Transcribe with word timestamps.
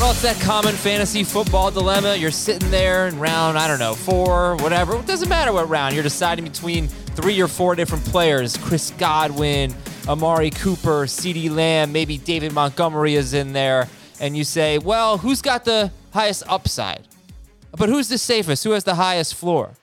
Well, 0.00 0.12
it's 0.12 0.22
that 0.22 0.40
common 0.40 0.74
fantasy 0.74 1.24
football 1.24 1.70
dilemma. 1.70 2.16
You're 2.16 2.30
sitting 2.30 2.70
there 2.70 3.06
in 3.06 3.18
round, 3.18 3.58
I 3.58 3.68
don't 3.68 3.78
know, 3.78 3.92
four, 3.92 4.56
whatever. 4.56 4.96
It 4.96 5.06
doesn't 5.06 5.28
matter 5.28 5.52
what 5.52 5.68
round. 5.68 5.94
You're 5.94 6.02
deciding 6.02 6.46
between 6.46 6.88
three 6.88 7.38
or 7.38 7.46
four 7.46 7.74
different 7.74 8.02
players 8.06 8.56
Chris 8.56 8.92
Godwin, 8.92 9.74
Amari 10.08 10.48
Cooper, 10.48 11.04
CeeDee 11.04 11.54
Lamb, 11.54 11.92
maybe 11.92 12.16
David 12.16 12.54
Montgomery 12.54 13.14
is 13.14 13.34
in 13.34 13.52
there. 13.52 13.88
And 14.20 14.34
you 14.34 14.42
say, 14.42 14.78
well, 14.78 15.18
who's 15.18 15.42
got 15.42 15.66
the 15.66 15.92
highest 16.14 16.44
upside? 16.48 17.06
But 17.76 17.90
who's 17.90 18.08
the 18.08 18.16
safest? 18.16 18.64
Who 18.64 18.70
has 18.70 18.84
the 18.84 18.94
highest 18.94 19.34
floor? 19.34 19.74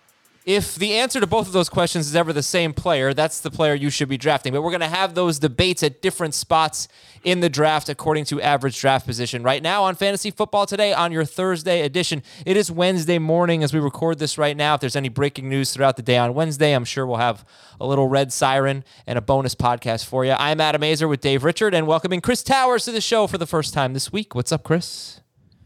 If 0.48 0.76
the 0.76 0.94
answer 0.94 1.20
to 1.20 1.28
both 1.28 1.48
of 1.48 1.52
those 1.52 1.68
questions 1.68 2.08
is 2.08 2.16
ever 2.16 2.32
the 2.32 2.42
same 2.42 2.72
player, 2.72 3.14
that's 3.14 3.42
the 3.42 3.52
player 3.52 3.76
you 3.76 3.90
should 3.90 4.08
be 4.08 4.18
drafting. 4.18 4.54
But 4.54 4.62
we're 4.62 4.72
going 4.72 4.80
to 4.80 4.88
have 4.88 5.14
those 5.14 5.40
debates 5.40 5.84
at 5.84 6.02
different 6.02 6.34
spots 6.34 6.88
in 7.26 7.42
the 7.42 7.50
draft 7.50 7.90
according 7.90 8.24
to 8.26 8.42
average 8.42 8.80
draft 8.80 9.06
position. 9.06 9.44
Right 9.44 9.62
now 9.62 9.84
on 9.84 9.96
Fantasy 9.96 10.32
Football 10.32 10.66
Today 10.66 10.94
on 10.94 11.12
your 11.12 11.26
Thursday 11.26 11.82
edition, 11.82 12.24
it 12.46 12.56
is 12.56 12.72
Wednesday 12.72 13.20
morning 13.20 13.62
as 13.62 13.74
we 13.74 13.82
record 13.82 14.20
this 14.20 14.38
right 14.38 14.56
now. 14.56 14.76
If 14.76 14.80
there's 14.80 14.96
any 14.96 15.10
breaking 15.10 15.50
news 15.50 15.74
throughout 15.74 15.98
the 15.98 16.02
day 16.02 16.18
on 16.18 16.34
Wednesday, 16.34 16.72
I'm 16.72 16.86
sure 16.86 17.06
we'll 17.06 17.18
have 17.18 17.44
a 17.82 17.86
little 17.86 18.08
red 18.08 18.32
siren 18.32 18.86
and 19.06 19.18
a 19.18 19.22
bonus 19.22 19.54
podcast 19.54 20.06
for 20.06 20.24
you. 20.24 20.32
I'm 20.32 20.62
Adam 20.62 20.82
Aizer 20.82 21.10
with 21.10 21.20
Dave 21.20 21.44
Richard 21.44 21.74
and 21.74 21.86
welcoming 21.86 22.22
Chris 22.22 22.42
Towers 22.42 22.86
to 22.86 22.94
the 22.94 23.02
show 23.02 23.28
for 23.28 23.38
the 23.38 23.48
first 23.48 23.74
time 23.74 23.92
this 23.92 24.14
week. 24.14 24.34
What's 24.34 24.54
up, 24.54 24.64
Chris? 24.64 25.20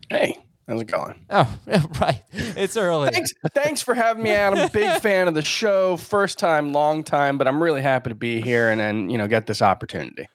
Hey, 0.09 0.39
how's 0.67 0.81
it 0.81 0.85
going? 0.87 1.25
Oh, 1.29 1.51
right. 2.01 2.21
It's 2.31 2.77
early. 2.77 3.09
Thanks, 3.09 3.33
thanks 3.53 3.81
for 3.81 3.93
having 3.93 4.23
me, 4.23 4.31
Adam. 4.31 4.69
Big 4.73 5.01
fan 5.01 5.27
of 5.27 5.33
the 5.33 5.41
show. 5.41 5.97
First 5.97 6.39
time, 6.39 6.73
long 6.73 7.03
time, 7.03 7.37
but 7.37 7.47
I'm 7.47 7.61
really 7.61 7.81
happy 7.81 8.09
to 8.09 8.15
be 8.15 8.41
here 8.41 8.69
and 8.69 8.79
then 8.79 9.09
you 9.09 9.17
know 9.17 9.27
get 9.27 9.47
this 9.47 9.61
opportunity. 9.61 10.27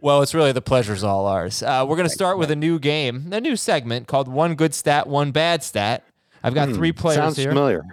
Well, 0.00 0.20
it's 0.22 0.34
really 0.34 0.50
the 0.52 0.60
pleasure's 0.62 1.04
all 1.04 1.26
ours. 1.26 1.62
Uh, 1.62 1.84
we're 1.88 1.94
going 1.96 2.08
to 2.08 2.14
start 2.14 2.36
with 2.36 2.50
a 2.50 2.56
new 2.56 2.80
game, 2.80 3.28
a 3.32 3.40
new 3.40 3.54
segment 3.54 4.08
called 4.08 4.26
One 4.26 4.56
Good 4.56 4.74
Stat, 4.74 5.06
One 5.06 5.30
Bad 5.30 5.62
Stat. 5.62 6.04
I've 6.42 6.54
got 6.54 6.70
three 6.70 6.90
players 6.90 7.18
Sounds 7.18 7.36
here. 7.36 7.50
familiar. 7.50 7.84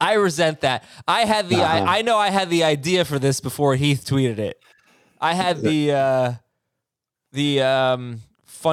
I 0.00 0.14
resent 0.14 0.62
that. 0.62 0.82
I 1.06 1.26
had 1.26 1.50
the 1.50 1.56
Uh-huh. 1.62 1.84
I, 1.86 1.98
I 1.98 2.02
know 2.02 2.16
I 2.16 2.30
had 2.30 2.48
the 2.48 2.64
idea 2.64 3.04
for 3.04 3.18
this 3.18 3.40
before 3.40 3.76
Heath 3.76 4.06
tweeted 4.06 4.38
it. 4.38 4.58
I 5.20 5.34
had 5.34 5.60
the 5.60 5.92
uh 5.92 6.32
the 7.32 7.60
um 7.62 8.20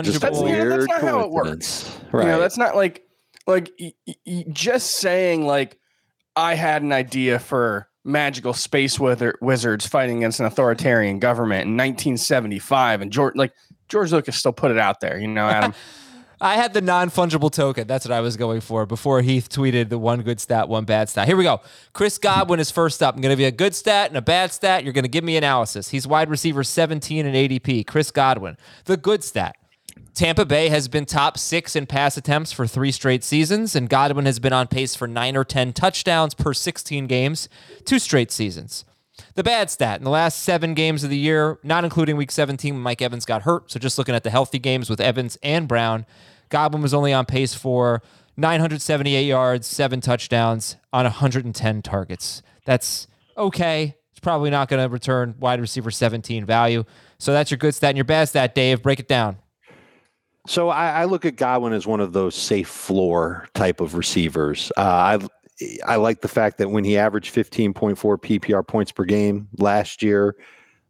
Just 0.04 0.22
That's- 0.22 0.42
yeah, 0.42 0.66
that's 0.66 0.88
not 0.88 1.02
how 1.02 1.20
it 1.22 1.32
works. 1.32 2.00
Right. 2.12 2.26
You 2.26 2.32
know, 2.32 2.40
that's 2.40 2.58
not 2.58 2.76
like 2.76 3.04
like 3.48 3.72
y- 3.80 3.94
y- 4.08 4.16
y- 4.26 4.46
just 4.52 4.98
saying 4.98 5.46
like 5.46 5.78
I 6.36 6.56
had 6.56 6.82
an 6.82 6.92
idea 6.92 7.40
for 7.40 7.88
magical 8.06 8.54
space 8.54 9.00
wither- 9.00 9.38
wizards 9.42 9.86
fighting 9.88 10.18
against 10.18 10.40
an 10.40 10.46
authoritarian 10.46 11.20
government 11.20 11.68
in 11.68 11.76
1975, 11.78 13.02
and 13.02 13.12
George 13.12 13.36
like 13.36 13.54
George 13.88 14.12
Lucas 14.12 14.36
still 14.38 14.54
put 14.54 14.72
it 14.72 14.78
out 14.78 15.00
there. 15.00 15.20
You 15.20 15.28
know, 15.28 15.48
Adam. 15.48 15.74
I 16.42 16.56
had 16.56 16.74
the 16.74 16.80
non 16.80 17.10
fungible 17.10 17.52
token. 17.52 17.86
That's 17.86 18.06
what 18.08 18.14
I 18.14 18.22
was 18.22 18.38
going 18.38 18.62
for 18.62 18.86
before 18.86 19.22
Heath 19.22 19.50
tweeted 19.50 19.90
the 19.90 19.98
one 20.00 20.22
good 20.22 20.40
stat, 20.40 20.70
one 20.70 20.86
bad 20.86 21.10
stat. 21.10 21.28
Here 21.28 21.36
we 21.36 21.44
go. 21.44 21.60
Chris 21.92 22.18
Godwin 22.18 22.62
is 22.62 22.72
first 22.72 23.04
up. 23.04 23.14
I'm 23.16 23.20
going 23.22 23.34
to 23.34 23.38
be 23.38 23.44
a 23.44 23.52
good 23.52 23.76
stat 23.76 24.08
and 24.10 24.18
a 24.18 24.22
bad 24.22 24.54
stat. 24.54 24.86
You're 24.86 24.94
going 24.94 25.04
to 25.04 25.10
give 25.10 25.26
me 25.26 25.36
analysis. 25.36 25.90
He's 25.90 26.08
wide 26.08 26.30
receiver 26.30 26.64
17 26.64 27.26
in 27.26 27.34
ADP. 27.34 27.86
Chris 27.88 28.10
Godwin. 28.10 28.56
The 28.86 28.96
good 28.96 29.22
stat. 29.22 29.58
Tampa 30.14 30.46
Bay 30.46 30.70
has 30.70 30.88
been 30.88 31.06
top 31.06 31.38
six 31.38 31.76
in 31.76 31.86
pass 31.86 32.18
attempts 32.18 32.52
for 32.52 32.68
three 32.68 32.92
straight 32.92 33.24
seasons, 33.24 33.76
and 33.76 33.90
Godwin 33.90 34.26
has 34.26 34.40
been 34.40 34.54
on 34.54 34.68
pace 34.68 34.96
for 34.96 35.08
nine 35.08 35.38
or 35.38 35.46
10 35.46 35.74
touchdowns 35.74 36.34
per 36.34 36.54
16 36.54 37.08
games, 37.08 37.48
two 37.86 38.00
straight 38.00 38.32
seasons. 38.32 38.86
The 39.36 39.44
bad 39.44 39.70
stat 39.70 40.00
in 40.00 40.04
the 40.04 40.10
last 40.10 40.40
seven 40.40 40.74
games 40.74 41.04
of 41.04 41.10
the 41.10 41.18
year, 41.18 41.60
not 41.64 41.84
including 41.84 42.18
week 42.18 42.32
17 42.32 42.74
when 42.74 42.84
Mike 42.84 43.02
Evans 43.02 43.26
got 43.26 43.44
hurt. 43.44 43.72
So 43.72 43.80
just 43.80 43.98
looking 43.98 44.16
at 44.16 44.24
the 44.24 44.30
healthy 44.30 44.60
games 44.60 44.90
with 44.90 45.02
Evans 45.02 45.38
and 45.44 45.68
Brown, 45.68 46.06
Godwin 46.50 46.82
was 46.82 46.94
only 46.94 47.14
on 47.14 47.26
pace 47.26 47.54
for 47.54 48.02
978 48.38 49.24
yards, 49.24 49.68
seven 49.68 50.02
touchdowns 50.02 50.78
on 50.92 51.04
110 51.06 51.82
targets. 51.82 52.42
That's 52.66 53.08
okay. 53.38 53.96
It's 54.12 54.20
probably 54.20 54.50
not 54.50 54.68
going 54.68 54.82
to 54.82 54.92
return 54.92 55.36
wide 55.40 55.62
receiver 55.62 55.92
17 55.92 56.46
value. 56.46 56.84
So 57.20 57.32
that's 57.32 57.52
your 57.52 57.58
good 57.58 57.76
stat 57.76 57.92
and 57.92 57.98
your 57.98 58.06
bad 58.06 58.30
stat, 58.30 58.56
Dave. 58.56 58.82
Break 58.82 59.00
it 59.00 59.08
down. 59.08 59.38
So 60.48 60.70
I, 60.70 61.02
I 61.02 61.06
look 61.06 61.26
at 61.26 61.36
Godwin 61.36 61.74
as 61.74 61.86
one 61.86 62.00
of 62.00 62.14
those 62.14 62.36
safe 62.36 62.70
floor 62.70 63.48
type 63.54 63.82
of 63.82 63.96
receivers. 63.96 64.72
Uh, 64.78 64.82
I 64.82 65.28
I 65.86 65.98
like 65.98 66.22
the 66.22 66.28
fact 66.28 66.58
that 66.58 66.70
when 66.70 66.84
he 66.84 66.98
averaged 66.98 67.36
15.4 67.36 67.96
PPR 67.96 68.66
points 68.66 68.92
per 68.92 69.04
game 69.04 69.48
last 69.58 70.02
year, 70.02 70.36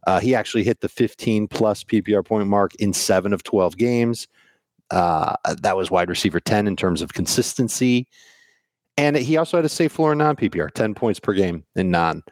uh, 0.06 0.20
he 0.20 0.34
actually 0.34 0.64
hit 0.64 0.80
the 0.80 0.88
15 0.88 1.48
plus 1.48 1.84
PPR 1.84 2.24
point 2.24 2.48
mark 2.48 2.74
in 2.76 2.92
seven 2.92 3.32
of 3.32 3.42
12 3.42 3.76
games. 3.76 4.28
Uh, 4.90 5.36
that 5.60 5.76
was 5.76 5.90
wide 5.90 6.08
receiver 6.08 6.40
10 6.40 6.66
in 6.66 6.76
terms 6.76 7.02
of 7.02 7.12
consistency. 7.12 8.08
And 8.96 9.16
he 9.16 9.36
also 9.36 9.56
had 9.56 9.64
a 9.64 9.68
safe 9.68 9.92
floor 9.92 10.12
in 10.12 10.18
non 10.18 10.36
PPR, 10.36 10.70
10 10.70 10.94
points 10.94 11.20
per 11.20 11.32
game 11.32 11.64
in 11.76 11.90
non. 11.90 12.22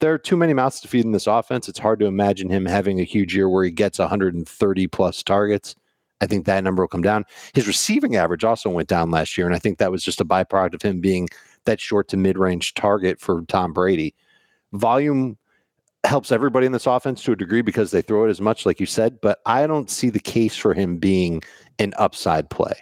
There 0.00 0.12
are 0.12 0.18
too 0.18 0.36
many 0.36 0.52
mouths 0.52 0.80
to 0.80 0.88
feed 0.88 1.04
in 1.04 1.12
this 1.12 1.26
offense. 1.26 1.68
It's 1.68 1.78
hard 1.78 2.00
to 2.00 2.06
imagine 2.06 2.50
him 2.50 2.66
having 2.66 3.00
a 3.00 3.04
huge 3.04 3.36
year 3.36 3.48
where 3.48 3.64
he 3.64 3.70
gets 3.70 3.98
130 3.98 4.86
plus 4.88 5.22
targets. 5.22 5.76
I 6.22 6.26
think 6.26 6.46
that 6.46 6.62
number 6.62 6.84
will 6.84 6.88
come 6.88 7.02
down. 7.02 7.24
His 7.52 7.66
receiving 7.66 8.14
average 8.16 8.44
also 8.44 8.70
went 8.70 8.88
down 8.88 9.10
last 9.10 9.36
year, 9.36 9.46
and 9.46 9.54
I 9.54 9.58
think 9.58 9.78
that 9.78 9.90
was 9.90 10.04
just 10.04 10.20
a 10.20 10.24
byproduct 10.24 10.74
of 10.74 10.82
him 10.82 11.00
being 11.00 11.28
that 11.64 11.80
short 11.80 12.08
to 12.08 12.16
mid 12.16 12.38
range 12.38 12.74
target 12.74 13.20
for 13.20 13.42
Tom 13.48 13.72
Brady. 13.72 14.14
Volume 14.72 15.36
helps 16.04 16.32
everybody 16.32 16.64
in 16.64 16.72
this 16.72 16.86
offense 16.86 17.22
to 17.24 17.32
a 17.32 17.36
degree 17.36 17.60
because 17.60 17.90
they 17.90 18.02
throw 18.02 18.24
it 18.24 18.30
as 18.30 18.40
much, 18.40 18.64
like 18.64 18.78
you 18.78 18.86
said, 18.86 19.20
but 19.20 19.40
I 19.46 19.66
don't 19.66 19.90
see 19.90 20.10
the 20.10 20.20
case 20.20 20.56
for 20.56 20.74
him 20.74 20.96
being 20.96 21.42
an 21.80 21.92
upside 21.98 22.50
play. 22.50 22.74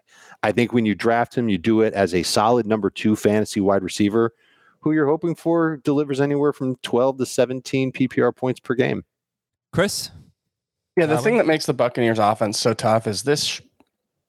I 0.42 0.52
think 0.52 0.72
when 0.72 0.86
you 0.86 0.94
draft 0.94 1.36
him, 1.36 1.48
you 1.48 1.58
do 1.58 1.80
it 1.80 1.94
as 1.94 2.14
a 2.14 2.22
solid 2.22 2.66
number 2.66 2.90
two 2.90 3.16
fantasy 3.16 3.60
wide 3.60 3.82
receiver 3.82 4.32
who 4.80 4.92
you're 4.92 5.06
hoping 5.06 5.34
for 5.34 5.78
delivers 5.78 6.20
anywhere 6.20 6.52
from 6.52 6.76
12 6.76 7.18
to 7.18 7.26
17 7.26 7.92
PPR 7.92 8.34
points 8.34 8.60
per 8.60 8.74
game. 8.74 9.04
Chris? 9.72 10.10
Yeah, 10.96 11.06
the 11.06 11.18
thing 11.18 11.38
that 11.38 11.46
makes 11.46 11.66
the 11.66 11.74
Buccaneers 11.74 12.18
offense 12.18 12.58
so 12.58 12.74
tough 12.74 13.06
is 13.06 13.22
this 13.22 13.60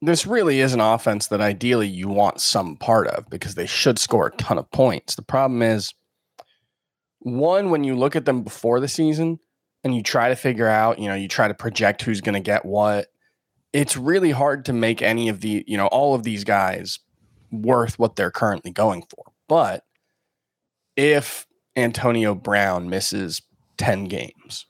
this 0.02 0.26
really 0.26 0.60
is 0.62 0.74
an 0.74 0.80
offense 0.80 1.28
that 1.28 1.42
ideally 1.42 1.88
you 1.88 2.08
want 2.08 2.42
some 2.42 2.76
part 2.76 3.08
of 3.08 3.30
because 3.30 3.56
they 3.56 3.68
should 3.68 4.00
score 4.00 4.28
a 4.28 4.32
ton 4.38 4.58
of 4.58 4.70
points. 4.72 5.16
The 5.16 5.22
problem 5.22 5.62
is 5.62 5.94
one 7.20 7.70
when 7.70 7.84
you 7.84 7.96
look 7.96 8.16
at 8.16 8.26
them 8.26 8.42
before 8.42 8.80
the 8.80 8.88
season 8.88 9.40
and 9.84 9.96
you 9.96 10.02
try 10.02 10.30
to 10.30 10.36
figure 10.36 10.68
out, 10.68 10.98
you 10.98 11.08
know, 11.08 11.14
you 11.14 11.28
try 11.28 11.48
to 11.48 11.54
project 11.54 12.02
who's 12.02 12.22
going 12.22 12.34
to 12.34 12.40
get 12.40 12.66
what, 12.66 13.08
it's 13.74 13.96
really 13.96 14.32
hard 14.32 14.66
to 14.66 14.74
make 14.74 15.04
any 15.04 15.30
of 15.30 15.42
the, 15.42 15.64
you 15.68 15.78
know, 15.78 15.88
all 15.88 16.16
of 16.16 16.24
these 16.24 16.44
guys 16.44 17.00
worth 17.52 18.00
what 18.00 18.16
they're 18.16 18.32
currently 18.32 18.72
going 18.72 19.04
for. 19.04 19.32
But 19.48 19.84
if 20.96 21.46
Antonio 21.76 22.34
Brown 22.34 22.90
misses 22.90 23.42
10 23.78 24.06
games, 24.06 24.66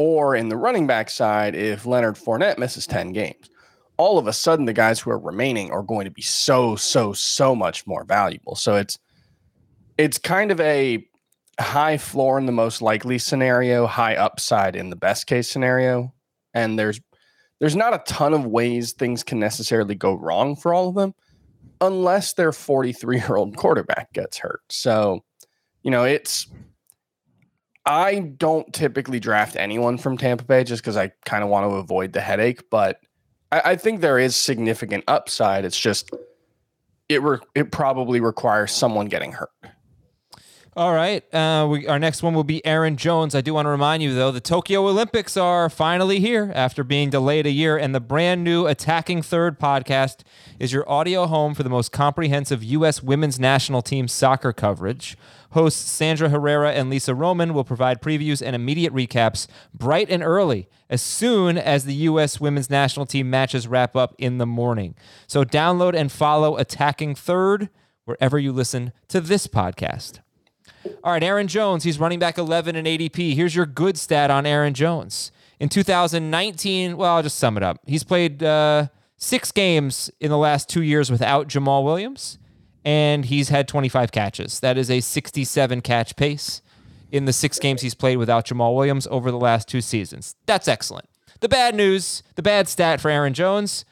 or 0.00 0.34
in 0.34 0.48
the 0.48 0.56
running 0.56 0.86
back 0.86 1.10
side, 1.10 1.54
if 1.54 1.84
Leonard 1.84 2.16
Fournette 2.16 2.56
misses 2.56 2.86
10 2.86 3.12
games, 3.12 3.50
all 3.98 4.16
of 4.16 4.26
a 4.26 4.32
sudden 4.32 4.64
the 4.64 4.72
guys 4.72 4.98
who 4.98 5.10
are 5.10 5.18
remaining 5.18 5.70
are 5.70 5.82
going 5.82 6.06
to 6.06 6.10
be 6.10 6.22
so, 6.22 6.74
so, 6.74 7.12
so 7.12 7.54
much 7.54 7.86
more 7.86 8.04
valuable. 8.04 8.54
So 8.56 8.76
it's 8.76 8.98
it's 9.98 10.16
kind 10.16 10.50
of 10.50 10.58
a 10.60 11.04
high 11.60 11.98
floor 11.98 12.38
in 12.38 12.46
the 12.46 12.52
most 12.52 12.80
likely 12.80 13.18
scenario, 13.18 13.86
high 13.86 14.16
upside 14.16 14.74
in 14.74 14.88
the 14.88 14.96
best 14.96 15.26
case 15.26 15.50
scenario. 15.50 16.14
And 16.54 16.78
there's 16.78 16.98
there's 17.58 17.76
not 17.76 17.92
a 17.92 18.02
ton 18.06 18.32
of 18.32 18.46
ways 18.46 18.92
things 18.92 19.22
can 19.22 19.38
necessarily 19.38 19.94
go 19.94 20.14
wrong 20.14 20.56
for 20.56 20.72
all 20.72 20.88
of 20.88 20.94
them. 20.94 21.14
unless 21.80 22.34
their 22.34 22.52
43 22.52 23.18
year 23.18 23.36
old 23.36 23.56
quarterback 23.56 24.12
gets 24.12 24.38
hurt. 24.38 24.62
So, 24.70 25.24
you 25.82 25.90
know, 25.90 26.04
it's 26.04 26.46
I 27.90 28.20
don't 28.20 28.72
typically 28.72 29.18
draft 29.18 29.56
anyone 29.56 29.98
from 29.98 30.16
Tampa 30.16 30.44
Bay 30.44 30.62
just 30.62 30.80
because 30.80 30.96
I 30.96 31.08
kind 31.24 31.42
of 31.42 31.50
want 31.50 31.68
to 31.68 31.74
avoid 31.74 32.12
the 32.12 32.20
headache, 32.20 32.70
but 32.70 33.00
I, 33.50 33.62
I, 33.72 33.76
think 33.76 34.00
there 34.00 34.16
is 34.16 34.36
significant 34.36 35.02
upside. 35.08 35.64
It's 35.64 35.78
just 35.78 36.08
it 37.08 37.20
re- 37.20 37.40
it 37.56 37.72
probably 37.72 38.20
requires 38.20 38.70
someone 38.70 39.06
getting 39.06 39.32
hurt. 39.32 39.50
All 40.76 40.94
right. 40.94 41.34
Uh, 41.34 41.66
we, 41.68 41.88
our 41.88 41.98
next 41.98 42.22
one 42.22 42.32
will 42.32 42.44
be 42.44 42.64
Aaron 42.64 42.96
Jones. 42.96 43.34
I 43.34 43.40
do 43.40 43.52
want 43.52 43.66
to 43.66 43.70
remind 43.70 44.04
you, 44.04 44.14
though, 44.14 44.30
the 44.30 44.40
Tokyo 44.40 44.86
Olympics 44.86 45.36
are 45.36 45.68
finally 45.68 46.20
here 46.20 46.52
after 46.54 46.84
being 46.84 47.10
delayed 47.10 47.44
a 47.44 47.50
year, 47.50 47.76
and 47.76 47.92
the 47.92 48.00
brand 48.00 48.44
new 48.44 48.68
Attacking 48.68 49.22
Third 49.22 49.58
podcast 49.58 50.20
is 50.60 50.72
your 50.72 50.88
audio 50.88 51.26
home 51.26 51.54
for 51.54 51.64
the 51.64 51.68
most 51.68 51.90
comprehensive 51.90 52.62
U.S. 52.62 53.02
women's 53.02 53.40
national 53.40 53.82
team 53.82 54.06
soccer 54.06 54.52
coverage. 54.52 55.18
Hosts 55.50 55.90
Sandra 55.90 56.28
Herrera 56.28 56.70
and 56.70 56.88
Lisa 56.88 57.16
Roman 57.16 57.52
will 57.52 57.64
provide 57.64 58.00
previews 58.00 58.40
and 58.40 58.54
immediate 58.54 58.94
recaps 58.94 59.48
bright 59.74 60.08
and 60.08 60.22
early 60.22 60.68
as 60.88 61.02
soon 61.02 61.58
as 61.58 61.84
the 61.84 61.94
U.S. 61.94 62.40
women's 62.40 62.70
national 62.70 63.06
team 63.06 63.28
matches 63.28 63.66
wrap 63.66 63.96
up 63.96 64.14
in 64.18 64.38
the 64.38 64.46
morning. 64.46 64.94
So 65.26 65.42
download 65.42 65.96
and 65.96 66.12
follow 66.12 66.56
Attacking 66.56 67.16
Third 67.16 67.70
wherever 68.04 68.38
you 68.38 68.52
listen 68.52 68.92
to 69.08 69.20
this 69.20 69.48
podcast. 69.48 70.20
All 71.04 71.12
right, 71.12 71.22
Aaron 71.22 71.46
Jones, 71.46 71.84
he's 71.84 71.98
running 71.98 72.18
back 72.18 72.38
11 72.38 72.76
in 72.76 72.84
ADP. 72.84 73.34
Here's 73.34 73.54
your 73.54 73.66
good 73.66 73.98
stat 73.98 74.30
on 74.30 74.46
Aaron 74.46 74.74
Jones. 74.74 75.30
In 75.58 75.68
2019, 75.68 76.96
well, 76.96 77.16
I'll 77.16 77.22
just 77.22 77.38
sum 77.38 77.56
it 77.56 77.62
up. 77.62 77.80
He's 77.86 78.04
played 78.04 78.42
uh, 78.42 78.88
six 79.16 79.52
games 79.52 80.10
in 80.20 80.30
the 80.30 80.38
last 80.38 80.68
two 80.68 80.82
years 80.82 81.10
without 81.10 81.48
Jamaal 81.48 81.84
Williams, 81.84 82.38
and 82.84 83.26
he's 83.26 83.50
had 83.50 83.68
25 83.68 84.10
catches. 84.10 84.60
That 84.60 84.78
is 84.78 84.90
a 84.90 85.00
67 85.00 85.80
catch 85.82 86.16
pace 86.16 86.62
in 87.12 87.26
the 87.26 87.32
six 87.32 87.58
games 87.58 87.82
he's 87.82 87.94
played 87.94 88.16
without 88.16 88.46
Jamaal 88.46 88.74
Williams 88.74 89.06
over 89.10 89.30
the 89.30 89.38
last 89.38 89.68
two 89.68 89.80
seasons. 89.80 90.34
That's 90.46 90.68
excellent. 90.68 91.08
The 91.40 91.48
bad 91.48 91.74
news, 91.74 92.22
the 92.36 92.42
bad 92.42 92.68
stat 92.68 93.00
for 93.00 93.10
Aaron 93.10 93.34
Jones 93.34 93.84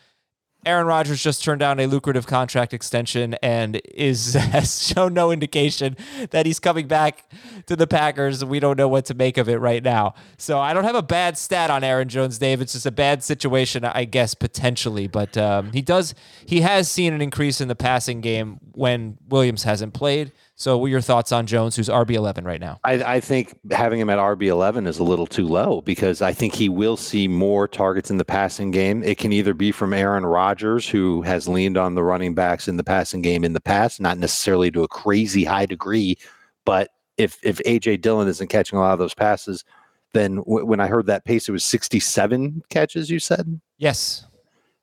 Aaron 0.67 0.87
Rodgers 0.87 1.23
just 1.23 1.45
turned 1.45 1.61
down 1.61 1.79
a 1.79 1.87
lucrative 1.87 2.27
contract 2.27 2.75
extension 2.75 3.35
and 3.43 3.81
is 3.95 4.35
has 4.35 4.87
shown 4.87 5.15
no 5.15 5.31
indication 5.31 5.97
that 6.31 6.47
he's 6.47 6.59
coming 6.59 6.89
back 6.89 7.31
to 7.67 7.77
the 7.77 7.87
Packers. 7.87 8.45
We 8.45 8.61
don't 8.61 8.77
know 8.77 8.89
what 8.89 9.07
to 9.07 9.15
make 9.15 9.39
of 9.39 9.49
it 9.49 9.59
right 9.59 9.83
now. 9.83 10.15
So 10.37 10.59
I 10.59 10.75
don't 10.75 10.85
have 10.85 10.97
a 10.97 11.03
bad 11.03 11.39
stat 11.39 11.71
on 11.71 11.85
Aaron 11.85 12.09
Jones, 12.09 12.39
Dave. 12.39 12.61
It's 12.61 12.73
just 12.73 12.87
a 12.87 12.91
bad 12.91 13.23
situation, 13.23 13.85
I 13.85 14.05
guess 14.05 14.35
potentially. 14.35 15.07
But 15.07 15.37
um, 15.39 15.73
he 15.73 15.81
does 15.81 16.15
he 16.45 16.61
has 16.63 16.91
seen 16.91 17.13
an 17.13 17.23
increase 17.23 17.61
in 17.61 17.69
the 17.69 17.77
passing 17.77 18.21
game 18.21 18.59
when 18.73 19.19
Williams 19.29 19.63
hasn't 19.63 19.95
played. 19.95 20.33
So, 20.61 20.77
what 20.77 20.87
are 20.87 20.91
your 20.91 21.01
thoughts 21.01 21.31
on 21.31 21.47
Jones, 21.47 21.77
who's 21.77 21.89
RB 21.89 22.11
eleven 22.15 22.45
right 22.45 22.61
now? 22.61 22.81
I, 22.83 22.95
I, 22.95 23.21
think 23.21 23.57
having 23.71 24.01
him 24.01 24.11
at 24.11 24.19
RB 24.19 24.49
eleven 24.49 24.89
is 24.89 24.99
a 24.99 25.05
little 25.05 25.27
too 25.27 25.47
low 25.47 25.83
because 25.83 26.21
I 26.21 26.33
think 26.33 26.53
he 26.53 26.69
will 26.69 26.97
see 26.97 27.29
more 27.29 27.69
targets 27.69 28.11
in 28.11 28.17
the 28.17 28.25
passing 28.25 28.73
game. 28.73 29.05
It 29.05 29.19
can 29.19 29.33
either 29.33 29.55
be 29.55 29.71
from 29.71 29.95
Aaron 29.95 30.27
Rodgers, 30.27 30.89
who 30.89 31.23
has 31.23 31.47
leaned 31.47 31.79
on 31.79 31.95
the 31.95 32.03
running 32.03 32.35
backs 32.35 32.67
in 32.67 32.77
the 32.77 32.83
passing 32.83 33.23
game 33.23 33.45
in 33.45 33.53
the 33.53 33.61
past, 33.61 34.01
not 34.01 34.19
necessarily 34.19 34.73
to 34.73 34.83
a 34.83 34.89
crazy 34.89 35.45
high 35.45 35.67
degree, 35.67 36.19
but 36.65 36.91
if 37.17 37.39
if 37.45 37.59
AJ 37.59 38.01
Dillon 38.01 38.27
isn't 38.27 38.49
catching 38.49 38.81
a 38.81 38.83
lot 38.83 38.95
of 38.95 38.99
those 38.99 39.15
passes, 39.15 39.65
then 40.13 40.39
w- 40.39 40.67
when 40.67 40.81
I 40.81 40.89
heard 40.89 41.07
that 41.07 41.25
pace, 41.25 41.49
it 41.49 41.53
was 41.53 41.63
sixty 41.63 42.01
seven 42.01 42.65
catches. 42.69 43.11
You 43.11 43.21
said 43.21 43.61
yes. 43.77 44.27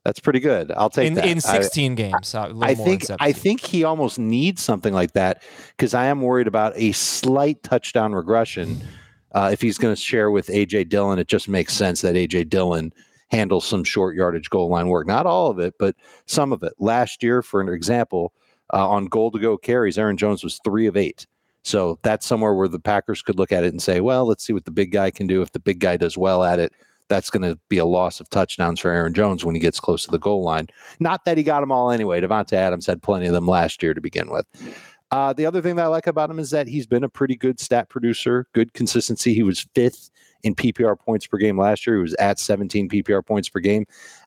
That's 0.06 0.19
pretty 0.19 0.40
good. 0.40 0.72
I'll 0.72 0.92
take 0.92 1.07
in, 1.07 1.13
that. 1.16 1.25
in 1.25 1.42
16 1.42 1.92
I, 1.92 1.96
games. 1.96 2.36
I 2.36 2.75
think 2.75 3.06
I 3.19 3.31
think 3.31 3.60
he 3.60 3.84
almost 3.84 4.19
needs 4.19 4.62
something 4.62 4.94
like 4.94 5.13
that 5.13 5.42
because 5.75 5.96
I 5.96 6.06
am 6.06 6.22
worried 6.22 6.46
about 6.46 6.74
a 6.75 6.92
slight 6.92 7.63
touchdown 7.63 8.13
regression. 8.13 8.81
Uh, 9.31 9.50
if 9.52 9.62
he's 9.62 9.80
going 9.80 9.96
to 9.96 10.00
share 10.00 10.30
with 10.30 10.48
AJ 10.48 10.90
Dillon, 10.90 11.18
it 11.18 11.28
just 11.28 11.50
makes 11.50 11.74
sense 11.74 12.02
that 12.02 12.13
AJ 12.16 12.50
Dillon 12.50 12.94
handles 13.31 13.66
some 13.66 13.84
short 13.84 14.16
yardage 14.16 14.50
goal 14.52 14.69
line 14.69 14.90
work. 14.90 15.07
Not 15.07 15.25
all 15.25 15.50
of 15.50 15.57
it, 15.57 15.74
but 15.80 15.96
some 16.28 16.54
of 16.54 16.62
it. 16.62 16.74
Last 16.78 17.24
year, 17.24 17.42
for 17.42 17.60
an 17.60 17.68
example, 17.68 18.31
uh, 18.74 18.88
on 18.88 19.08
goal 19.08 19.31
to 19.31 19.40
go 19.40 19.58
carries, 19.58 19.98
Aaron 19.98 20.18
Jones 20.18 20.44
was 20.44 20.60
three 20.63 20.86
of 20.86 20.96
eight. 20.96 21.25
So 21.63 21.98
that's 22.04 22.28
somewhere 22.28 22.54
where 22.54 22.68
the 22.68 22.80
Packers 22.80 23.24
could 23.24 23.40
look 23.40 23.51
at 23.51 23.63
it 23.63 23.74
and 23.74 23.81
say, 23.81 24.00
well, 24.00 24.28
let's 24.28 24.46
see 24.46 24.54
what 24.54 24.66
the 24.66 24.72
big 24.72 24.92
guy 24.92 25.10
can 25.10 25.25
do. 25.25 25.42
If 25.42 25.51
the 25.51 25.60
big 25.60 25.80
guy 25.80 25.98
does 25.98 26.16
well 26.16 26.44
at 26.44 26.60
it, 26.60 26.74
that's 27.07 27.30
going 27.30 27.44
to 27.44 27.60
be 27.69 27.78
a 27.78 27.86
loss 27.86 28.19
of 28.19 28.30
touchdowns 28.30 28.80
for 28.80 28.92
Aaron 28.92 29.13
Jones 29.13 29.46
when 29.46 29.56
he 29.56 29.62
gets 29.62 29.80
close 29.80 30.06
to 30.06 30.12
the 30.12 30.19
goal 30.19 30.44
line. 30.44 30.68
Not 31.00 31.25
that 31.25 31.38
he 31.38 31.44
got 31.44 31.62
them 31.62 31.72
all 31.72 31.92
anyway. 31.92 32.22
Davante 32.22 32.54
Adams 32.54 32.86
had 32.86 33.02
plenty 33.02 33.28
of 33.28 33.34
them 33.34 33.48
last 33.48 33.84
year 33.84 33.94
to 33.94 34.02
begin 34.02 34.30
with. 34.30 34.46
Uh, 35.12 35.34
the 35.34 35.46
other 35.46 35.62
thing 35.62 35.75
that 35.75 35.86
I 35.86 35.88
like 35.88 36.07
about 36.07 36.30
him 36.30 36.40
is 36.40 36.50
that 36.50 36.68
he's 36.68 36.88
been 36.88 37.04
a 37.04 37.10
pretty 37.10 37.36
good 37.36 37.60
stat 37.60 37.90
producer, 37.90 38.48
good 38.54 38.74
consistency. 38.74 39.34
He 39.34 39.44
was 39.44 39.68
fifth 39.75 40.10
in 40.44 40.56
PPR 40.56 41.00
points 41.00 41.28
per 41.28 41.38
game 41.38 41.60
last 41.60 41.86
year. 41.86 41.98
He 41.98 42.02
was 42.02 42.16
at 42.16 42.40
17 42.40 42.90
PPR 42.90 43.25
points 43.25 43.48
per 43.50 43.60
game. 43.60 43.86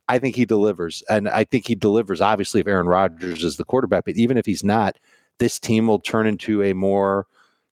I 0.09 0.19
think 0.19 0.37
he 0.37 0.45
delivers. 0.45 1.03
And 1.09 1.29
I 1.29 1.45
think 1.45 1.67
he 1.67 1.75
delivers, 1.75 2.21
obviously, 2.21 2.61
if 2.61 2.67
Aaron 2.67 2.87
Rodgers 2.87 3.45
is 3.45 3.57
the 3.57 3.65
quarterback. 3.65 4.05
But 4.05 4.17
even 4.17 4.37
if 4.39 4.47
he's 4.47 4.65
not, 4.65 4.99
this 5.39 5.59
team 5.59 5.89
will 5.89 6.01
turn 6.01 6.27
into 6.27 6.63
a 6.63 6.73
more 6.73 7.27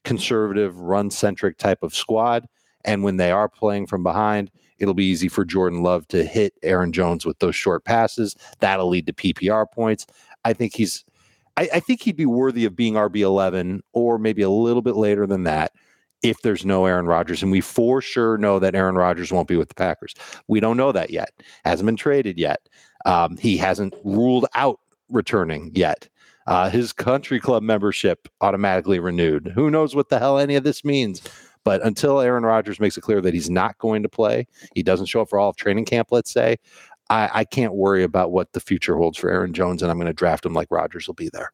conservative, 0.05 0.79
run 0.79 1.11
centric 1.11 1.59
type 1.59 1.82
of 1.82 1.94
squad. 1.94 2.47
And 2.85 3.02
when 3.02 3.17
they 3.17 3.32
are 3.32 3.49
playing 3.49 3.87
from 3.87 4.02
behind, 4.02 4.50
it'll 4.78 4.94
be 4.94 5.05
easy 5.05 5.28
for 5.28 5.44
Jordan 5.44 5.82
Love 5.82 6.06
to 6.08 6.25
hit 6.25 6.55
Aaron 6.62 6.93
Jones 6.93 7.25
with 7.25 7.38
those 7.38 7.56
short 7.56 7.84
passes. 7.84 8.37
That'll 8.61 8.88
lead 8.88 9.06
to 9.06 9.12
PPR 9.12 9.70
points. 9.70 10.06
I 10.44 10.52
think 10.52 10.75
he's 10.75 11.05
I, 11.56 11.69
I 11.75 11.81
think 11.81 12.02
he'd 12.02 12.17
be 12.17 12.26
worthy 12.26 12.64
of 12.64 12.76
being 12.76 12.94
RB 12.94 13.20
eleven 13.20 13.82
or 13.93 14.19
maybe 14.19 14.43
a 14.43 14.50
little 14.50 14.82
bit 14.82 14.96
later 14.96 15.26
than 15.26 15.44
that 15.44 15.73
if 16.23 16.43
there's 16.43 16.64
no 16.64 16.87
Aaron 16.87 17.06
Rodgers. 17.06 17.43
And 17.43 17.52
we 17.52 17.61
for 17.61 18.00
sure 18.00 18.38
know 18.38 18.58
that 18.58 18.75
Aaron 18.75 18.94
Rodgers 18.96 19.32
won't 19.32 19.49
be 19.49 19.56
with 19.56 19.69
the 19.69 19.75
Packers. 19.75 20.14
We 20.49 20.61
don't 20.61 20.76
know 20.76 20.93
that 20.93 21.11
yet. 21.11 21.31
Hasn't 21.64 21.87
been 21.87 21.96
traded 21.96 22.38
yet. 22.38 22.69
Um, 23.05 23.37
he 23.37 23.56
hasn't 23.56 23.94
ruled 24.05 24.46
out 24.55 24.81
returning 25.08 25.70
yet. 25.75 26.08
Uh, 26.46 26.70
his 26.70 26.93
country 26.93 27.40
club 27.40 27.62
membership 27.62 28.28
automatically 28.40 29.00
renewed. 29.00 29.52
Who 29.55 29.70
knows 29.70 29.94
what 29.96 30.08
the 30.11 30.19
hell 30.19 30.38
any 30.38 30.55
of 30.55 30.64
this 30.64 30.84
means? 30.84 31.23
But 31.67 31.85
until 31.85 32.21
Aaron 32.21 32.45
Rodgers 32.45 32.79
makes 32.79 32.97
it 32.97 33.01
clear 33.01 33.21
that 33.21 33.35
he's 33.35 33.51
not 33.51 33.77
going 33.79 34.05
to 34.05 34.09
play, 34.09 34.47
he 34.77 34.85
doesn't 34.85 35.07
show 35.07 35.23
up 35.23 35.29
for 35.29 35.41
all 35.41 35.49
of 35.51 35.57
training 35.57 35.85
camp, 35.85 36.13
let's 36.13 36.31
say, 36.31 36.59
I, 37.11 37.29
I 37.35 37.45
can't 37.45 37.75
worry 37.75 38.05
about 38.05 38.31
what 38.31 38.53
the 38.53 38.61
future 38.61 38.97
holds 38.97 39.19
for 39.19 39.31
Aaron 39.31 39.53
Jones, 39.53 39.83
and 39.83 39.91
I'm 39.91 39.99
going 39.99 40.07
to 40.07 40.13
draft 40.13 40.47
him 40.47 40.55
like 40.55 40.69
Rodgers 40.71 41.09
will 41.09 41.15
be 41.15 41.29
there. 41.29 41.51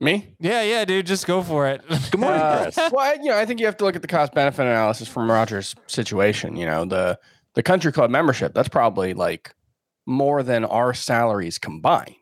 Me? 0.00 0.34
Yeah, 0.40 0.62
yeah, 0.62 0.86
dude. 0.86 1.04
Just 1.04 1.26
go 1.26 1.42
for 1.42 1.68
it. 1.68 1.82
Good 2.10 2.18
morning, 2.18 2.40
uh, 2.40 2.70
well, 2.76 2.98
I, 2.98 3.18
you 3.22 3.28
know, 3.28 3.36
I 3.36 3.44
think 3.44 3.60
you 3.60 3.66
have 3.66 3.76
to 3.76 3.84
look 3.84 3.94
at 3.94 4.00
the 4.00 4.08
cost 4.08 4.32
benefit 4.32 4.62
analysis 4.62 5.06
from 5.06 5.30
Rodgers' 5.30 5.74
situation. 5.86 6.56
You 6.56 6.64
know, 6.64 6.86
the 6.86 7.18
the 7.56 7.62
country 7.62 7.92
club 7.92 8.10
membership 8.10 8.54
that's 8.54 8.70
probably 8.70 9.12
like 9.12 9.54
more 10.06 10.42
than 10.42 10.64
our 10.64 10.94
salaries 10.94 11.58
combined 11.58 12.14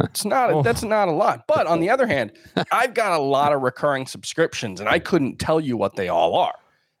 it's 0.00 0.24
not 0.24 0.50
oh. 0.50 0.62
that's 0.62 0.82
not 0.82 1.08
a 1.08 1.12
lot. 1.12 1.46
But 1.46 1.66
on 1.66 1.80
the 1.80 1.90
other 1.90 2.06
hand, 2.14 2.32
I've 2.70 2.94
got 2.94 3.12
a 3.12 3.22
lot 3.22 3.52
of 3.52 3.62
recurring 3.62 4.06
subscriptions 4.06 4.80
and 4.80 4.88
I 4.88 4.98
couldn't 4.98 5.38
tell 5.38 5.60
you 5.60 5.76
what 5.76 5.96
they 5.96 6.08
all 6.08 6.34
are. 6.36 6.54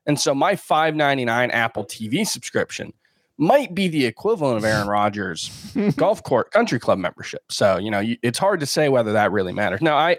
And 0.06 0.18
so 0.18 0.34
my 0.34 0.56
599 0.56 1.50
Apple 1.50 1.84
TV 1.84 2.26
subscription 2.26 2.92
might 3.36 3.74
be 3.74 3.86
the 3.86 4.04
equivalent 4.06 4.56
of 4.56 4.64
Aaron 4.64 4.88
Rodgers 4.88 5.50
golf 5.96 6.22
court 6.22 6.50
country 6.50 6.80
club 6.80 6.98
membership. 6.98 7.42
So, 7.50 7.78
you 7.78 7.90
know, 7.90 8.02
it's 8.22 8.38
hard 8.38 8.60
to 8.60 8.66
say 8.66 8.88
whether 8.88 9.12
that 9.12 9.30
really 9.30 9.52
matters. 9.52 9.80
Now, 9.80 9.96
I 9.96 10.16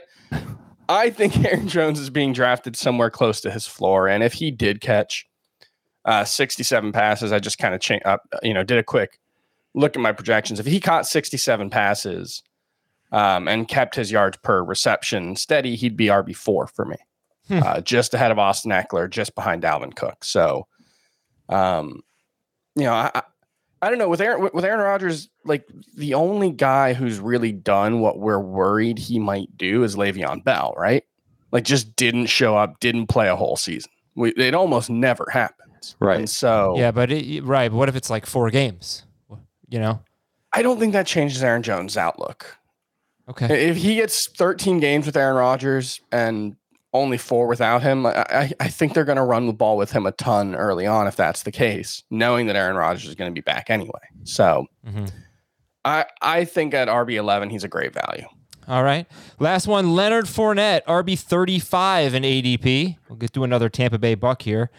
I 0.88 1.10
think 1.10 1.38
Aaron 1.46 1.68
Jones 1.68 2.00
is 2.00 2.10
being 2.10 2.34
drafted 2.34 2.76
somewhere 2.76 3.10
close 3.10 3.42
to 3.42 3.52
his 3.52 3.68
floor 3.68 4.08
and 4.08 4.24
if 4.24 4.34
he 4.34 4.52
did 4.52 4.82
catch 4.82 5.26
uh, 6.06 6.24
67 6.24 6.92
passes, 6.92 7.32
I 7.32 7.40
just 7.40 7.58
kind 7.58 7.76
of 7.76 7.82
cha- 7.82 8.00
uh, 8.06 8.18
you 8.42 8.54
know, 8.54 8.64
did 8.64 8.78
a 8.78 8.84
quick 8.84 9.20
look 9.80 9.96
at 9.96 10.02
my 10.02 10.12
projections. 10.12 10.60
If 10.60 10.66
he 10.66 10.80
caught 10.80 11.08
67 11.08 11.70
passes 11.70 12.44
um, 13.12 13.48
and 13.48 13.68
kept 13.68 13.96
his 13.96 14.12
yards 14.12 14.38
per 14.44 14.64
reception 14.64 15.36
steady, 15.36 15.76
he'd 15.76 15.98
be 15.98 16.08
RB4 16.08 16.70
for 16.70 16.86
me, 16.86 16.98
hmm. 17.48 17.62
uh, 17.64 17.82
just 17.82 18.14
ahead 18.14 18.32
of 18.32 18.38
Austin 18.38 18.72
Ekeler, 18.72 19.10
just 19.10 19.36
behind 19.36 19.64
Dalvin 19.64 19.96
Cook. 19.96 20.24
So, 20.24 20.68
um, 21.48 22.02
you 22.76 22.84
know, 22.84 22.94
I, 22.94 23.22
I 23.82 23.90
don't 23.90 23.98
know 23.98 24.10
with 24.10 24.22
Aaron 24.22 24.50
with 24.54 24.66
Aaron 24.66 24.82
Rodgers, 24.82 25.30
like 25.46 25.66
the 25.96 26.14
only 26.14 26.52
guy 26.52 26.94
who's 26.94 27.20
really 27.20 27.54
done 27.54 28.02
what 28.02 28.20
we're 28.20 28.40
worried 28.40 29.00
he 29.00 29.20
might 29.20 29.56
do 29.58 29.84
is 29.84 29.96
Le'Veon 29.96 30.44
Bell, 30.44 30.74
right? 30.78 31.04
Like 31.52 31.64
just 31.64 31.96
didn't 31.96 32.28
show 32.28 32.58
up, 32.58 32.80
didn't 32.80 33.08
play 33.08 33.30
a 33.30 33.36
whole 33.36 33.56
season. 33.56 33.92
We, 34.16 34.32
it 34.34 34.54
almost 34.54 34.90
never 34.90 35.28
happens, 35.32 35.96
right? 36.00 36.20
And 36.20 36.30
so 36.30 36.76
yeah, 36.78 36.92
but 36.92 37.10
it, 37.10 37.44
right. 37.46 37.70
But 37.72 37.78
what 37.78 37.90
if 37.90 37.96
it's 37.96 38.10
like 38.10 38.26
four 38.26 38.50
games? 38.50 39.06
You 39.70 39.80
know? 39.80 40.02
I 40.54 40.62
don't 40.62 40.80
think 40.80 40.94
that 40.94 41.08
changes 41.08 41.44
Aaron 41.44 41.64
Jones' 41.64 41.98
outlook. 41.98 42.58
Okay. 43.30 43.70
If 43.70 43.78
he 43.78 43.96
gets 43.96 44.28
13 44.28 44.80
games 44.80 45.06
with 45.06 45.16
Aaron 45.16 45.36
Rodgers 45.36 46.02
and 46.12 46.56
only 46.94 47.18
four 47.20 47.48
without 47.48 47.84
him, 47.84 48.08
I, 48.08 48.52
I 48.60 48.68
think 48.68 48.94
they're 48.94 49.06
going 49.06 49.18
to 49.18 49.24
run 49.24 49.46
the 49.46 49.54
ball 49.54 49.78
with 49.78 49.92
him 49.92 50.08
a 50.08 50.12
ton 50.14 50.56
early 50.56 50.88
on 50.88 51.06
if 51.06 51.16
that's 51.16 51.44
the 51.44 51.52
case, 51.52 52.04
knowing 52.10 52.48
that 52.48 52.56
Aaron 52.56 52.76
Rodgers 52.76 53.08
is 53.08 53.16
going 53.16 53.30
to 53.30 53.36
be 53.36 53.44
back 53.44 53.70
anyway. 53.70 54.02
So, 54.24 54.66
mm-hmm. 54.88 55.06
I 55.86 56.06
I 56.22 56.46
think 56.46 56.74
at 56.74 56.88
RB 56.88 57.14
eleven 57.14 57.50
he's 57.50 57.64
a 57.64 57.68
great 57.68 57.94
value. 57.94 58.26
All 58.68 58.84
right. 58.84 59.08
Last 59.40 59.66
one, 59.66 59.96
Leonard 59.96 60.26
Fournette, 60.26 60.84
RB 60.86 61.18
35 61.18 62.14
in 62.14 62.22
ADP. 62.22 62.98
We'll 63.10 63.18
get 63.18 63.34
to 63.34 63.44
another 63.44 63.68
Tampa 63.68 63.98
Bay 63.98 64.14
buck 64.14 64.44
here. 64.44 64.70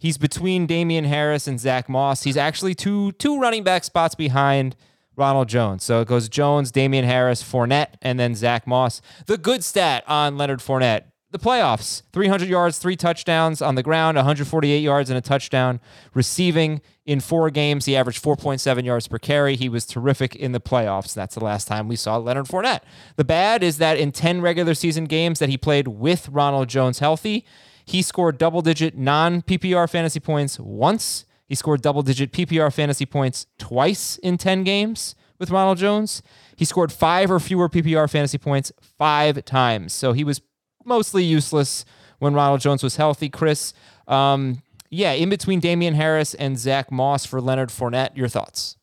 He's 0.00 0.18
between 0.18 0.66
Damien 0.66 1.04
Harris 1.04 1.46
and 1.46 1.60
Zach 1.60 1.88
Moss. 1.88 2.24
He's 2.24 2.36
actually 2.36 2.74
two 2.74 3.12
two 3.12 3.38
running 3.38 3.62
back 3.62 3.84
spots 3.84 4.16
behind 4.16 4.74
Ronald 5.14 5.48
Jones. 5.48 5.84
So 5.84 6.00
it 6.00 6.08
goes 6.08 6.28
Jones, 6.28 6.72
Damien 6.72 7.04
Harris, 7.04 7.42
Fournette, 7.42 7.94
and 8.02 8.18
then 8.18 8.34
Zach 8.34 8.66
Moss. 8.66 9.02
The 9.26 9.38
good 9.38 9.62
stat 9.62 10.02
on 10.08 10.36
Leonard 10.36 10.60
Fournette 10.60 11.04
the 11.30 11.38
playoffs 11.38 12.02
300 12.12 12.48
yards, 12.48 12.78
three 12.78 12.96
touchdowns 12.96 13.62
on 13.62 13.76
the 13.76 13.82
ground, 13.82 14.16
148 14.16 14.78
yards 14.78 15.10
and 15.10 15.16
a 15.16 15.20
touchdown 15.20 15.80
receiving 16.12 16.80
in 17.06 17.20
four 17.20 17.50
games. 17.50 17.84
He 17.84 17.96
averaged 17.96 18.22
4.7 18.22 18.84
yards 18.84 19.06
per 19.06 19.18
carry. 19.18 19.56
He 19.56 19.68
was 19.68 19.86
terrific 19.86 20.34
in 20.34 20.52
the 20.52 20.60
playoffs. 20.60 21.14
That's 21.14 21.34
the 21.34 21.44
last 21.44 21.68
time 21.68 21.88
we 21.88 21.96
saw 21.96 22.16
Leonard 22.16 22.46
Fournette. 22.46 22.80
The 23.16 23.24
bad 23.24 23.62
is 23.62 23.78
that 23.78 23.98
in 23.98 24.12
10 24.12 24.40
regular 24.40 24.74
season 24.74 25.04
games 25.04 25.38
that 25.38 25.48
he 25.48 25.56
played 25.56 25.88
with 25.88 26.28
Ronald 26.28 26.68
Jones 26.68 26.98
healthy, 26.98 27.44
he 27.84 28.02
scored 28.02 28.38
double 28.38 28.62
digit 28.62 28.96
non 28.96 29.42
PPR 29.42 29.88
fantasy 29.88 30.20
points 30.20 30.58
once. 30.58 31.24
He 31.46 31.54
scored 31.54 31.82
double 31.82 32.02
digit 32.02 32.32
PPR 32.32 32.72
fantasy 32.72 33.06
points 33.06 33.46
twice 33.58 34.18
in 34.18 34.38
10 34.38 34.62
games 34.64 35.16
with 35.38 35.50
Ronald 35.50 35.78
Jones. 35.78 36.22
He 36.56 36.64
scored 36.64 36.92
five 36.92 37.30
or 37.30 37.40
fewer 37.40 37.68
PPR 37.68 38.08
fantasy 38.08 38.38
points 38.38 38.70
five 38.98 39.44
times. 39.44 39.92
So 39.92 40.12
he 40.12 40.22
was 40.22 40.40
mostly 40.84 41.24
useless 41.24 41.84
when 42.20 42.34
Ronald 42.34 42.60
Jones 42.60 42.82
was 42.82 42.96
healthy. 42.96 43.28
Chris, 43.28 43.72
um, 44.06 44.62
yeah, 44.90 45.12
in 45.12 45.28
between 45.28 45.58
Damien 45.58 45.94
Harris 45.94 46.34
and 46.34 46.58
Zach 46.58 46.92
Moss 46.92 47.26
for 47.26 47.40
Leonard 47.40 47.70
Fournette, 47.70 48.16
your 48.16 48.28
thoughts? 48.28 48.76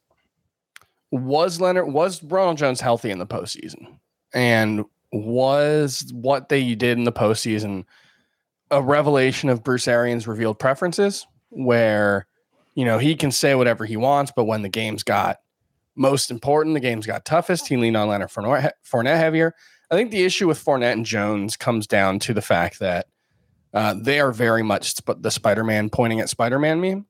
Was 1.12 1.62
Leonard 1.62 1.88
was 1.88 2.22
Ronald 2.22 2.58
Jones 2.58 2.82
healthy 2.82 3.12
in 3.12 3.20
the 3.20 3.26
postseason? 3.26 4.00
And 4.34 4.84
was 5.14 6.12
what 6.14 6.50
they 6.50 6.76
did 6.76 6.98
in 6.98 7.06
the 7.06 7.14
postseason 7.14 7.86
a 8.72 8.82
revelation 8.82 9.50
of 9.50 9.64
Bruce 9.64 9.88
Arians' 9.88 10.28
revealed 10.28 10.60
preferences, 10.60 11.26
where 11.50 12.28
you 12.76 12.86
know 12.86 12.98
he 12.98 13.16
can 13.16 13.32
say 13.32 13.56
whatever 13.56 13.86
he 13.86 13.98
wants, 13.98 14.32
but 14.36 14.46
when 14.46 14.62
the 14.62 14.70
games 14.70 15.04
got 15.04 15.38
most 15.96 16.32
important, 16.32 16.74
the 16.76 16.80
games 16.80 17.06
got 17.06 17.26
toughest, 17.26 17.68
he 17.68 17.78
leaned 17.78 17.98
on 17.98 18.08
Leonard 18.08 18.30
Fournette, 18.30 18.72
Fournette 18.86 19.18
heavier. 19.18 19.54
I 19.90 19.96
think 19.96 20.12
the 20.12 20.24
issue 20.24 20.48
with 20.48 20.64
Fournette 20.64 20.94
and 20.94 21.06
Jones 21.06 21.56
comes 21.56 21.88
down 21.88 22.20
to 22.20 22.34
the 22.34 22.42
fact 22.42 22.80
that 22.80 23.08
uh, 23.74 23.96
they 24.00 24.20
are 24.20 24.32
very 24.32 24.64
much 24.64 24.96
sp- 24.96 25.20
the 25.20 25.32
Spider-Man 25.32 25.90
pointing 25.90 26.20
at 26.20 26.30
Spider-Man 26.30 26.82
meme. 26.82 27.06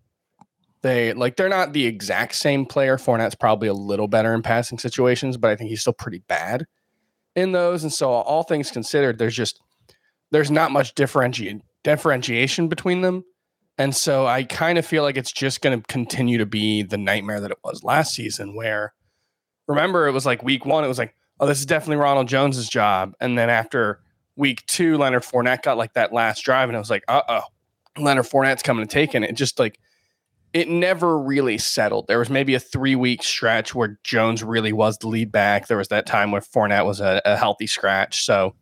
They 0.83 1.13
like 1.13 1.35
they're 1.35 1.49
not 1.49 1.73
the 1.73 1.85
exact 1.85 2.35
same 2.35 2.65
player. 2.65 2.97
Fournette's 2.97 3.35
probably 3.35 3.67
a 3.67 3.73
little 3.73 4.07
better 4.07 4.33
in 4.33 4.43
passing 4.43 4.77
situations, 4.77 5.37
but 5.37 5.49
I 5.49 5.55
think 5.55 5.69
he's 5.69 5.81
still 5.81 5.93
pretty 5.93 6.19
bad 6.27 6.65
in 7.35 7.51
those. 7.51 7.83
And 7.83 7.91
so, 7.91 8.11
all 8.11 8.43
things 8.43 8.69
considered, 8.69 9.17
there's 9.17 9.35
just 9.35 9.59
there's 10.31 10.51
not 10.51 10.72
much 10.72 10.96
differenti- 10.96 11.62
differentiation 11.84 12.67
between 12.67 13.01
them. 13.01 13.24
And 13.77 13.96
so, 13.96 14.25
I 14.25 14.43
kind 14.43 14.77
of 14.77 14.86
feel 14.86 15.03
like 15.03 15.17
it's 15.17 15.31
just 15.31 15.62
going 15.62 15.79
to 15.79 15.86
continue 15.88 16.39
to 16.39 16.48
be 16.48 16.81
the 16.81 16.98
nightmare 16.98 17.39
that 17.39 17.51
it 17.51 17.60
was 17.63 17.84
last 17.84 18.15
season. 18.15 18.55
Where 18.55 18.93
remember, 19.67 20.07
it 20.07 20.13
was 20.13 20.25
like 20.25 20.41
week 20.43 20.65
one, 20.65 20.84
it 20.84 20.88
was 20.88 20.98
like 20.98 21.13
oh, 21.39 21.48
this 21.48 21.60
is 21.60 21.65
definitely 21.65 21.98
Ronald 21.98 22.27
Jones's 22.27 22.69
job. 22.69 23.13
And 23.19 23.38
then 23.38 23.50
after 23.50 24.01
week 24.36 24.65
two, 24.65 24.98
Leonard 24.98 25.24
Fournette 25.24 25.63
got 25.63 25.77
like 25.77 25.93
that 25.93 26.13
last 26.13 26.41
drive, 26.41 26.69
and 26.69 26.75
I 26.75 26.79
was 26.79 26.89
like, 26.89 27.03
uh 27.07 27.22
oh, 27.27 27.41
Leonard 27.98 28.25
Fournette's 28.25 28.63
coming 28.63 28.86
to 28.86 28.91
take 28.91 29.15
it. 29.15 29.24
It 29.24 29.36
just 29.36 29.60
like 29.60 29.79
it 30.53 30.69
never 30.69 31.19
really 31.19 31.57
settled. 31.57 32.07
There 32.07 32.19
was 32.19 32.29
maybe 32.29 32.55
a 32.55 32.60
three 32.60 32.96
week 32.96 33.24
stretch 33.24 33.75
where 33.75 34.00
Jones 34.03 34.43
really 34.43 34.74
was 34.74 34.98
the 34.98 35.07
lead 35.07 35.31
back. 35.31 35.67
There 35.67 35.77
was 35.77 35.89
that 35.89 36.05
time 36.05 36.31
where 36.31 36.41
Fournette 36.41 36.86
was 36.86 37.00
a, 37.00 37.22
a 37.25 37.36
healthy 37.38 37.67
scratch. 37.67 38.25
So 38.25 38.55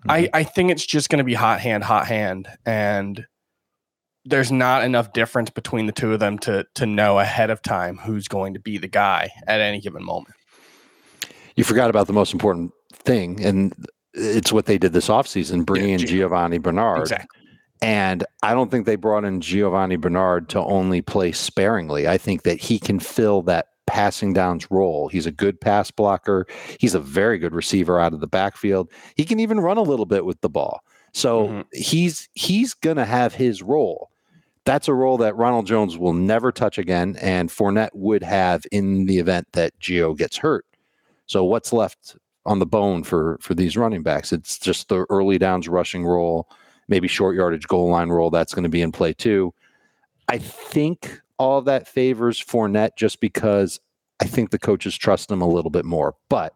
mm-hmm. 0.00 0.10
I, 0.10 0.28
I 0.32 0.42
think 0.42 0.70
it's 0.70 0.86
just 0.86 1.08
going 1.08 1.18
to 1.18 1.24
be 1.24 1.34
hot 1.34 1.60
hand, 1.60 1.84
hot 1.84 2.06
hand. 2.06 2.48
And 2.66 3.24
there's 4.24 4.52
not 4.52 4.84
enough 4.84 5.12
difference 5.12 5.50
between 5.50 5.86
the 5.86 5.92
two 5.92 6.12
of 6.12 6.20
them 6.20 6.38
to 6.40 6.66
to 6.74 6.84
know 6.84 7.18
ahead 7.18 7.48
of 7.50 7.62
time 7.62 7.96
who's 7.96 8.28
going 8.28 8.52
to 8.54 8.60
be 8.60 8.76
the 8.76 8.88
guy 8.88 9.30
at 9.46 9.60
any 9.60 9.80
given 9.80 10.04
moment 10.04 10.34
you 11.56 11.64
forgot 11.64 11.90
about 11.90 12.06
the 12.06 12.12
most 12.14 12.32
important 12.32 12.72
thing, 12.92 13.44
and 13.44 13.74
it's 14.14 14.50
what 14.50 14.66
they 14.66 14.78
did 14.78 14.94
this 14.94 15.08
offseason, 15.08 15.66
bringing 15.66 15.90
yeah, 15.90 15.98
in 15.98 16.06
Giovani 16.06 16.58
Bernard. 16.58 17.02
Exactly. 17.02 17.38
And 17.82 18.24
I 18.42 18.52
don't 18.52 18.70
think 18.70 18.86
they 18.86 18.96
brought 18.96 19.24
in 19.24 19.40
Giovani 19.40 19.96
Bernard 19.96 20.48
to 20.50 20.60
only 20.60 21.00
play 21.00 21.32
sparingly. 21.32 22.08
I 22.08 22.18
think 22.18 22.42
that 22.42 22.60
he 22.60 22.78
can 22.78 22.98
fill 22.98 23.42
that 23.42 23.68
passing 23.90 24.32
downs 24.32 24.70
role. 24.70 25.08
He's 25.08 25.26
a 25.26 25.32
good 25.32 25.60
pass 25.60 25.90
blocker. 25.90 26.46
He's 26.78 26.94
a 26.94 27.00
very 27.00 27.38
good 27.38 27.54
receiver 27.54 28.00
out 28.00 28.12
of 28.12 28.20
the 28.20 28.26
backfield. 28.28 28.88
He 29.16 29.24
can 29.24 29.40
even 29.40 29.58
run 29.58 29.76
a 29.76 29.82
little 29.82 30.06
bit 30.06 30.24
with 30.24 30.40
the 30.40 30.48
ball. 30.48 30.84
So 31.12 31.48
mm-hmm. 31.48 31.60
he's 31.72 32.28
he's 32.34 32.72
gonna 32.72 33.04
have 33.04 33.34
his 33.34 33.62
role. 33.62 34.10
That's 34.64 34.86
a 34.86 34.94
role 34.94 35.16
that 35.18 35.36
Ronald 35.36 35.66
Jones 35.66 35.98
will 35.98 36.12
never 36.12 36.52
touch 36.52 36.78
again, 36.78 37.16
and 37.20 37.50
Fournette 37.50 37.90
would 37.94 38.22
have 38.22 38.64
in 38.70 39.06
the 39.06 39.18
event 39.18 39.48
that 39.52 39.78
Gio 39.80 40.16
gets 40.16 40.36
hurt. 40.36 40.64
So 41.26 41.44
what's 41.44 41.72
left 41.72 42.16
on 42.46 42.60
the 42.60 42.66
bone 42.66 43.02
for 43.02 43.38
for 43.40 43.54
these 43.54 43.76
running 43.76 44.02
backs? 44.02 44.32
It's 44.32 44.58
just 44.58 44.88
the 44.88 45.04
early 45.10 45.38
downs 45.38 45.68
rushing 45.68 46.04
role, 46.04 46.48
maybe 46.88 47.08
short 47.08 47.34
yardage 47.34 47.66
goal 47.66 47.88
line 47.88 48.10
role. 48.10 48.30
That's 48.30 48.54
going 48.54 48.62
to 48.62 48.68
be 48.68 48.82
in 48.82 48.92
play 48.92 49.12
too. 49.12 49.52
I 50.28 50.38
think 50.38 51.20
all 51.40 51.56
of 51.56 51.64
that 51.64 51.88
favors 51.88 52.38
Fournette 52.38 52.96
just 52.96 53.18
because 53.18 53.80
I 54.20 54.26
think 54.26 54.50
the 54.50 54.58
coaches 54.58 54.94
trust 54.96 55.30
him 55.30 55.40
a 55.40 55.48
little 55.48 55.70
bit 55.70 55.86
more. 55.86 56.14
But 56.28 56.54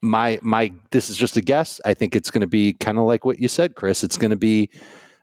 my 0.00 0.38
my 0.42 0.72
this 0.90 1.10
is 1.10 1.16
just 1.18 1.36
a 1.36 1.42
guess. 1.42 1.78
I 1.84 1.92
think 1.92 2.16
it's 2.16 2.30
going 2.30 2.40
to 2.40 2.46
be 2.46 2.72
kind 2.72 2.96
of 2.96 3.04
like 3.04 3.26
what 3.26 3.38
you 3.38 3.48
said, 3.48 3.74
Chris. 3.74 4.02
It's 4.02 4.16
going 4.16 4.30
to 4.30 4.36
be 4.36 4.70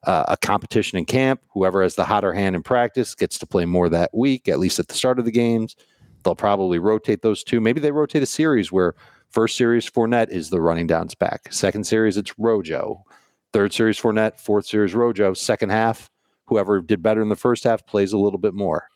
uh, 0.04 0.26
a 0.28 0.38
competition 0.38 1.00
in 1.00 1.06
camp. 1.06 1.42
Whoever 1.50 1.82
has 1.82 1.96
the 1.96 2.06
hotter 2.06 2.32
hand 2.32 2.56
in 2.56 2.62
practice 2.62 3.16
gets 3.16 3.40
to 3.40 3.48
play 3.48 3.66
more 3.66 3.90
that 3.90 4.12
week, 4.14 4.48
at 4.48 4.60
least 4.60 4.78
at 4.78 4.88
the 4.88 4.94
start 4.94 5.18
of 5.18 5.26
the 5.26 5.32
games. 5.32 5.76
They'll 6.24 6.36
probably 6.36 6.78
rotate 6.78 7.24
those 7.24 7.44
two. 7.44 7.60
Maybe 7.60 7.82
they 7.82 7.92
rotate 7.92 8.22
a 8.22 8.28
series 8.28 8.72
where 8.72 8.94
first 9.32 9.58
series 9.58 9.90
Fournette 9.90 10.30
is 10.30 10.52
the 10.52 10.62
running 10.62 10.86
downs 10.86 11.16
back. 11.16 11.52
Second 11.52 11.86
series 11.88 12.18
it's 12.18 12.38
Rojo. 12.38 13.04
Third 13.52 13.74
series 13.74 14.00
Fournette. 14.00 14.40
Fourth 14.40 14.68
series 14.68 14.94
Rojo. 14.94 15.34
Second 15.34 15.72
half, 15.72 16.12
whoever 16.50 16.82
did 16.82 17.02
better 17.02 17.22
in 17.22 17.30
the 17.30 17.36
first 17.36 17.64
half 17.64 17.86
plays 17.86 18.12
a 18.12 18.18
little 18.18 18.40
bit 18.40 18.54
more. 18.54 18.88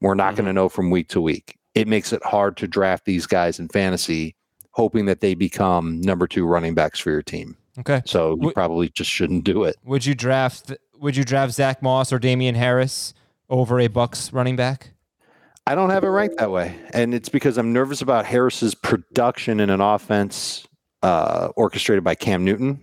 We're 0.00 0.14
not 0.14 0.28
mm-hmm. 0.28 0.36
going 0.36 0.46
to 0.46 0.52
know 0.52 0.68
from 0.68 0.90
week 0.90 1.08
to 1.08 1.20
week. 1.20 1.56
It 1.74 1.88
makes 1.88 2.12
it 2.12 2.22
hard 2.24 2.56
to 2.58 2.66
draft 2.66 3.04
these 3.04 3.26
guys 3.26 3.58
in 3.58 3.68
fantasy, 3.68 4.34
hoping 4.72 5.06
that 5.06 5.20
they 5.20 5.34
become 5.34 6.00
number 6.00 6.26
two 6.26 6.46
running 6.46 6.74
backs 6.74 6.98
for 6.98 7.10
your 7.10 7.22
team. 7.22 7.56
Okay. 7.78 8.02
So 8.04 8.36
you 8.40 8.52
probably 8.52 8.88
just 8.88 9.10
shouldn't 9.10 9.44
do 9.44 9.62
it. 9.64 9.76
Would 9.84 10.04
you 10.04 10.14
draft 10.14 10.72
would 10.98 11.16
you 11.16 11.22
draft 11.24 11.52
Zach 11.52 11.80
Moss 11.80 12.12
or 12.12 12.18
Damien 12.18 12.56
Harris 12.56 13.14
over 13.48 13.78
a 13.78 13.86
Bucks 13.86 14.32
running 14.32 14.56
back? 14.56 14.90
I 15.66 15.74
don't 15.74 15.90
have 15.90 16.02
it 16.02 16.08
ranked 16.08 16.38
that 16.38 16.50
way, 16.50 16.74
and 16.92 17.14
it's 17.14 17.28
because 17.28 17.58
I'm 17.58 17.72
nervous 17.72 18.00
about 18.00 18.24
Harris's 18.24 18.74
production 18.74 19.60
in 19.60 19.70
an 19.70 19.80
offense 19.80 20.66
uh, 21.02 21.50
orchestrated 21.56 22.02
by 22.02 22.14
Cam 22.14 22.44
Newton. 22.44 22.82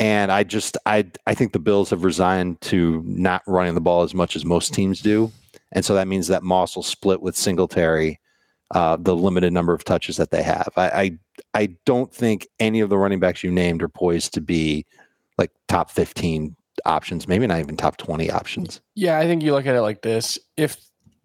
And 0.00 0.32
I 0.32 0.42
just 0.42 0.76
I 0.86 1.06
I 1.26 1.34
think 1.34 1.52
the 1.52 1.58
Bills 1.60 1.90
have 1.90 2.02
resigned 2.02 2.60
to 2.62 3.02
not 3.06 3.42
running 3.46 3.74
the 3.74 3.80
ball 3.80 4.02
as 4.02 4.14
much 4.14 4.34
as 4.34 4.44
most 4.44 4.74
teams 4.74 5.00
do, 5.00 5.30
and 5.70 5.84
so 5.84 5.94
that 5.94 6.08
means 6.08 6.26
that 6.28 6.42
Moss 6.42 6.74
will 6.74 6.82
split 6.82 7.22
with 7.22 7.36
Singletary 7.36 8.18
uh, 8.72 8.96
the 8.96 9.16
limited 9.16 9.52
number 9.52 9.72
of 9.72 9.84
touches 9.84 10.16
that 10.16 10.30
they 10.30 10.42
have. 10.42 10.68
I, 10.76 10.90
I 10.90 11.18
I 11.54 11.76
don't 11.84 12.12
think 12.12 12.46
any 12.58 12.80
of 12.80 12.88
the 12.88 12.98
running 12.98 13.20
backs 13.20 13.42
you 13.42 13.50
named 13.50 13.82
are 13.82 13.88
poised 13.88 14.34
to 14.34 14.40
be 14.40 14.86
like 15.38 15.50
top 15.68 15.90
15 15.90 16.54
options, 16.84 17.26
maybe 17.26 17.46
not 17.46 17.58
even 17.58 17.76
top 17.76 17.96
20 17.96 18.30
options. 18.30 18.80
Yeah, 18.94 19.18
I 19.18 19.26
think 19.26 19.42
you 19.42 19.52
look 19.52 19.66
at 19.66 19.74
it 19.74 19.82
like 19.82 20.02
this. 20.02 20.38
If 20.56 20.76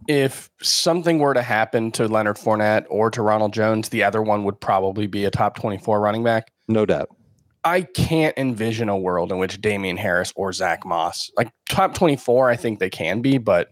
if 0.08 0.50
something 0.62 1.20
were 1.20 1.34
to 1.34 1.42
happen 1.42 1.92
to 1.92 2.08
Leonard 2.08 2.38
Fournette 2.38 2.86
or 2.90 3.10
to 3.12 3.22
Ronald 3.22 3.54
Jones, 3.54 3.90
the 3.90 4.04
other 4.04 4.22
one 4.22 4.44
would 4.44 4.60
probably 4.60 5.08
be 5.08 5.26
a 5.26 5.32
top 5.32 5.56
24 5.56 6.00
running 6.00 6.24
back. 6.24 6.52
No 6.68 6.86
doubt. 6.86 7.10
I 7.66 7.82
can't 7.82 8.38
envision 8.38 8.90
a 8.90 8.98
world 8.98 9.32
in 9.32 9.40
which 9.40 9.60
Damien 9.60 9.98
Harris 9.98 10.32
or 10.36 10.54
Zach 10.54 10.86
Moss, 10.86 11.32
like 11.36 11.52
top 11.68 11.96
24, 11.96 12.52
I 12.52 12.56
think 12.56 12.80
they 12.80 12.92
can 12.92 13.22
be, 13.22 13.40
but 13.40 13.72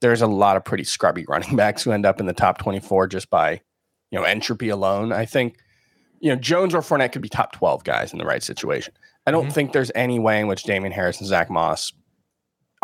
there's 0.00 0.22
a 0.22 0.26
lot 0.26 0.56
of 0.56 0.64
pretty 0.64 0.84
scrubby 0.84 1.26
running 1.28 1.54
backs 1.54 1.82
who 1.82 1.92
end 1.92 2.06
up 2.06 2.20
in 2.20 2.26
the 2.26 2.32
top 2.32 2.58
24 2.58 3.06
just 3.08 3.28
by, 3.28 3.60
you 4.10 4.18
know, 4.18 4.24
entropy 4.24 4.70
alone. 4.70 5.12
I 5.12 5.26
think, 5.26 5.58
you 6.20 6.30
know, 6.30 6.36
Jones 6.36 6.74
or 6.74 6.80
Fournette 6.80 7.12
could 7.12 7.22
be 7.22 7.28
top 7.28 7.52
12 7.52 7.84
guys 7.84 8.12
in 8.12 8.18
the 8.18 8.24
right 8.24 8.42
situation. 8.42 8.94
I 9.26 9.30
don't 9.30 9.44
mm-hmm. 9.44 9.52
think 9.52 9.72
there's 9.72 9.92
any 9.94 10.18
way 10.18 10.40
in 10.40 10.46
which 10.46 10.64
Damien 10.64 10.92
Harris 10.92 11.20
and 11.20 11.28
Zach 11.28 11.50
Moss 11.50 11.92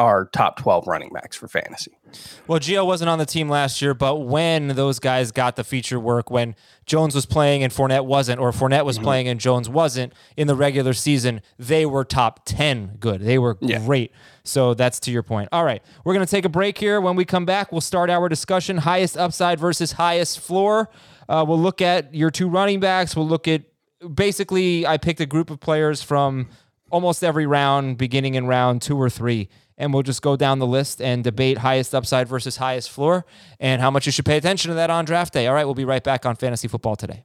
are 0.00 0.25
top 0.25 0.57
12 0.57 0.87
running 0.87 1.11
backs 1.12 1.37
for 1.37 1.47
fantasy. 1.47 1.92
Well, 2.47 2.59
Gio 2.59 2.87
wasn't 2.87 3.11
on 3.11 3.19
the 3.19 3.26
team 3.26 3.50
last 3.50 3.83
year, 3.83 3.92
but 3.92 4.16
when 4.16 4.69
those 4.69 4.99
guys 4.99 5.30
got 5.30 5.57
the 5.57 5.62
feature 5.62 6.00
work, 6.00 6.30
when 6.30 6.57
Jones 6.87 7.14
was 7.14 7.26
playing 7.26 7.62
and 7.62 7.71
Fournette 7.71 8.07
wasn't, 8.07 8.40
or 8.40 8.50
Fournette 8.50 8.87
was 8.87 8.97
mm-hmm. 8.97 9.04
playing 9.04 9.28
and 9.28 9.38
Jones 9.38 9.69
wasn't 9.69 10.14
in 10.38 10.47
the 10.47 10.54
regular 10.54 10.95
season, 10.95 11.42
they 11.59 11.85
were 11.85 12.02
top 12.02 12.47
10 12.47 12.97
good. 12.99 13.21
They 13.21 13.38
were 13.38 13.59
yeah. 13.61 13.85
great. 13.85 14.12
So 14.42 14.73
that's 14.73 14.99
to 15.00 15.11
your 15.11 15.23
point. 15.23 15.50
All 15.52 15.64
right. 15.64 15.83
We're 16.02 16.14
going 16.14 16.25
to 16.25 16.30
take 16.30 16.47
a 16.47 16.50
break 16.50 16.78
here. 16.78 16.99
When 16.99 17.14
we 17.14 17.26
come 17.26 17.45
back, 17.45 17.71
we'll 17.71 17.83
start 17.83 18.09
our 18.09 18.30
discussion 18.30 18.78
highest 18.78 19.19
upside 19.19 19.61
versus 19.61 19.92
highest 19.92 20.40
floor. 20.40 20.88
Uh, 21.28 21.45
we'll 21.47 21.61
look 21.61 21.83
at 21.83 22.14
your 22.14 22.30
two 22.30 22.49
running 22.49 22.80
backs. 22.80 23.14
We'll 23.14 23.28
look 23.28 23.47
at 23.47 23.64
basically, 24.14 24.87
I 24.87 24.97
picked 24.97 25.21
a 25.21 25.26
group 25.26 25.50
of 25.50 25.61
players 25.61 26.02
from 26.02 26.49
almost 26.90 27.23
every 27.23 27.47
round, 27.47 27.99
beginning 27.99 28.35
in 28.35 28.47
round 28.47 28.83
two 28.83 29.00
or 29.00 29.09
three. 29.09 29.49
And 29.80 29.94
we'll 29.94 30.02
just 30.02 30.20
go 30.20 30.37
down 30.37 30.58
the 30.58 30.66
list 30.66 31.00
and 31.00 31.25
debate 31.25 31.58
highest 31.58 31.94
upside 31.94 32.28
versus 32.28 32.58
highest 32.58 32.90
floor 32.90 33.25
and 33.58 33.80
how 33.80 33.90
much 33.90 34.04
you 34.04 34.12
should 34.12 34.26
pay 34.26 34.37
attention 34.37 34.68
to 34.68 34.75
that 34.75 34.90
on 34.90 35.06
draft 35.06 35.32
day. 35.32 35.46
All 35.46 35.54
right, 35.54 35.64
we'll 35.64 35.75
be 35.75 35.87
right 35.87 36.04
back 36.04 36.26
on 36.26 36.37
Fantasy 36.37 36.68
Football 36.68 36.96
today. 36.96 37.25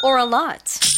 or 0.00 0.16
a 0.16 0.24
lot? 0.24 0.97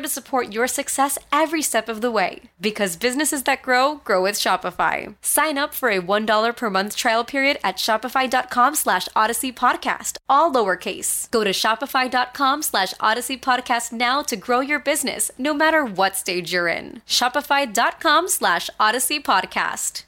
to 0.00 0.08
support 0.08 0.52
your 0.52 0.66
success 0.66 1.18
every 1.30 1.62
step 1.62 1.88
of 1.88 2.00
the 2.00 2.10
way. 2.10 2.42
Because 2.60 2.96
businesses 2.96 3.44
that 3.44 3.62
grow, 3.62 3.96
grow 4.04 4.22
with 4.22 4.36
Shopify. 4.36 5.14
Sign 5.22 5.58
up 5.58 5.74
for 5.74 5.90
a 5.90 6.00
$1 6.00 6.56
per 6.56 6.70
month 6.70 6.96
trial 6.96 7.24
period 7.24 7.58
at 7.62 7.76
shopify.com 7.76 8.74
slash 8.74 9.08
odyssey 9.14 9.52
podcast, 9.52 10.16
all 10.28 10.52
lowercase. 10.52 11.30
Go 11.30 11.44
to 11.44 11.50
shopify.com 11.50 12.62
slash 12.62 12.94
odyssey 13.00 13.36
podcast 13.36 13.92
now 13.92 14.22
to 14.22 14.36
grow 14.36 14.60
your 14.60 14.80
business, 14.80 15.30
no 15.38 15.54
matter 15.54 15.84
what 15.84 16.16
stage 16.16 16.52
you're 16.52 16.68
in. 16.68 17.02
Shopify.com 17.06 18.28
slash 18.28 18.70
odyssey 18.78 19.20
podcast. 19.20 20.04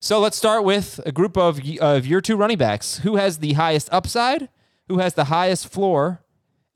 So 0.00 0.20
let's 0.20 0.36
start 0.36 0.64
with 0.64 1.00
a 1.06 1.12
group 1.12 1.38
of, 1.38 1.60
of 1.80 2.06
your 2.06 2.20
two 2.20 2.36
running 2.36 2.58
backs. 2.58 2.98
Who 2.98 3.16
has 3.16 3.38
the 3.38 3.54
highest 3.54 3.88
upside? 3.90 4.50
Who 4.88 4.98
has 4.98 5.14
the 5.14 5.24
highest 5.24 5.68
floor? 5.68 6.20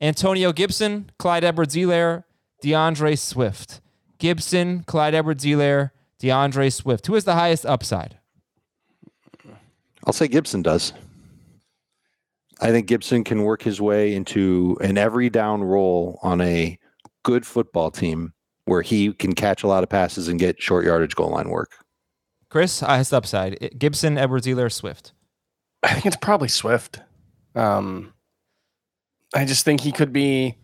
Antonio 0.01 0.53
Gibson, 0.53 1.11
Clyde 1.19 1.43
Edwards 1.43 1.75
Helaire, 1.75 2.23
D'Andre 2.61 3.15
Swift. 3.15 3.81
Gibson, 4.17 4.83
Clyde 4.83 5.15
Edwards 5.15 5.43
Helaire, 5.43 5.91
D'Andre 6.19 6.69
Swift. 6.69 7.07
Who 7.07 7.13
has 7.15 7.25
the 7.25 7.35
highest 7.35 7.65
upside? 7.65 8.17
I'll 10.05 10.13
say 10.13 10.27
Gibson 10.27 10.61
does. 10.61 10.93
I 12.61 12.71
think 12.71 12.87
Gibson 12.87 13.23
can 13.23 13.43
work 13.43 13.61
his 13.61 13.79
way 13.79 14.13
into 14.13 14.77
an 14.81 14.97
every 14.97 15.29
down 15.29 15.63
role 15.63 16.19
on 16.21 16.41
a 16.41 16.77
good 17.23 17.45
football 17.45 17.91
team 17.91 18.33
where 18.65 18.81
he 18.81 19.13
can 19.13 19.33
catch 19.33 19.63
a 19.63 19.67
lot 19.67 19.83
of 19.83 19.89
passes 19.89 20.27
and 20.27 20.39
get 20.39 20.61
short 20.61 20.85
yardage 20.85 21.15
goal 21.15 21.29
line 21.31 21.49
work. 21.49 21.71
Chris, 22.49 22.79
highest 22.81 23.13
upside. 23.13 23.77
Gibson, 23.77 24.17
Edwards, 24.17 24.45
Helaire, 24.47 24.71
Swift. 24.71 25.13
I 25.83 25.93
think 25.93 26.05
it's 26.05 26.17
probably 26.17 26.49
Swift. 26.49 26.99
Um, 27.55 28.13
I 29.33 29.45
just 29.45 29.65
think 29.65 29.81
he 29.81 29.91
could 29.91 30.11
be 30.11 30.57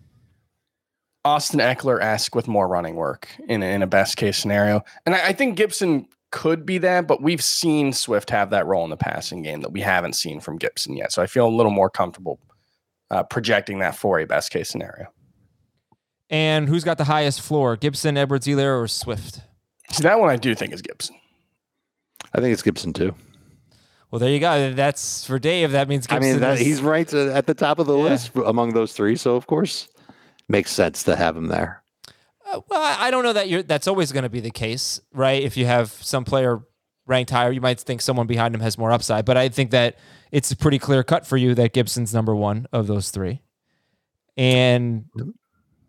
Austin 1.23 1.59
Ekeler 1.59 2.01
esque 2.01 2.35
with 2.35 2.47
more 2.47 2.67
running 2.67 2.95
work 2.95 3.27
in 3.47 3.63
a, 3.63 3.65
in 3.65 3.81
a 3.81 3.87
best 3.87 4.17
case 4.17 4.37
scenario. 4.37 4.83
And 5.05 5.15
I, 5.15 5.27
I, 5.27 5.33
think 5.33 5.57
Gibson 5.57 6.07
could 6.31 6.65
be 6.65 6.77
that, 6.79 7.07
but 7.07 7.21
we've 7.21 7.43
seen 7.43 7.93
Swift 7.93 8.29
have 8.29 8.51
that 8.51 8.67
role 8.67 8.83
in 8.83 8.89
the 8.91 8.97
passing 8.97 9.41
game 9.41 9.61
that 9.61 9.71
we 9.71 9.81
haven't 9.81 10.13
seen 10.13 10.39
from 10.39 10.57
Gibson 10.57 10.95
yet. 10.95 11.11
So 11.11 11.21
I 11.21 11.27
feel 11.27 11.47
a 11.47 11.49
little 11.49 11.71
more 11.71 11.89
comfortable 11.89 12.39
uh, 13.09 13.23
projecting 13.23 13.79
that 13.79 13.95
for 13.95 14.19
a 14.19 14.25
best 14.25 14.51
case 14.51 14.69
scenario. 14.69 15.07
And 16.29 16.67
who's 16.67 16.83
got 16.83 16.97
the 16.97 17.03
highest 17.03 17.41
floor, 17.41 17.75
Gibson, 17.75 18.17
Edwards, 18.17 18.47
Helaire, 18.47 18.81
or 18.81 18.87
Swift? 18.87 19.41
See, 19.91 20.03
that 20.03 20.19
one 20.19 20.29
I 20.29 20.35
do 20.35 20.55
think 20.55 20.73
is 20.73 20.81
Gibson. 20.81 21.15
I 22.33 22.41
think 22.41 22.53
it's 22.53 22.63
Gibson 22.63 22.93
too. 22.93 23.15
Well, 24.11 24.19
there 24.19 24.29
you 24.29 24.39
go. 24.39 24.73
That's 24.73 25.25
for 25.25 25.39
Dave. 25.39 25.71
That 25.71 25.87
means 25.87 26.07
Gibson 26.07 26.29
I 26.29 26.31
mean, 26.31 26.39
that, 26.41 26.53
is, 26.53 26.59
he's 26.59 26.81
right 26.81 27.11
at 27.13 27.47
the 27.47 27.53
top 27.53 27.79
of 27.79 27.87
the 27.87 27.97
yeah. 27.97 28.03
list 28.03 28.31
among 28.35 28.73
those 28.73 28.93
three. 28.93 29.15
So, 29.15 29.35
of 29.35 29.47
course, 29.47 29.87
makes 30.47 30.71
sense 30.71 31.03
to 31.03 31.15
have 31.15 31.35
him 31.35 31.47
there. 31.47 31.83
Uh, 32.51 32.61
well, 32.69 32.95
I 32.99 33.11
don't 33.11 33.23
know 33.23 33.33
that 33.33 33.49
you're, 33.49 33.63
that's 33.63 33.87
always 33.87 34.11
going 34.11 34.23
to 34.23 34.29
be 34.29 34.39
the 34.39 34.51
case, 34.51 35.01
right? 35.11 35.41
If 35.41 35.57
you 35.57 35.65
have 35.65 35.91
some 35.91 36.23
player 36.23 36.61
ranked 37.07 37.31
higher, 37.31 37.51
you 37.51 37.61
might 37.61 37.79
think 37.79 38.01
someone 38.01 38.27
behind 38.27 38.53
him 38.53 38.61
has 38.61 38.77
more 38.77 38.91
upside. 38.91 39.25
But 39.25 39.37
I 39.37 39.49
think 39.49 39.71
that 39.71 39.97
it's 40.31 40.51
a 40.51 40.55
pretty 40.55 40.79
clear 40.79 41.03
cut 41.03 41.25
for 41.25 41.37
you 41.37 41.55
that 41.55 41.73
Gibson's 41.73 42.13
number 42.13 42.35
one 42.35 42.67
of 42.71 42.87
those 42.87 43.09
three. 43.09 43.41
And 44.37 45.05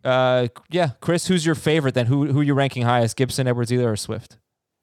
uh, 0.04 0.48
yeah, 0.70 0.90
Chris, 1.00 1.26
who's 1.26 1.44
your 1.44 1.54
favorite 1.54 1.94
then? 1.94 2.06
Who 2.06 2.26
who 2.26 2.40
are 2.40 2.44
you 2.44 2.54
ranking 2.54 2.82
highest? 2.82 3.16
Gibson, 3.16 3.48
Edwards, 3.48 3.72
either 3.72 3.90
or 3.90 3.96
Swift? 3.96 4.38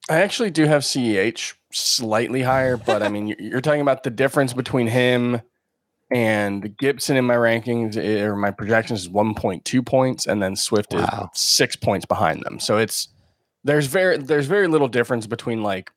I 0.10 0.22
actually 0.22 0.52
do 0.52 0.66
have 0.66 0.82
CEH 0.84 1.54
slightly 1.72 2.42
higher, 2.42 2.78
but 2.78 3.02
I 3.02 3.10
mean, 3.10 3.36
you're 3.40 3.62
talking 3.62 3.82
about 3.82 4.04
the 4.04 4.10
difference 4.10 4.54
between 4.54 4.88
him 4.88 5.42
and 6.12 6.78
Gibson 6.78 7.18
in 7.18 7.26
my 7.26 7.36
rankings 7.36 7.98
eh, 7.98 8.22
or 8.22 8.36
my 8.36 8.52
projections 8.52 9.04
is 9.04 9.10
1.2 9.10 9.86
points, 9.86 10.28
and 10.28 10.42
then 10.42 10.56
Swift 10.56 10.94
wow. 10.94 11.30
is 11.34 11.42
six 11.42 11.76
points 11.76 12.06
behind 12.06 12.44
them. 12.44 12.60
So 12.60 12.78
it's 12.78 13.08
there's 13.64 13.88
very 13.88 14.18
there's 14.18 14.46
very 14.46 14.68
little 14.68 14.88
difference 14.88 15.26
between 15.26 15.64
like 15.64 15.92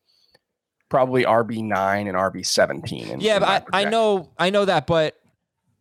probably 0.88 1.24
RB 1.24 1.62
nine 1.62 2.06
and 2.06 2.16
RB 2.16 2.46
seventeen. 2.46 3.20
Yeah, 3.20 3.40
but 3.40 3.66
I, 3.72 3.82
I 3.82 3.84
know 3.90 4.30
I 4.38 4.50
know 4.50 4.64
that, 4.64 4.86
but 4.86 5.16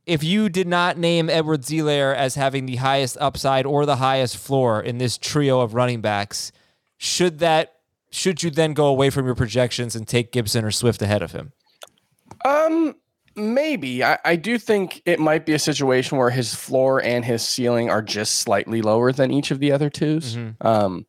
if 0.05 0.23
you 0.23 0.49
did 0.49 0.67
not 0.67 0.97
name 0.97 1.29
Edward 1.29 1.61
Helaire 1.61 2.15
as 2.15 2.35
having 2.35 2.65
the 2.65 2.77
highest 2.77 3.17
upside 3.19 3.65
or 3.65 3.85
the 3.85 3.97
highest 3.97 4.37
floor 4.37 4.81
in 4.81 4.97
this 4.97 5.17
trio 5.17 5.61
of 5.61 5.73
running 5.73 6.01
backs, 6.01 6.51
should 6.97 7.39
that 7.39 7.74
should 8.15 8.43
you 8.43 8.49
then 8.49 8.73
go 8.73 8.85
away 8.87 9.09
from 9.09 9.25
your 9.25 9.35
projections 9.35 9.95
and 9.95 10.07
take 10.07 10.31
Gibson 10.31 10.63
or 10.63 10.71
Swift 10.71 11.01
ahead 11.01 11.21
of 11.21 11.33
him? 11.33 11.51
Um, 12.45 12.95
maybe. 13.35 14.03
I, 14.03 14.17
I 14.23 14.35
do 14.35 14.57
think 14.57 15.01
it 15.05 15.19
might 15.19 15.45
be 15.45 15.53
a 15.53 15.59
situation 15.59 16.17
where 16.17 16.29
his 16.29 16.55
floor 16.55 17.03
and 17.03 17.25
his 17.25 17.47
ceiling 17.47 17.89
are 17.89 18.01
just 18.01 18.35
slightly 18.35 18.81
lower 18.81 19.11
than 19.11 19.31
each 19.31 19.51
of 19.51 19.59
the 19.59 19.71
other 19.71 19.89
2s 19.89 20.35
mm-hmm. 20.35 20.65
Um, 20.65 21.05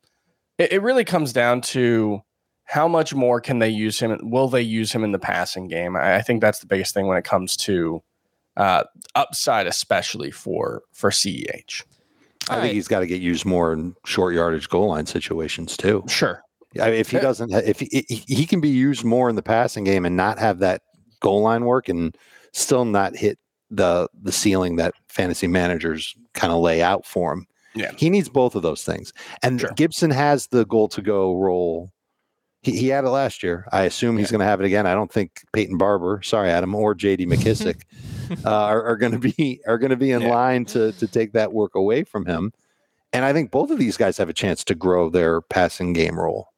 it, 0.59 0.73
it 0.73 0.83
really 0.83 1.05
comes 1.05 1.33
down 1.33 1.61
to 1.61 2.23
how 2.65 2.89
much 2.89 3.15
more 3.15 3.41
can 3.41 3.61
they 3.61 3.69
use 3.69 4.01
him? 4.01 4.19
Will 4.23 4.49
they 4.49 4.63
use 4.63 4.91
him 4.91 5.05
in 5.05 5.13
the 5.13 5.19
passing 5.19 5.69
game? 5.69 5.97
I, 5.97 6.17
I 6.17 6.23
think 6.23 6.41
that's 6.41 6.59
the 6.59 6.67
biggest 6.67 6.93
thing 6.95 7.07
when 7.07 7.19
it 7.19 7.25
comes 7.25 7.57
to 7.59 8.03
uh, 8.57 8.85
upside, 9.15 9.67
especially 9.67 10.31
for 10.31 10.83
for 10.93 11.11
CEH. 11.11 11.85
I 12.49 12.55
All 12.55 12.61
think 12.61 12.69
right. 12.69 12.75
he's 12.75 12.89
got 12.89 13.01
to 13.01 13.07
get 13.07 13.21
used 13.21 13.45
more 13.45 13.73
in 13.73 13.95
short 14.05 14.35
yardage 14.35 14.69
goal 14.69 14.89
line 14.89 15.07
situations 15.07 15.77
too. 15.77 16.05
Sure. 16.09 16.43
I 16.81 16.91
mean, 16.91 17.01
if 17.01 17.11
he 17.11 17.19
doesn't, 17.19 17.53
if 17.53 17.81
he, 17.81 18.05
he 18.09 18.47
can 18.47 18.61
be 18.61 18.69
used 18.69 19.05
more 19.05 19.29
in 19.29 19.37
the 19.37 19.43
passing 19.43 19.85
game 19.85 20.05
and 20.05 20.17
not 20.17 20.39
have 20.39 20.59
that 20.61 20.83
goal 21.21 21.43
line 21.43 21.65
work 21.65 21.89
and 21.89 22.17
still 22.53 22.85
not 22.85 23.17
hit 23.17 23.39
the 23.71 24.09
the 24.23 24.33
ceiling 24.33 24.77
that 24.77 24.95
fantasy 25.09 25.47
managers 25.49 26.15
kind 26.35 26.53
of 26.53 26.61
lay 26.61 26.83
out 26.83 27.05
for 27.07 27.33
him. 27.33 27.47
Yeah. 27.75 27.91
he 27.97 28.09
needs 28.09 28.29
both 28.31 28.55
of 28.55 28.63
those 28.63 28.85
things. 28.85 29.13
And 29.43 29.61
Sure. 29.61 29.71
Gibson 29.77 30.11
has 30.11 30.47
the 30.47 30.65
goal 30.65 30.89
to 30.89 31.03
go 31.03 31.35
role. 31.37 31.91
He, 32.63 32.73
he 32.79 32.89
had 32.89 33.05
it 33.05 33.11
last 33.11 33.43
year. 33.43 33.67
I 33.71 33.83
assume 33.83 34.17
he's 34.17 34.31
going 34.31 34.39
to 34.41 34.47
have 34.47 34.61
it 34.61 34.67
again. 34.67 34.87
I 34.87 34.95
don't 34.95 35.13
think 35.13 35.43
Peyton 35.53 35.77
Barber, 35.77 36.21
sorry 36.23 36.49
Adam, 36.51 36.75
or 36.75 36.95
J.D. 36.95 37.27
McKissick 37.33 37.83
uh, 38.45 38.51
are, 38.51 38.83
are 38.83 38.97
going 38.97 39.13
to 39.13 39.19
be 39.19 39.61
are 39.67 39.77
going 39.79 39.91
to 39.91 39.97
be 39.97 40.11
in 40.13 40.23
Yeah. 40.23 40.29
line 40.31 40.65
to 40.67 40.93
to 40.93 41.07
take 41.07 41.33
that 41.35 41.53
work 41.53 41.75
away 41.75 42.05
from 42.05 42.25
him. 42.25 42.53
And 43.13 43.25
I 43.25 43.33
think 43.33 43.51
both 43.51 43.71
of 43.71 43.79
these 43.79 43.97
guys 43.97 44.17
have 44.19 44.29
a 44.29 44.33
chance 44.35 44.65
to 44.65 44.75
grow 44.75 45.11
their 45.11 45.41
passing 45.43 45.93
game 45.93 46.19
role. 46.19 46.49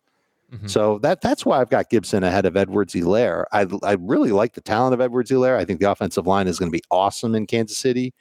Mhm. 0.52 0.70
So 0.70 0.98
that 1.00 1.20
that's 1.20 1.44
why 1.44 1.60
I've 1.60 1.68
got 1.68 1.90
Gibson 1.90 2.24
ahead 2.24 2.46
of 2.46 2.56
Edwards 2.56 2.94
Helaire. 2.94 3.44
I 3.52 3.66
I 3.82 3.96
really 4.00 4.32
like 4.32 4.54
the 4.54 4.60
talent 4.62 4.94
of 4.94 5.00
Edwards 5.00 5.30
Helaire. 5.30 5.58
I 5.58 5.64
think 5.64 5.78
the 5.80 5.90
offensive 5.90 6.26
line 6.26 6.46
is 6.48 6.58
going 6.58 6.70
to 6.70 6.76
be 6.76 6.82
awesome 6.90 7.34
in 7.34 7.46
Kansas 7.46 7.76
City, 7.76 8.14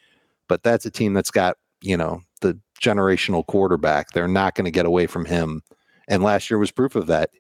but 0.49 0.61
that's 0.61 0.85
a 0.85 0.91
team 0.91 1.13
that's 1.13 1.31
got, 1.31 1.55
you 1.81 1.95
know, 1.95 2.21
the 2.41 2.59
generational 2.81 3.45
quarterback. 3.47 4.11
They're 4.11 4.27
not 4.27 4.55
going 4.55 4.65
to 4.65 4.71
get 4.71 4.85
away 4.85 5.07
from 5.07 5.23
him. 5.25 5.61
And 6.09 6.21
last 6.21 6.49
year 6.49 6.57
was 6.57 6.69
proof 6.71 6.95
of 6.95 7.07
that, 7.07 7.31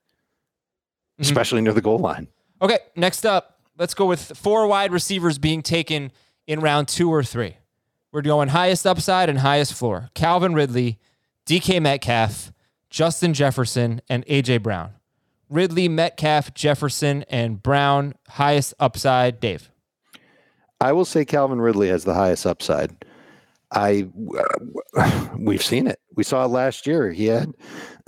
Mhm. 1.19 1.25
especially 1.25 1.61
near 1.61 1.73
the 1.73 1.81
goal 1.81 1.99
line. 1.99 2.27
Okay, 2.61 2.79
next 2.95 3.25
up, 3.25 3.59
let's 3.77 3.93
go 3.93 4.05
with 4.05 4.37
four 4.37 4.67
wide 4.67 4.91
receivers 4.91 5.37
being 5.37 5.61
taken 5.61 6.11
in 6.47 6.59
round 6.59 6.87
two 6.87 7.09
or 7.13 7.23
three. 7.23 7.57
We're 8.11 8.21
going 8.21 8.49
highest 8.49 8.87
upside 8.87 9.29
and 9.29 9.39
highest 9.39 9.73
floor. 9.73 10.09
Calvin 10.15 10.53
Ridley, 10.53 10.97
DK 11.45 11.79
Metcalf, 11.79 12.51
Justin 12.97 13.35
Jefferson, 13.35 14.01
and 14.09 14.25
AJ 14.25 14.63
Brown. 14.63 14.95
Ridley, 15.51 15.87
Metcalf, 15.87 16.55
Jefferson, 16.55 17.23
and 17.29 17.61
Brown, 17.61 18.15
highest 18.27 18.73
upside. 18.79 19.39
Dave. 19.39 19.69
I 20.81 20.93
will 20.93 21.05
say 21.05 21.23
Calvin 21.23 21.61
Ridley 21.61 21.89
has 21.89 22.05
the 22.05 22.15
highest 22.15 22.47
upside. 22.47 23.05
I 23.71 24.07
we've 25.37 25.61
seen 25.61 25.85
it. 25.85 25.99
We 26.15 26.23
saw 26.23 26.43
it 26.43 26.47
last 26.47 26.87
year. 26.87 27.11
He 27.11 27.27
had 27.27 27.53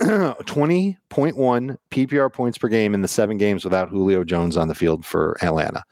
20.1 0.02 1.76
PPR 1.92 2.32
points 2.32 2.58
per 2.58 2.66
game 2.66 2.92
in 2.92 3.02
the 3.02 3.06
seven 3.06 3.38
games 3.38 3.62
without 3.62 3.90
Julio 3.90 4.24
Jones 4.24 4.56
on 4.56 4.66
the 4.66 4.74
field 4.74 5.06
for 5.06 5.36
Atlanta. 5.40 5.84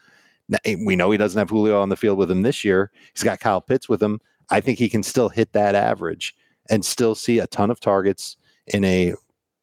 Now, 0.49 0.59
eh, 0.65 0.75
we 0.85 0.97
know 0.97 1.13
he 1.13 1.19
doesn't 1.19 1.39
have 1.39 1.51
Julio 1.51 1.81
on 1.81 1.89
the 1.89 1.97
field 1.97 2.19
with 2.19 2.33
him 2.33 2.43
this 2.43 2.65
year. 2.65 2.91
He's 3.15 3.23
got 3.23 3.39
Kyle 3.39 3.61
Pitts 3.61 3.89
with 3.89 4.03
him. 4.03 4.21
I 4.51 4.61
think 4.61 4.81
he 4.81 4.89
can 4.89 5.05
still 5.05 5.29
hit 5.29 5.53
that 5.53 5.77
average 5.77 6.35
and 6.69 6.85
still 6.85 7.15
see 7.15 7.39
a 7.39 7.47
ton 7.47 7.71
of 7.71 7.79
targets 7.79 8.37
in 8.73 8.85
a, 8.85 9.15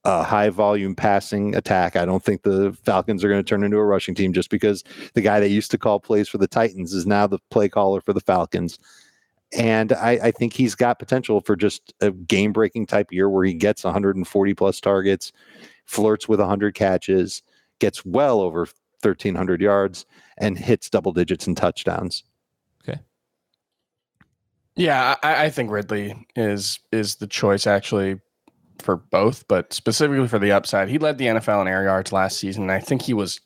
high 0.06 0.50
volume 0.50 0.96
passing 0.96 1.56
attack. 1.56 1.96
I 1.96 2.06
don't 2.06 2.24
think 2.24 2.44
the 2.44 2.78
Falcons 2.84 3.24
are 3.24 3.28
going 3.28 3.44
to 3.44 3.50
turn 3.50 3.64
into 3.64 3.78
a 3.78 3.84
rushing 3.84 4.14
team 4.14 4.34
just 4.34 4.52
because 4.52 4.84
the 5.16 5.22
guy 5.22 5.40
that 5.40 5.50
used 5.50 5.72
to 5.72 5.80
call 5.80 6.00
plays 6.00 6.30
for 6.30 6.38
the 6.38 6.48
Titans 6.48 6.94
is 6.94 7.08
now 7.08 7.26
the 7.26 7.40
play 7.50 7.68
caller 7.68 8.02
for 8.02 8.14
the 8.14 8.22
Falcons. 8.22 8.78
And 9.58 9.94
I, 9.94 10.12
I 10.24 10.32
think 10.32 10.54
he's 10.54 10.76
got 10.76 11.00
potential 11.00 11.42
for 11.42 11.56
just 11.56 11.94
a 12.02 12.12
game 12.12 12.52
breaking 12.52 12.88
type 12.88 13.12
year 13.12 13.30
where 13.30 13.46
he 13.46 13.54
gets 13.54 13.84
140 13.84 14.54
plus 14.54 14.80
targets, 14.80 15.32
flirts 15.86 16.28
with 16.28 16.40
100 16.40 16.76
catches, 16.76 17.42
gets 17.80 18.06
well 18.06 18.42
over 18.42 18.68
1,300 19.02 19.62
yards, 19.62 20.06
and 20.38 20.58
hits 20.58 20.90
double 20.90 21.14
digits 21.14 21.48
in 21.48 21.56
touchdowns. 21.56 22.24
Okay. 22.84 23.00
Yeah, 24.76 25.16
I, 25.24 25.46
I 25.46 25.50
think 25.50 25.72
Ridley 25.72 26.28
is 26.36 26.80
is 26.92 27.16
the 27.16 27.28
choice 27.28 27.68
actually 27.68 28.20
for 28.80 28.98
both, 28.98 29.48
but 29.48 29.74
specifically 29.74 30.28
for 30.28 30.40
the 30.40 30.52
upside. 30.52 30.90
He 30.90 30.98
led 30.98 31.18
the 31.18 31.26
NFL 31.26 31.62
in 31.62 31.68
air 31.68 31.84
yards 31.84 32.12
last 32.12 32.38
season. 32.38 32.64
And 32.64 32.72
I 32.72 32.80
think 32.80 33.02
he 33.02 33.14
was 33.14 33.40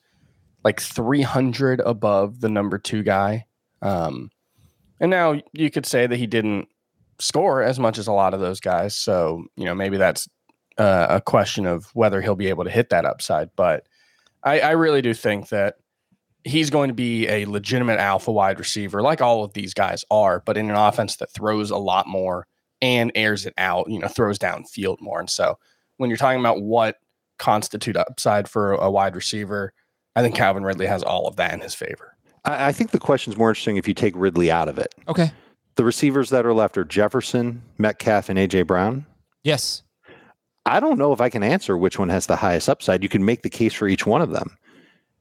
like 0.64 0.80
300 0.80 1.80
above 1.82 2.42
the 2.42 2.50
number 2.50 2.78
two 2.78 3.04
guy. 3.04 3.46
Um, 3.82 4.30
and 5.00 5.10
now 5.10 5.40
you 5.54 5.70
could 5.70 5.86
say 5.86 6.08
that 6.08 6.18
he 6.18 6.28
didn't 6.28 6.68
score 7.20 7.62
as 7.62 7.80
much 7.80 7.98
as 7.98 8.08
a 8.08 8.12
lot 8.12 8.34
of 8.34 8.40
those 8.40 8.60
guys. 8.60 8.96
So, 8.96 9.46
you 9.56 9.66
know, 9.66 9.76
maybe 9.76 9.98
that's 9.98 10.28
uh, 10.78 11.08
a 11.10 11.22
question 11.22 11.66
of 11.66 11.86
whether 11.94 12.22
he'll 12.22 12.36
be 12.36 12.48
able 12.48 12.64
to 12.64 12.70
hit 12.70 12.90
that 12.90 13.06
upside. 13.06 13.50
But 13.56 13.88
I, 14.44 14.60
I 14.60 14.72
really 14.72 15.02
do 15.02 15.14
think 15.14 15.50
that 15.50 15.76
he's 16.44 16.70
going 16.70 16.88
to 16.88 16.94
be 16.94 17.28
a 17.28 17.46
legitimate 17.46 18.00
alpha 18.00 18.32
wide 18.32 18.60
receiver, 18.60 19.02
like 19.02 19.22
all 19.22 19.44
of 19.44 19.54
these 19.54 19.74
guys 19.74 20.06
are, 20.10 20.42
but 20.46 20.58
in 20.58 20.70
an 20.70 20.76
offense 20.76 21.18
that 21.18 21.32
throws 21.32 21.70
a 21.70 21.78
lot 21.78 22.08
more 22.08 22.48
and 22.82 23.12
airs 23.16 23.46
it 23.46 23.54
out, 23.58 23.90
you 23.90 24.00
know, 24.00 24.08
throws 24.08 24.40
downfield 24.40 25.02
more. 25.02 25.20
And 25.20 25.30
so 25.30 25.58
when 25.98 26.10
you're 26.10 26.18
talking 26.18 26.40
about 26.40 26.62
what 26.62 26.98
constitute 27.38 27.98
upside 27.98 28.48
for 28.48 28.74
a 28.74 28.90
wide 28.90 29.16
receiver, 29.16 29.74
I 30.16 30.22
think 30.22 30.36
Calvin 30.36 30.64
Ridley 30.64 30.86
has 30.86 31.04
all 31.04 31.28
of 31.28 31.36
that 31.38 31.54
in 31.54 31.60
his 31.60 31.74
favor. 31.74 32.16
I, 32.46 32.68
I 32.68 32.72
think 32.72 32.92
the 32.92 33.00
question's 33.00 33.38
more 33.38 33.50
interesting 33.50 33.78
if 33.78 33.88
you 33.88 33.94
take 33.94 34.14
Ridley 34.16 34.52
out 34.52 34.70
of 34.70 34.78
it. 34.78 34.94
Okay. 35.08 35.32
The 35.76 35.84
receivers 35.84 36.30
that 36.30 36.46
are 36.46 36.54
left 36.54 36.78
are 36.78 36.84
Jefferson, 36.84 37.62
Metcalf, 37.78 38.30
and 38.30 38.38
AJ 38.38 38.68
Brown. 38.68 39.06
Yes. 39.44 39.84
I 40.66 40.80
don't 40.80 41.00
know 41.00 41.14
if 41.14 41.22
I 41.22 41.30
can 41.30 41.44
answer 41.44 41.78
which 41.78 41.98
one 41.98 42.10
has 42.10 42.28
the 42.28 42.36
highest 42.36 42.70
upside. 42.70 43.02
You 43.02 43.10
can 43.10 43.24
make 43.24 43.44
the 43.44 43.50
case 43.50 43.74
for 43.74 43.88
each 43.88 44.06
one 44.06 44.22
of 44.22 44.32
them. 44.32 44.58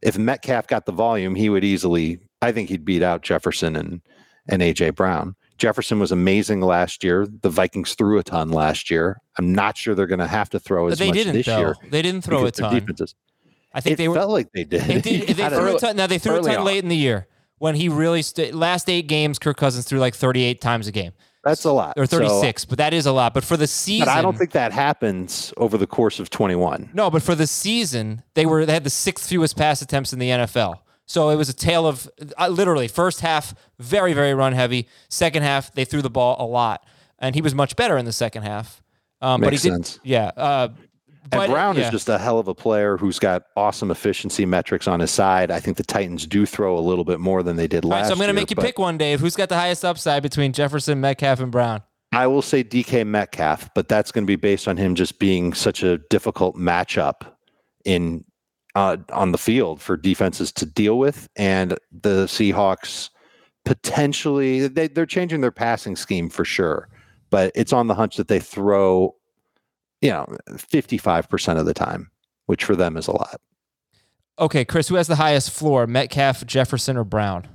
If 0.02 0.18
Metcalf 0.18 0.66
got 0.66 0.86
the 0.86 0.92
volume, 0.92 1.34
he 1.34 1.48
would 1.48 1.64
easily, 1.64 2.18
I 2.42 2.52
think 2.52 2.68
he'd 2.68 2.84
beat 2.84 3.02
out 3.02 3.22
Jefferson 3.22 3.76
and, 3.76 4.00
and 4.48 4.62
AJ 4.62 4.94
Brown. 4.94 5.36
Jefferson 5.58 5.98
was 5.98 6.12
amazing 6.12 6.60
last 6.60 7.04
year. 7.04 7.26
The 7.42 7.50
Vikings 7.50 7.94
threw 7.94 8.18
a 8.18 8.22
ton 8.22 8.50
last 8.50 8.90
year. 8.90 9.20
I'm 9.38 9.52
not 9.52 9.76
sure 9.76 9.94
they're 9.94 10.06
going 10.06 10.18
to 10.20 10.26
have 10.26 10.48
to 10.50 10.58
throw 10.58 10.86
But 10.86 10.92
as 10.92 10.98
they 11.00 11.08
much 11.08 11.14
didn't, 11.16 11.34
this 11.34 11.46
though. 11.46 11.58
year. 11.58 11.76
They 11.90 12.00
didn't 12.02 12.22
throw 12.22 12.44
a 12.46 12.50
ton. 12.50 12.74
defenses- 12.74 13.14
I 13.74 13.80
think 13.80 13.94
it 13.94 13.96
they 13.98 14.08
were. 14.08 14.14
felt 14.14 14.30
like 14.30 14.50
they 14.52 14.64
did. 14.64 14.82
They 14.82 15.00
did. 15.00 15.28
They 15.36 15.48
threw 15.50 15.76
a 15.76 15.78
ton. 15.78 15.96
Now 15.96 16.06
they 16.06 16.18
threw 16.18 16.36
a 16.38 16.42
ton 16.42 16.56
on. 16.58 16.64
late 16.64 16.82
in 16.82 16.88
the 16.88 16.96
year 16.96 17.26
when 17.58 17.74
he 17.74 17.88
really 17.88 18.22
st- 18.22 18.54
last 18.54 18.88
eight 18.88 19.06
games. 19.08 19.38
Kirk 19.38 19.56
Cousins 19.58 19.84
threw 19.84 19.98
like 19.98 20.14
38 20.14 20.60
times 20.60 20.86
a 20.88 20.92
game 20.92 21.12
That's 21.44 21.64
a 21.64 21.72
lot. 21.72 21.94
or 21.98 22.06
So- 22.06 22.18
36, 22.18 22.64
but 22.64 22.78
that 22.78 22.94
is 22.94 23.04
a 23.06 23.12
lot. 23.12 23.34
But 23.34 23.44
for 23.44 23.56
the 23.58 23.66
season, 23.66 24.06
but 24.06 24.12
I 24.16 24.22
don't 24.22 24.38
think 24.38 24.52
that 24.52 24.72
happens 24.72 25.52
over 25.58 25.76
the 25.76 25.86
course 25.86 26.18
of 26.18 26.30
21. 26.30 26.90
No, 26.94 27.10
but 27.10 27.22
for 27.22 27.34
the 27.34 27.46
season, 27.46 28.22
they 28.34 28.46
were 28.46 28.64
they 28.64 28.72
had 28.72 28.84
the 28.84 28.90
sixth 28.90 29.28
fewest 29.28 29.56
pass 29.56 29.82
attempts 29.82 30.12
in 30.12 30.18
the 30.18 30.30
NFL. 30.30 30.78
So 31.08 31.30
it 31.30 31.36
was 31.36 31.48
a 31.48 31.54
tale 31.54 31.86
of 31.86 32.08
uh, 32.38 32.46
literally 32.48 32.86
first 32.86 33.20
half 33.20 33.54
very 33.80 34.12
very 34.12 34.34
run 34.34 34.52
heavy. 34.52 34.86
Second 35.08 35.42
half 35.42 35.72
they 35.72 35.84
threw 35.84 36.02
the 36.02 36.10
ball 36.10 36.36
a 36.38 36.46
lot, 36.46 36.84
and 37.18 37.34
he 37.34 37.40
was 37.40 37.54
much 37.54 37.74
better 37.74 37.96
in 37.98 38.04
the 38.04 38.12
second 38.12 38.44
half. 38.44 38.80
Um, 39.20 39.40
but 39.40 39.50
Makes 39.50 39.64
he 39.64 39.70
did, 39.70 39.74
sense. 39.86 40.00
yeah. 40.04 40.30
Uh, 40.36 40.68
And 41.22 41.30
but, 41.40 41.50
Brown 41.50 41.76
yeah. 41.76 41.86
is 41.86 41.90
just 41.90 42.08
a 42.08 42.18
hell 42.18 42.38
of 42.38 42.46
a 42.46 42.54
player 42.54 42.96
who's 42.96 43.18
got 43.18 43.42
awesome 43.56 43.90
efficiency 43.90 44.46
metrics 44.46 44.86
on 44.86 45.00
his 45.00 45.10
side. 45.10 45.50
I 45.50 45.58
think 45.60 45.76
the 45.76 45.82
Titans 45.82 46.26
do 46.26 46.46
throw 46.46 46.78
a 46.78 46.80
little 46.80 47.04
bit 47.04 47.18
more 47.20 47.42
than 47.42 47.56
they 47.56 47.66
did 47.66 47.84
last 47.84 48.02
right, 48.02 48.06
so 48.06 48.12
I'm 48.12 48.18
going 48.18 48.28
to 48.28 48.34
make 48.34 48.50
you 48.50 48.56
pick 48.56 48.78
one, 48.78 48.96
Dave. 48.96 49.18
Who's 49.20 49.34
got 49.34 49.48
the 49.48 49.56
highest 49.56 49.84
upside 49.84 50.22
between 50.22 50.52
Jefferson, 50.52 51.00
Metcalf, 51.00 51.40
and 51.40 51.50
Brown? 51.50 51.82
I 52.12 52.26
will 52.28 52.40
say 52.42 52.62
DK 52.64 53.06
Metcalf, 53.06 53.68
but 53.74 53.88
that's 53.88 54.12
going 54.12 54.24
to 54.24 54.26
be 54.26 54.36
based 54.36 54.68
on 54.68 54.76
him 54.76 54.94
just 54.94 55.18
being 55.18 55.52
such 55.52 55.82
a 55.82 55.98
difficult 55.98 56.56
matchup 56.56 57.26
in 57.84 58.24
uh, 58.74 58.96
on 59.12 59.32
the 59.32 59.38
field 59.38 59.80
for 59.80 59.96
defenses 59.96 60.52
to 60.52 60.66
deal 60.66 60.98
with, 60.98 61.28
and 61.36 61.72
the 61.90 62.26
Seahawks 62.26 63.10
potentially 63.64 64.66
they, 64.66 64.88
they're 64.88 65.06
changing 65.06 65.40
their 65.40 65.50
passing 65.50 65.96
scheme 65.96 66.30
for 66.30 66.44
sure, 66.44 66.88
but 67.30 67.52
it's 67.54 67.72
on 67.72 67.86
the 67.86 67.94
hunch 67.94 68.16
that 68.16 68.28
they 68.28 68.40
throw, 68.40 69.14
you 70.00 70.10
know, 70.10 70.26
55 70.56 71.28
percent 71.28 71.58
of 71.58 71.66
the 71.66 71.74
time, 71.74 72.10
which 72.46 72.64
for 72.64 72.76
them 72.76 72.96
is 72.96 73.08
a 73.08 73.12
lot. 73.12 73.40
Okay, 74.38 74.64
Chris, 74.64 74.88
who 74.88 74.94
has 74.94 75.08
the 75.08 75.16
highest 75.16 75.50
floor? 75.50 75.86
Metcalf, 75.86 76.46
Jefferson, 76.46 76.96
or 76.96 77.04
Brown? 77.04 77.48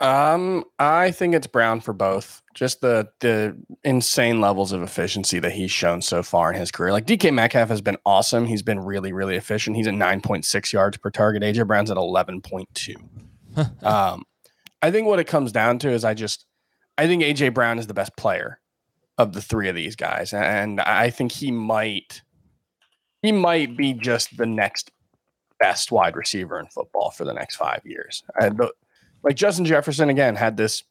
Um, 0.00 0.64
I 0.78 1.10
think 1.10 1.34
it's 1.34 1.48
Brown 1.48 1.80
for 1.80 1.92
both. 1.92 2.40
Just 2.54 2.80
the 2.80 3.08
the 3.20 3.56
insane 3.84 4.40
levels 4.40 4.72
of 4.72 4.82
efficiency 4.82 5.38
that 5.40 5.52
he's 5.52 5.70
shown 5.70 6.02
so 6.02 6.22
far 6.22 6.52
in 6.52 6.58
his 6.58 6.70
career. 6.70 6.92
Like 6.92 7.06
DK 7.06 7.32
Metcalf 7.34 7.68
has 7.68 7.80
been 7.80 7.96
awesome. 8.06 8.46
He's 8.46 8.62
been 8.62 8.80
really, 8.80 9.12
really 9.12 9.36
efficient. 9.36 9.76
He's 9.76 9.88
at 9.88 9.94
9.6 9.94 10.72
yards 10.72 10.96
per 10.98 11.10
target. 11.10 11.42
AJ 11.42 11.66
Brown's 11.66 11.90
at 11.90 11.96
11.2. 11.96 13.84
um, 13.84 14.24
I 14.82 14.90
think 14.90 15.08
what 15.08 15.18
it 15.18 15.26
comes 15.26 15.50
down 15.50 15.78
to 15.80 15.90
is 15.90 16.04
I 16.04 16.14
just 16.14 16.46
I 16.96 17.06
think 17.06 17.22
AJ 17.22 17.54
Brown 17.54 17.78
is 17.78 17.86
the 17.86 17.94
best 17.94 18.16
player 18.16 18.60
of 19.18 19.32
the 19.32 19.42
three 19.42 19.68
of 19.68 19.74
these 19.74 19.96
guys. 19.96 20.32
And 20.32 20.80
I 20.80 21.10
think 21.10 21.32
he 21.32 21.50
might 21.50 22.22
he 23.22 23.32
might 23.32 23.76
be 23.76 23.92
just 23.94 24.36
the 24.36 24.46
next 24.46 24.92
best 25.58 25.90
wide 25.90 26.14
receiver 26.14 26.58
in 26.60 26.66
football 26.66 27.10
for 27.10 27.24
the 27.24 27.32
next 27.32 27.56
five 27.56 27.82
years. 27.84 28.22
And 28.40 28.58
the, 28.58 28.72
like 29.22 29.36
Justin 29.36 29.64
Jefferson 29.64 30.08
again 30.08 30.36
had 30.36 30.56
this 30.56 30.82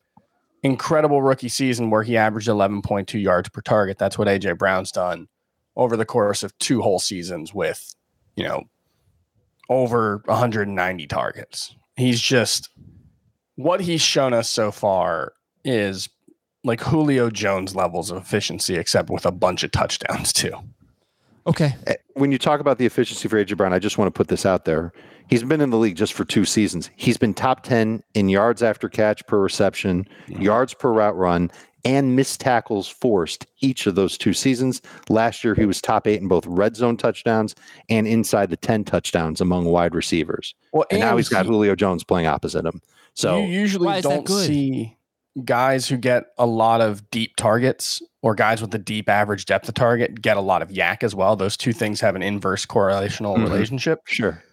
incredible 0.64 1.22
rookie 1.22 1.50
season 1.50 1.90
where 1.90 2.04
he 2.04 2.18
averaged 2.18 2.48
11.2 2.48 3.22
yards 3.22 3.50
per 3.50 3.62
target. 3.62 3.98
That's 3.98 4.18
what 4.18 4.28
AJ 4.28 4.58
Brown's 4.58 4.92
done 4.92 5.28
over 5.76 5.96
the 5.96 6.06
course 6.06 6.44
of 6.44 6.58
two 6.60 6.82
whole 6.82 7.00
seasons 7.00 7.54
with, 7.54 7.96
you 8.36 8.44
know, 8.44 8.64
over 9.70 10.22
190 10.26 11.08
targets. 11.08 11.76
He's 11.96 12.20
just 12.22 12.70
what 13.56 13.82
he's 13.82 14.02
shown 14.02 14.34
us 14.34 14.50
so 14.50 14.72
far 14.72 15.34
is 15.64 16.10
like 16.64 16.82
Julio 16.82 17.30
Jones 17.30 17.76
levels 17.76 18.12
of 18.12 18.18
efficiency, 18.18 18.76
except 18.76 19.10
with 19.10 19.26
a 19.26 19.32
bunch 19.32 19.64
of 19.64 19.72
touchdowns 19.72 20.34
too. 20.34 20.54
Okay. 21.46 21.76
Eh, 21.88 21.96
When 22.14 22.32
you 22.32 22.38
talk 22.38 22.60
about 22.60 22.78
the 22.78 22.86
efficiency 22.86 23.28
for 23.28 23.44
AJ 23.44 23.58
Brown, 23.58 23.74
I 23.74 23.80
just 23.80 23.98
want 23.98 24.14
to 24.14 24.18
put 24.18 24.28
this 24.28 24.46
out 24.46 24.66
there. 24.66 24.92
He's 25.30 25.44
been 25.44 25.62
in 25.62 25.70
the 25.70 25.78
league 25.78 25.96
just 25.96 26.14
for 26.14 26.24
two 26.26 26.46
seasons. 26.46 26.90
He's 26.96 27.18
been 27.18 27.34
top 27.34 27.64
10 27.64 28.04
in 28.14 28.30
yards 28.30 28.64
after 28.64 28.88
catch 28.90 29.26
per 29.28 29.40
reception, 29.40 30.08
yards 30.28 30.74
per 30.74 30.92
route 30.92 31.16
run, 31.18 31.52
and 31.86 32.16
missed 32.16 32.40
tackles 32.42 32.88
forced 32.88 33.46
each 33.62 33.88
of 33.88 33.96
those 33.96 34.18
two 34.18 34.34
seasons. 34.34 34.82
Last 35.10 35.44
year, 35.44 35.54
he 35.56 35.66
was 35.66 35.82
top 35.82 36.08
eight 36.08 36.22
in 36.22 36.28
both 36.28 36.46
red 36.46 36.76
zone 36.76 36.98
touchdowns 36.98 37.56
and 37.90 38.08
inside 38.08 38.50
the 38.50 38.58
10 38.58 38.84
touchdowns 38.86 39.40
among 39.42 39.66
wide 39.66 39.96
receivers. 39.96 40.56
Well, 40.74 40.86
And 40.92 41.00
now 41.00 41.16
he's 41.18 41.30
got 41.30 41.46
he- 41.46 41.52
Julio 41.52 41.76
Jones 41.76 42.04
playing 42.04 42.28
opposite 42.28 42.66
him. 42.66 42.82
So 43.14 43.40
you 43.40 43.48
usually 43.48 43.86
Why 43.86 43.98
is 43.98 44.04
that 44.04 44.10
don't 44.26 44.28
see 44.28 44.98
guys 45.44 45.88
who 45.88 45.98
get 45.98 46.26
a 46.38 46.46
lot 46.46 46.82
of 46.82 47.10
deep 47.12 47.36
targets 47.36 48.02
or 48.22 48.34
guys 48.36 48.60
with 48.62 48.74
a 48.76 48.80
deep 48.80 49.08
average 49.10 49.46
depth 49.46 49.68
of 49.70 49.76
target 49.76 50.22
get 50.22 50.36
a 50.38 50.42
lot 50.42 50.62
of 50.62 50.72
yak 50.72 51.04
as 51.04 51.14
well. 51.16 51.36
Those 51.36 51.56
two 51.58 51.74
things 51.74 52.02
have 52.02 52.16
an 52.16 52.24
inverse 52.24 52.66
correlational 52.66 53.38
Mhm. 53.38 53.44
relationship. 53.44 54.02
sure. 54.06 54.44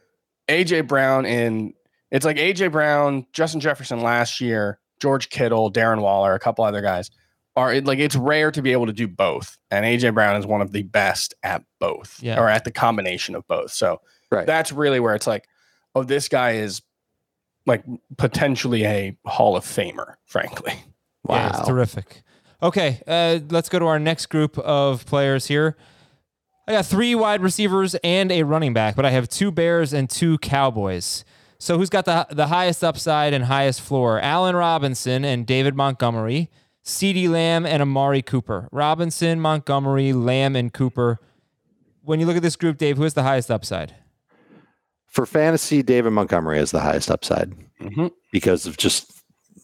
AJ 0.49 0.87
Brown 0.87 1.27
and 1.27 1.73
it's 2.11 2.25
like 2.25 2.37
AJ 2.37 2.73
Brown, 2.73 3.27
Justin 3.33 3.61
Jefferson 3.61 4.01
last 4.01 4.41
year, 4.41 4.79
George 5.01 5.29
Kittle, 5.31 5.73
Darren 5.73 6.01
Waller, 6.01 6.35
a 6.35 6.39
couple 6.39 6.65
other 6.65 6.81
guys 6.83 7.11
are 7.57 7.73
it, 7.73 7.85
like 7.85 7.99
it's 8.01 8.17
rare 8.17 8.51
to 8.51 8.63
be 8.63 8.73
able 8.73 8.87
to 8.87 8.93
do 8.93 9.07
both, 9.07 9.59
and 9.71 9.85
AJ 9.85 10.13
Brown 10.15 10.37
is 10.37 10.45
one 10.47 10.61
of 10.61 10.73
the 10.73 10.83
best 10.83 11.35
at 11.45 11.63
both, 11.79 12.19
Yeah. 12.21 12.41
or 12.41 12.49
at 12.49 12.65
the 12.65 12.73
combination 12.73 13.35
of 13.37 13.47
both. 13.47 13.71
So 13.71 14.01
Right. 14.31 14.45
that's 14.47 14.73
really 14.73 14.99
where 14.99 15.15
it's 15.15 15.27
like, 15.29 15.47
oh, 15.95 16.03
this 16.03 16.29
guy 16.29 16.53
is 16.53 16.83
like 17.67 17.85
potentially 18.19 18.85
a 18.85 19.17
Hall 19.25 19.57
of 19.57 19.65
Famer, 19.65 20.15
frankly. 20.27 20.75
Yeah, 21.29 21.49
it's 21.59 21.67
terrific. 21.69 22.23
Okay, 22.63 23.01
uh, 23.07 23.39
let's 23.51 23.69
go 23.69 23.79
to 23.79 23.87
our 23.87 23.99
next 23.99 24.27
group 24.27 24.59
of 24.59 25.07
players 25.07 25.47
here. 25.47 25.77
I 26.67 26.73
got 26.73 26.87
three 26.87 27.15
wide 27.15 27.43
receivers 27.43 27.95
and 27.97 28.33
a 28.33 28.43
running 28.43 28.73
back, 28.73 28.97
but 28.97 29.05
I 29.05 29.11
have 29.11 29.29
two 29.29 29.51
Bears 29.51 29.93
and 29.93 30.09
two 30.09 30.39
Cowboys. 30.39 31.25
So 31.59 31.79
who's 31.79 31.91
got 31.91 32.05
the 32.05 32.27
the 32.31 32.47
highest 32.49 32.83
upside 32.83 33.33
and 33.35 33.45
highest 33.45 33.81
floor? 33.81 34.21
Allen 34.21 34.57
Robinson 34.57 35.25
and 35.25 35.47
David 35.47 35.75
Montgomery, 35.75 36.51
CeeDee 36.85 37.29
Lamb 37.29 37.65
and 37.67 37.83
Amari 37.83 38.23
Cooper. 38.23 38.69
Robinson, 38.73 39.41
Montgomery, 39.41 40.13
Lamb, 40.13 40.57
and 40.57 40.73
Cooper. 40.73 41.21
When 42.03 42.21
you 42.21 42.27
look 42.27 42.37
at 42.37 42.43
this 42.43 42.57
group, 42.57 42.77
Dave, 42.77 42.97
who 42.97 43.03
has 43.05 43.15
the 43.15 43.23
highest 43.23 43.51
upside? 43.51 43.95
For 45.07 45.25
fantasy, 45.27 45.83
David 45.83 46.11
Montgomery 46.11 46.59
has 46.59 46.71
the 46.71 46.81
highest 46.81 47.11
upside 47.11 47.53
Mhm. 47.81 48.11
because 48.33 48.67
of 48.67 48.77
just 48.77 49.14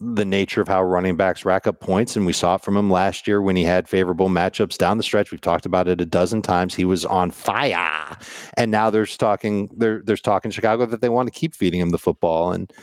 the 0.03 0.25
nature 0.25 0.61
of 0.61 0.67
how 0.67 0.81
running 0.81 1.15
backs 1.15 1.45
rack 1.45 1.67
up 1.67 1.79
points. 1.79 2.15
And 2.15 2.25
we 2.25 2.33
saw 2.33 2.55
it 2.55 2.61
from 2.61 2.75
him 2.75 2.89
last 2.89 3.27
year 3.27 3.39
when 3.39 3.55
he 3.55 3.63
had 3.63 3.87
favorable 3.87 4.29
matchups 4.29 4.75
down 4.75 4.97
the 4.97 5.03
stretch. 5.03 5.29
We've 5.29 5.39
talked 5.39 5.67
about 5.67 5.87
it 5.87 6.01
a 6.01 6.07
dozen 6.07 6.41
times. 6.41 6.73
He 6.73 6.85
was 6.85 7.05
on 7.05 7.29
fire. 7.29 8.17
And 8.57 8.71
now 8.71 8.89
there's 8.89 9.15
talking 9.15 9.69
there, 9.77 10.01
there's 10.03 10.19
talk 10.19 10.43
in 10.43 10.49
Chicago 10.49 10.87
that 10.87 11.01
they 11.01 11.09
want 11.09 11.31
to 11.31 11.39
keep 11.39 11.53
feeding 11.53 11.79
him 11.79 11.91
the 11.91 11.99
football. 11.99 12.51
And 12.51 12.73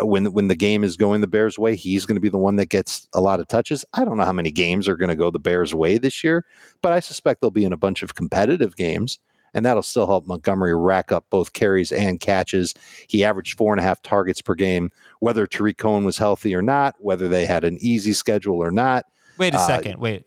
when 0.00 0.32
when 0.32 0.48
the 0.48 0.54
game 0.54 0.84
is 0.84 0.98
going 0.98 1.22
the 1.22 1.26
Bears' 1.26 1.58
way, 1.58 1.76
he's 1.76 2.04
going 2.04 2.16
to 2.16 2.20
be 2.20 2.28
the 2.28 2.36
one 2.36 2.56
that 2.56 2.66
gets 2.66 3.08
a 3.14 3.22
lot 3.22 3.40
of 3.40 3.48
touches. 3.48 3.84
I 3.94 4.04
don't 4.04 4.18
know 4.18 4.24
how 4.24 4.32
many 4.32 4.50
games 4.50 4.86
are 4.86 4.96
going 4.96 5.08
to 5.08 5.16
go 5.16 5.30
the 5.30 5.38
Bears' 5.38 5.74
way 5.74 5.96
this 5.96 6.22
year, 6.22 6.44
but 6.82 6.92
I 6.92 7.00
suspect 7.00 7.40
they'll 7.40 7.50
be 7.50 7.64
in 7.64 7.72
a 7.72 7.78
bunch 7.78 8.02
of 8.02 8.14
competitive 8.14 8.76
games 8.76 9.18
and 9.56 9.64
that'll 9.64 9.82
still 9.82 10.06
help 10.06 10.26
Montgomery 10.26 10.76
rack 10.76 11.10
up 11.10 11.24
both 11.30 11.54
carries 11.54 11.90
and 11.90 12.20
catches. 12.20 12.74
He 13.08 13.24
averaged 13.24 13.56
four 13.56 13.72
and 13.72 13.80
a 13.80 13.82
half 13.82 14.02
targets 14.02 14.42
per 14.42 14.54
game, 14.54 14.92
whether 15.20 15.46
Tarik 15.46 15.78
Cohen 15.78 16.04
was 16.04 16.18
healthy 16.18 16.54
or 16.54 16.62
not, 16.62 16.94
whether 16.98 17.26
they 17.26 17.46
had 17.46 17.64
an 17.64 17.78
easy 17.80 18.12
schedule 18.12 18.62
or 18.62 18.70
not. 18.70 19.06
Wait 19.38 19.54
a 19.54 19.58
Uh, 19.58 19.66
second. 19.66 19.98
Wait. 19.98 20.26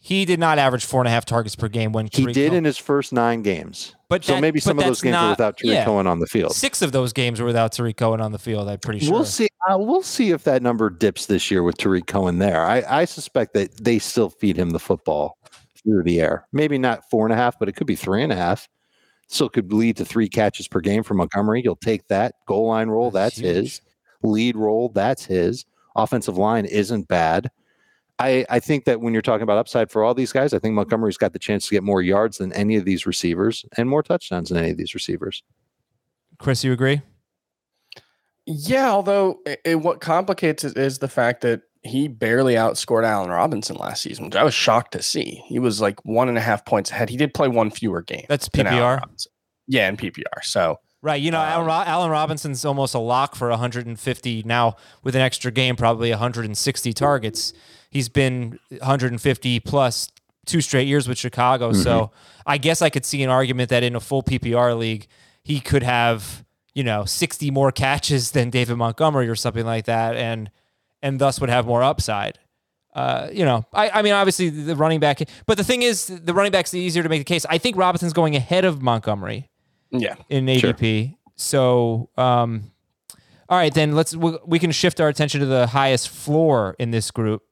He 0.00 0.24
did 0.24 0.38
not 0.38 0.58
average 0.58 0.84
four 0.84 1.00
and 1.00 1.08
a 1.08 1.10
half 1.10 1.24
targets 1.24 1.56
per 1.56 1.66
game 1.66 1.90
when 1.92 2.08
He 2.12 2.24
did 2.26 2.34
Cohen- 2.50 2.58
in 2.58 2.64
his 2.64 2.78
first 2.78 3.12
nine 3.12 3.42
games. 3.42 3.96
But 4.08 4.24
so 4.24 4.34
that- 4.34 4.40
maybe 4.40 4.60
some 4.60 4.78
of 4.78 4.84
those 4.84 5.00
games 5.00 5.16
were 5.20 5.30
without 5.30 5.58
Tarik 5.58 5.74
yeah. 5.74 5.84
Cohen 5.84 6.06
on 6.06 6.20
the 6.20 6.26
field. 6.26 6.54
Six 6.54 6.82
of 6.82 6.92
those 6.92 7.12
games 7.12 7.40
were 7.40 7.46
without 7.46 7.72
Tarik 7.72 7.96
Cohen 7.96 8.20
on 8.20 8.30
the 8.32 8.38
field. 8.38 8.68
I'm 8.68 8.78
pretty 8.78 9.00
sure. 9.00 9.12
We'll 9.12 9.24
see. 9.24 9.48
Uh, 9.68 9.76
we'll 9.76 10.02
see 10.02 10.30
if 10.30 10.44
that 10.44 10.62
number 10.62 10.88
dips 10.88 11.26
this 11.26 11.50
year 11.50 11.62
with 11.64 11.76
Tarik 11.78 12.06
Cohen 12.06 12.38
there. 12.38 12.64
I, 12.64 12.82
I 12.88 13.04
suspect 13.06 13.54
that 13.54 13.76
they 13.84 13.98
still 13.98 14.30
feed 14.30 14.56
him 14.56 14.70
the 14.70 14.78
football 14.78 15.36
through 15.82 16.02
the 16.04 16.20
air. 16.20 16.46
Maybe 16.52 16.78
not 16.78 17.08
four 17.10 17.26
and 17.26 17.32
a 17.32 17.36
half, 17.36 17.58
but 17.58 17.68
it 17.68 17.72
could 17.76 17.86
be 17.86 17.96
three 17.96 18.22
and 18.22 18.32
a 18.32 18.36
half. 18.36 18.68
Still 19.28 19.48
could 19.48 19.72
lead 19.72 19.96
to 19.98 20.04
three 20.04 20.28
catches 20.28 20.68
per 20.68 20.80
game 20.80 21.02
for 21.02 21.14
Montgomery. 21.14 21.60
You'll 21.62 21.76
take 21.76 22.08
that. 22.08 22.34
Goal 22.46 22.68
line 22.68 22.88
roll, 22.88 23.10
That's 23.10 23.36
that's, 23.36 23.46
his. 23.48 23.80
Lead 24.22 24.56
roll, 24.56 24.88
that's 24.88 25.24
his. 25.24 25.64
Offensive 25.96 26.38
line 26.38 26.64
isn't 26.64 27.08
bad. 27.08 27.50
I, 28.18 28.44
I 28.50 28.58
think 28.58 28.84
that 28.86 29.00
when 29.00 29.12
you're 29.12 29.22
talking 29.22 29.42
about 29.44 29.58
upside 29.58 29.90
for 29.90 30.02
all 30.02 30.12
these 30.14 30.32
guys, 30.32 30.52
I 30.52 30.58
think 30.58 30.74
Montgomery's 30.74 31.16
got 31.18 31.32
the 31.32 31.38
chance 31.38 31.68
to 31.68 31.74
get 31.74 31.84
more 31.84 32.02
yards 32.02 32.38
than 32.38 32.52
any 32.52 32.74
of 32.76 32.84
these 32.84 33.06
receivers 33.06 33.64
and 33.76 33.88
more 33.88 34.02
touchdowns 34.02 34.48
than 34.48 34.58
any 34.58 34.70
of 34.70 34.76
these 34.76 34.94
receivers. 34.94 35.42
Chris, 36.38 36.64
you 36.64 36.72
agree? 36.72 37.02
Yeah, 38.46 38.90
although 38.90 39.40
it, 39.44 39.60
it- 39.64 39.74
what 39.76 40.00
complicates 40.00 40.64
it 40.64 40.76
is 40.76 40.98
the 40.98 41.08
fact 41.08 41.42
that 41.42 41.62
he 41.88 42.08
barely 42.08 42.54
outscored 42.54 43.04
Allen 43.04 43.30
Robinson 43.30 43.76
last 43.76 44.02
season, 44.02 44.26
which 44.26 44.36
I 44.36 44.44
was 44.44 44.54
shocked 44.54 44.92
to 44.92 45.02
see. 45.02 45.42
He 45.46 45.58
was 45.58 45.80
like 45.80 46.04
one 46.04 46.28
and 46.28 46.38
a 46.38 46.40
half 46.40 46.64
points 46.64 46.90
ahead. 46.90 47.08
He 47.08 47.16
did 47.16 47.34
play 47.34 47.48
one 47.48 47.70
fewer 47.70 48.02
game. 48.02 48.26
That's 48.28 48.48
PPR? 48.48 49.02
Yeah, 49.66 49.88
in 49.88 49.96
PPR. 49.96 50.42
So 50.42 50.78
Right. 51.00 51.22
You 51.22 51.30
know, 51.30 51.40
um, 51.40 51.46
Allen, 51.46 51.66
Ro- 51.66 51.84
Allen 51.86 52.10
Robinson's 52.10 52.64
almost 52.64 52.94
a 52.94 52.98
lock 52.98 53.36
for 53.36 53.48
150 53.50 54.42
now 54.44 54.76
with 55.04 55.14
an 55.14 55.20
extra 55.20 55.52
game, 55.52 55.76
probably 55.76 56.10
160 56.10 56.92
targets. 56.92 57.52
He's 57.90 58.08
been 58.08 58.58
150 58.70 59.60
plus 59.60 60.10
two 60.44 60.60
straight 60.60 60.88
years 60.88 61.06
with 61.06 61.16
Chicago. 61.16 61.72
So 61.72 61.90
mm-hmm. 61.90 62.42
I 62.46 62.58
guess 62.58 62.82
I 62.82 62.90
could 62.90 63.04
see 63.04 63.22
an 63.22 63.30
argument 63.30 63.70
that 63.70 63.84
in 63.84 63.94
a 63.94 64.00
full 64.00 64.22
PPR 64.22 64.76
league, 64.76 65.06
he 65.44 65.60
could 65.60 65.84
have, 65.84 66.44
you 66.74 66.82
know, 66.82 67.04
60 67.04 67.50
more 67.52 67.70
catches 67.70 68.32
than 68.32 68.50
David 68.50 68.76
Montgomery 68.76 69.28
or 69.28 69.36
something 69.36 69.64
like 69.64 69.84
that, 69.84 70.16
and 70.16 70.50
and 71.02 71.18
thus 71.18 71.40
would 71.40 71.50
have 71.50 71.66
more 71.66 71.82
upside. 71.82 72.38
Uh, 72.94 73.28
you 73.32 73.44
know, 73.44 73.64
I, 73.72 73.90
I 73.90 74.02
mean, 74.02 74.12
obviously 74.12 74.48
the 74.48 74.74
running 74.74 74.98
back, 74.98 75.20
but 75.46 75.56
the 75.56 75.64
thing 75.64 75.82
is, 75.82 76.06
the 76.06 76.34
running 76.34 76.50
back's 76.50 76.74
easier 76.74 77.02
to 77.02 77.08
make 77.08 77.20
the 77.20 77.24
case. 77.24 77.46
I 77.48 77.58
think 77.58 77.76
Robinson's 77.76 78.12
going 78.12 78.34
ahead 78.34 78.64
of 78.64 78.82
Montgomery 78.82 79.48
yeah, 79.90 80.16
in 80.28 80.46
ADP. 80.46 81.16
So, 81.36 82.10
um, 82.16 82.72
all 83.48 83.56
right, 83.56 83.72
then 83.72 83.92
let's 83.92 84.16
we, 84.16 84.36
we 84.44 84.58
can 84.58 84.72
shift 84.72 85.00
our 85.00 85.08
attention 85.08 85.40
to 85.40 85.46
the 85.46 85.68
highest 85.68 86.08
floor 86.08 86.74
in 86.78 86.90
this 86.90 87.10
group. 87.10 87.42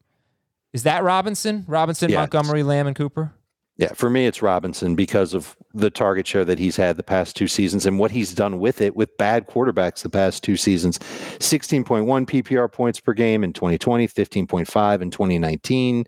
Is 0.72 0.82
that 0.82 1.04
Robinson, 1.04 1.64
Robinson, 1.68 2.10
Yes. 2.10 2.18
Montgomery, 2.18 2.62
Lamb, 2.62 2.86
and 2.86 2.96
Cooper? 2.96 3.32
Yeah, 3.78 3.92
for 3.92 4.08
me, 4.08 4.26
it's 4.26 4.40
Robinson 4.40 4.94
because 4.94 5.34
of 5.34 5.54
the 5.74 5.90
target 5.90 6.26
share 6.26 6.46
that 6.46 6.58
he's 6.58 6.76
had 6.76 6.96
the 6.96 7.02
past 7.02 7.36
two 7.36 7.46
seasons 7.46 7.84
and 7.84 7.98
what 7.98 8.10
he's 8.10 8.32
done 8.32 8.58
with 8.58 8.80
it 8.80 8.96
with 8.96 9.14
bad 9.18 9.46
quarterbacks 9.46 10.02
the 10.02 10.08
past 10.08 10.42
two 10.42 10.56
seasons. 10.56 10.98
16.1 10.98 12.04
PPR 12.26 12.72
points 12.72 13.00
per 13.00 13.12
game 13.12 13.44
in 13.44 13.52
2020, 13.52 14.08
15.5 14.08 15.02
in 15.02 15.10
2019. 15.10 16.06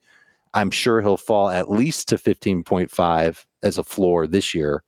I'm 0.54 0.70
sure 0.70 1.02
he'll 1.02 1.18
fall 1.18 1.50
at 1.50 1.70
least 1.70 2.08
to 2.08 2.16
15.5 2.16 3.44
as 3.62 3.76
a 3.76 3.84
floor 3.84 4.26
this 4.26 4.54
year 4.54 4.82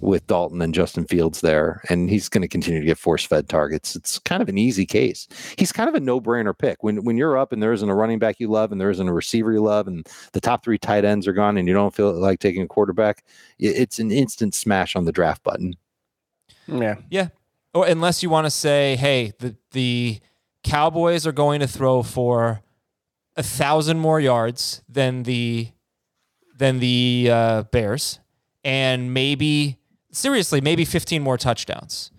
with 0.00 0.26
Dalton 0.26 0.62
and 0.62 0.74
Justin 0.74 1.04
Fields 1.06 1.40
there. 1.40 1.82
And 1.88 2.08
he's 2.08 2.28
going 2.28 2.42
to 2.42 2.48
continue 2.48 2.80
to 2.80 2.86
get 2.86 2.98
force 2.98 3.24
fed 3.24 3.48
targets. 3.48 3.96
It's 3.96 4.18
kind 4.20 4.42
of 4.42 4.48
an 4.48 4.58
easy 4.58 4.86
case. 4.86 5.28
He's 5.56 5.72
kind 5.72 5.88
of 5.88 5.94
a 5.94 6.00
no 6.00 6.20
brainer 6.20 6.56
pick. 6.56 6.82
When, 6.82 7.04
when 7.04 7.16
you're 7.16 7.36
up 7.36 7.52
and 7.52 7.62
there 7.62 7.72
isn't 7.72 7.88
a 7.88 7.94
running 7.94 8.18
back 8.18 8.40
you 8.40 8.48
love 8.48 8.72
and 8.72 8.80
there 8.80 8.90
isn't 8.90 9.08
a 9.08 9.12
receiver 9.12 9.52
you 9.52 9.62
love 9.62 9.88
and 9.88 10.06
the 10.32 10.40
top 10.40 10.64
three 10.64 10.78
tight 10.78 11.04
ends 11.04 11.26
are 11.26 11.32
gone 11.32 11.56
and 11.56 11.66
you 11.66 11.74
don't 11.74 11.94
feel 11.94 12.12
like 12.12 12.38
taking 12.40 12.62
a 12.62 12.68
quarterback, 12.68 13.24
it's 13.58 13.98
an 13.98 14.10
instant 14.10 14.54
smash 14.54 14.96
on 14.96 15.04
the 15.04 15.12
draft 15.12 15.42
button. 15.42 15.74
yeah. 16.66 16.96
Yeah. 17.10 17.28
Or 17.74 17.86
unless 17.86 18.22
you 18.22 18.30
want 18.30 18.46
to 18.46 18.50
say, 18.50 18.96
hey, 18.96 19.32
the 19.38 19.54
the 19.72 20.20
Cowboys 20.64 21.26
are 21.26 21.32
going 21.32 21.60
to 21.60 21.68
throw 21.68 22.02
for 22.02 22.62
a 23.36 23.42
thousand 23.42 23.98
more 23.98 24.18
yards 24.18 24.82
than 24.88 25.22
the 25.22 25.70
than 26.56 26.80
the 26.80 27.28
uh, 27.30 27.62
Bears, 27.64 28.18
and 28.64 29.14
maybe 29.14 29.77
seriously, 30.12 30.60
maybe 30.60 30.84
15 30.84 31.22
more 31.22 31.36
touchdowns. 31.38 32.10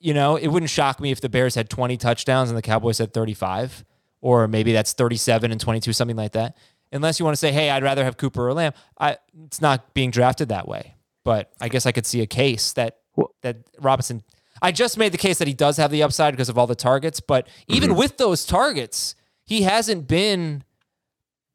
You 0.00 0.14
know, 0.14 0.36
it 0.36 0.48
wouldn't 0.48 0.70
shock 0.70 1.00
me 1.00 1.10
if 1.10 1.20
the 1.20 1.28
Bears 1.28 1.54
had 1.54 1.68
20 1.68 1.96
touchdowns 1.96 2.50
and 2.50 2.56
the 2.56 2.62
Cowboys 2.62 2.98
had 2.98 3.12
35, 3.12 3.84
or 4.20 4.46
maybe 4.46 4.72
that's 4.72 4.92
37 4.92 5.50
and 5.50 5.60
22, 5.60 5.92
something 5.92 6.16
like 6.16 6.32
that. 6.32 6.56
Unless 6.92 7.18
you 7.18 7.24
want 7.24 7.34
to 7.34 7.38
say, 7.38 7.52
hey, 7.52 7.70
I'd 7.70 7.82
rather 7.82 8.04
have 8.04 8.16
Cooper 8.16 8.46
or 8.48 8.54
Lamb. 8.54 8.72
I, 8.98 9.18
it's 9.44 9.60
not 9.60 9.92
being 9.94 10.10
drafted 10.10 10.48
that 10.50 10.66
way. 10.68 10.94
But 11.24 11.52
I 11.60 11.68
guess 11.68 11.84
I 11.84 11.92
could 11.92 12.06
see 12.06 12.22
a 12.22 12.26
case 12.26 12.72
that 12.72 13.00
that 13.42 13.56
Robinson. 13.80 14.22
I 14.62 14.72
just 14.72 14.96
made 14.96 15.12
the 15.12 15.18
case 15.18 15.38
that 15.38 15.48
he 15.48 15.52
does 15.54 15.76
have 15.76 15.90
the 15.90 16.02
upside 16.02 16.32
because 16.32 16.48
of 16.48 16.56
all 16.56 16.66
the 16.66 16.74
targets, 16.74 17.20
but 17.20 17.46
even 17.66 17.90
Mm-hmm. 17.90 17.98
with 17.98 18.16
those 18.16 18.46
targets, 18.46 19.14
he 19.44 19.62
hasn't 19.62 20.08
been 20.08 20.62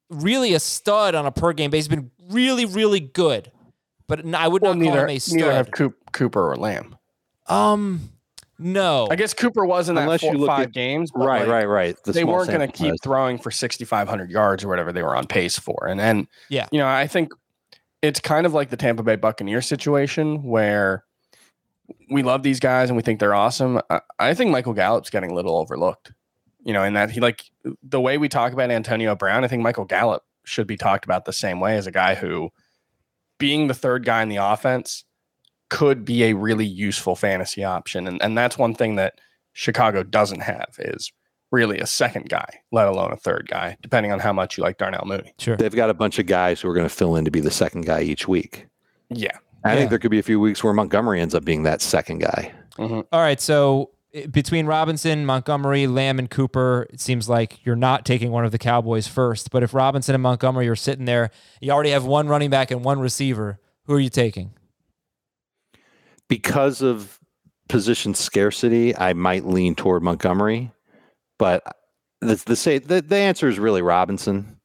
really 0.10 0.54
a 0.54 0.60
stud 0.60 1.16
on 1.16 1.26
a 1.26 1.32
per 1.32 1.54
game 1.54 1.72
basis. 1.72 1.88
He's 1.88 1.96
been 1.98 2.12
really, 2.30 2.66
really 2.66 3.00
good, 3.00 3.52
but 4.08 4.26
I 4.34 4.48
would 4.48 4.62
Well, 4.62 4.74
not 4.76 4.84
call 4.84 4.92
neither 4.94 5.04
him 5.08 5.16
a 5.16 5.20
stud. 5.20 5.36
neither 5.38 5.54
have 5.54 5.72
Coop, 5.72 5.96
Cooper 6.12 6.52
or 6.52 6.56
Lamb. 6.56 6.96
Um, 7.48 8.10
No. 8.60 9.08
I 9.12 9.16
guess 9.16 9.34
Cooper 9.34 9.66
was 9.66 9.90
in 9.90 9.96
that 9.96 10.04
Unless 10.04 10.22
four, 10.22 10.34
you 10.34 10.38
look 10.40 10.48
five 10.48 10.68
at- 10.68 10.74
games. 10.74 11.12
right, 11.16 11.42
like, 11.42 11.48
right, 11.50 11.66
right. 11.66 11.98
The 12.06 12.12
they 12.14 12.24
weren't 12.24 12.50
going 12.50 12.66
to 12.66 12.72
keep 12.72 12.94
throwing 13.04 13.38
for 13.38 13.52
6,500 13.52 14.30
yards 14.32 14.64
or 14.64 14.68
whatever 14.70 14.92
they 14.94 15.02
were 15.04 15.16
on 15.16 15.26
pace 15.28 15.58
for. 15.58 15.88
And 15.88 16.00
then, 16.00 16.28
Yeah. 16.50 16.68
you 16.72 16.80
know, 16.80 16.88
I 16.88 17.08
think 17.08 17.34
it's 18.02 18.20
kind 18.20 18.46
of 18.46 18.54
like 18.54 18.70
the 18.70 18.78
Tampa 18.78 19.04
Bay 19.04 19.16
Buccaneer 19.16 19.62
situation 19.62 20.44
where 20.44 21.04
we 22.10 22.22
love 22.24 22.44
these 22.44 22.60
guys 22.60 22.90
and 22.90 22.96
we 22.98 23.02
think 23.04 23.20
they're 23.20 23.34
awesome. 23.34 23.82
I, 23.90 24.02
I 24.20 24.34
think 24.34 24.52
Michael 24.52 24.74
Gallup's 24.74 25.10
getting 25.10 25.32
a 25.32 25.34
little 25.34 25.58
overlooked, 25.58 26.12
you 26.64 26.74
know, 26.74 26.84
in 26.84 26.94
that 26.94 27.12
he 27.12 27.20
like 27.20 27.44
the 27.82 28.00
way 28.02 28.18
we 28.18 28.30
talk 28.30 28.54
about 28.54 28.72
Antonio 28.72 29.16
Brown. 29.16 29.44
I 29.44 29.48
think 29.48 29.64
Michael 29.64 29.86
Gallup 29.86 30.24
should 30.46 30.68
be 30.68 30.78
talked 30.78 31.06
about 31.06 31.26
the 31.26 31.34
same 31.34 31.60
way 31.60 31.76
as 31.78 31.88
a 31.88 31.92
guy 31.92 32.16
who, 32.16 32.52
being 33.38 33.68
the 33.68 33.74
third 33.74 34.06
guy 34.06 34.22
in 34.22 34.30
the 34.30 34.38
offense, 34.38 35.04
could 35.70 36.06
be 36.06 36.24
a 36.26 36.34
really 36.34 36.66
useful 36.66 37.16
fantasy 37.16 37.64
option. 37.64 38.08
And, 38.08 38.22
and 38.22 38.38
that's 38.38 38.58
one 38.58 38.76
thing 38.76 38.96
that 38.98 39.20
Chicago 39.54 40.04
doesn't 40.04 40.42
have 40.42 40.68
is 40.80 41.12
really 41.52 41.80
a 41.80 41.86
second 41.88 42.30
guy, 42.30 42.48
let 42.72 42.88
alone 42.88 43.12
a 43.12 43.16
third 43.18 43.48
guy, 43.50 43.78
depending 43.82 44.12
on 44.12 44.20
how 44.20 44.34
much 44.34 44.58
you 44.58 44.64
like 44.64 44.78
Darnell 44.78 45.06
Mooney. 45.06 45.34
Sure. 45.40 45.56
They've 45.58 45.76
got 45.76 45.90
a 45.90 45.94
bunch 45.94 46.20
of 46.20 46.26
guys 46.26 46.62
who 46.62 46.70
are 46.70 46.74
going 46.74 46.88
to 46.88 46.94
fill 46.94 47.16
in 47.16 47.26
to 47.26 47.32
be 47.32 47.40
the 47.40 47.52
second 47.52 47.86
guy 47.86 48.02
each 48.02 48.28
week. 48.28 48.68
Yeah. 49.10 49.38
I 49.64 49.72
Yeah. 49.74 49.76
think 49.80 49.90
there 49.90 50.00
could 50.00 50.12
be 50.12 50.20
a 50.20 50.24
few 50.24 50.40
weeks 50.40 50.64
where 50.64 50.74
Montgomery 50.74 51.22
ends 51.22 51.34
up 51.36 51.44
being 51.46 51.64
that 51.64 51.82
second 51.82 52.20
guy. 52.20 52.52
Mm-hmm. 52.78 53.02
All 53.12 53.22
right. 53.22 53.40
So 53.40 53.92
i- 53.92 54.03
between 54.30 54.68
Robinson, 54.68 55.26
Montgomery, 55.26 55.88
Lamb, 55.88 56.20
and 56.20 56.30
Cooper, 56.30 56.88
it 56.92 57.00
seems 57.00 57.28
like 57.28 57.66
you're 57.66 57.76
not 57.76 58.06
taking 58.06 58.32
one 58.32 58.46
of 58.46 58.52
the 58.52 58.60
Cowboys 58.60 59.08
first. 59.08 59.50
But 59.50 59.64
if 59.64 59.74
Robinson 59.74 60.14
and 60.14 60.22
Montgomery 60.22 60.68
are 60.68 60.76
sitting 60.76 61.06
there, 61.06 61.32
you 61.62 61.72
already 61.72 61.90
have 61.90 62.06
one 62.06 62.28
running 62.28 62.50
back 62.50 62.70
and 62.70 62.84
one 62.84 63.00
receiver. 63.00 63.60
Who 63.86 63.94
are 63.94 64.00
you 64.00 64.10
taking? 64.10 64.54
Because 66.30 66.82
of 66.82 67.20
position 67.70 68.14
scarcity, 68.14 68.96
I 68.96 69.14
might 69.14 69.46
lean 69.46 69.76
toward 69.76 70.04
Montgomery, 70.04 70.72
but 71.40 71.64
the 72.22 72.42
the 72.46 72.56
say 72.56 72.78
the, 72.78 73.02
the 73.02 73.18
answer 73.18 73.48
is 73.48 73.60
really 73.60 73.82
Robinson 73.82 74.58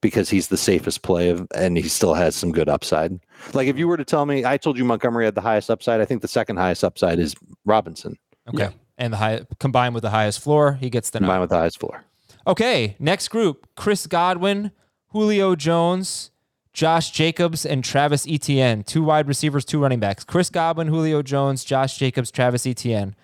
because 0.00 0.28
he's 0.28 0.48
the 0.48 0.56
safest 0.56 1.02
play 1.02 1.30
of, 1.30 1.46
and 1.54 1.76
he 1.76 1.88
still 1.88 2.14
has 2.14 2.36
some 2.36 2.52
good 2.52 2.68
upside. 2.68 3.18
Like 3.52 3.68
if 3.68 3.78
you 3.78 3.88
were 3.88 3.96
to 3.96 4.04
tell 4.04 4.26
me, 4.26 4.44
I 4.44 4.56
told 4.56 4.78
you 4.78 4.84
Montgomery 4.84 5.24
had 5.24 5.34
the 5.34 5.40
highest 5.40 5.70
upside. 5.70 6.00
I 6.00 6.04
think 6.04 6.22
the 6.22 6.28
second 6.28 6.56
highest 6.56 6.84
upside 6.84 7.18
is 7.18 7.34
Robinson, 7.64 8.16
Okay. 8.48 8.64
Yeah. 8.64 8.70
And 8.98 9.12
the 9.12 9.16
high 9.18 9.40
combined 9.58 9.94
with 9.94 10.02
the 10.02 10.10
highest 10.10 10.40
floor, 10.40 10.74
he 10.74 10.90
gets 10.90 11.10
the 11.10 11.20
combined 11.20 11.36
nod. 11.36 11.40
with 11.42 11.50
the 11.50 11.58
highest 11.58 11.78
floor. 11.80 12.04
Okay. 12.46 12.96
Next 12.98 13.28
group: 13.28 13.66
Chris 13.76 14.06
Godwin, 14.06 14.72
Julio 15.08 15.54
Jones, 15.54 16.30
Josh 16.72 17.10
Jacobs, 17.12 17.64
and 17.64 17.84
Travis 17.84 18.26
Etienne. 18.28 18.82
Two 18.82 19.04
wide 19.04 19.28
receivers, 19.28 19.64
two 19.64 19.80
running 19.80 20.00
backs. 20.00 20.24
Chris 20.24 20.50
Godwin, 20.50 20.88
Julio 20.88 21.22
Jones, 21.22 21.64
Josh 21.64 21.96
Jacobs, 21.96 22.30
Travis 22.30 22.66
Etienne. 22.66 23.14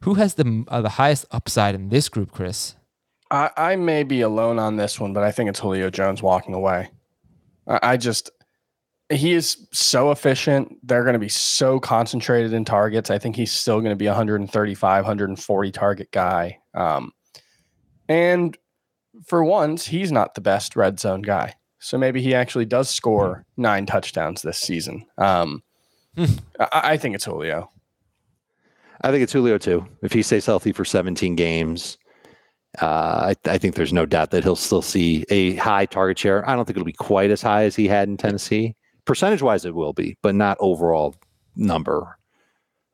Who 0.00 0.14
has 0.14 0.34
the 0.34 0.64
uh, 0.68 0.80
the 0.80 0.90
highest 0.90 1.24
upside 1.32 1.74
in 1.74 1.88
this 1.88 2.08
group, 2.08 2.30
Chris? 2.30 2.76
I, 3.30 3.50
I 3.56 3.76
may 3.76 4.04
be 4.04 4.20
alone 4.20 4.58
on 4.58 4.76
this 4.76 5.00
one, 5.00 5.12
but 5.12 5.24
I 5.24 5.32
think 5.32 5.50
it's 5.50 5.58
Julio 5.58 5.90
Jones 5.90 6.22
walking 6.22 6.54
away. 6.54 6.90
I, 7.66 7.80
I 7.82 7.96
just, 7.96 8.30
he 9.10 9.32
is 9.32 9.68
so 9.72 10.10
efficient. 10.10 10.76
They're 10.82 11.04
going 11.04 11.14
to 11.14 11.18
be 11.18 11.28
so 11.28 11.78
concentrated 11.78 12.52
in 12.52 12.64
targets. 12.64 13.10
I 13.10 13.18
think 13.18 13.36
he's 13.36 13.52
still 13.52 13.80
going 13.80 13.92
to 13.92 13.96
be 13.96 14.06
a 14.06 14.10
135, 14.10 15.04
140 15.04 15.72
target 15.72 16.10
guy. 16.10 16.58
Um, 16.74 17.12
and 18.08 18.56
for 19.26 19.44
once, 19.44 19.86
he's 19.86 20.10
not 20.10 20.34
the 20.34 20.40
best 20.40 20.76
red 20.76 20.98
zone 20.98 21.22
guy. 21.22 21.54
So 21.78 21.96
maybe 21.96 22.20
he 22.20 22.34
actually 22.34 22.64
does 22.64 22.90
score 22.90 23.44
nine 23.56 23.86
touchdowns 23.86 24.42
this 24.42 24.58
season. 24.58 25.06
Um, 25.18 25.62
I, 26.18 26.26
I 26.72 26.96
think 26.96 27.14
it's 27.14 27.24
Julio. 27.24 27.70
I 29.02 29.10
think 29.10 29.22
it's 29.22 29.32
Julio 29.32 29.58
too. 29.58 29.86
If 30.02 30.12
he 30.12 30.22
stays 30.22 30.46
healthy 30.46 30.72
for 30.72 30.84
17 30.84 31.36
games, 31.36 31.98
uh, 32.80 33.34
I, 33.34 33.50
I 33.50 33.58
think 33.58 33.74
there's 33.74 33.92
no 33.92 34.06
doubt 34.06 34.30
that 34.32 34.42
he'll 34.42 34.56
still 34.56 34.82
see 34.82 35.24
a 35.30 35.54
high 35.56 35.86
target 35.86 36.18
share. 36.18 36.48
I 36.48 36.56
don't 36.56 36.64
think 36.64 36.76
it'll 36.76 36.84
be 36.84 36.92
quite 36.92 37.30
as 37.30 37.42
high 37.42 37.64
as 37.64 37.76
he 37.76 37.86
had 37.86 38.08
in 38.08 38.16
Tennessee. 38.16 38.74
Percentage 39.06 39.40
wise, 39.42 39.64
it 39.64 39.74
will 39.74 39.92
be, 39.92 40.16
but 40.22 40.34
not 40.34 40.56
overall 40.60 41.14
number. 41.54 42.18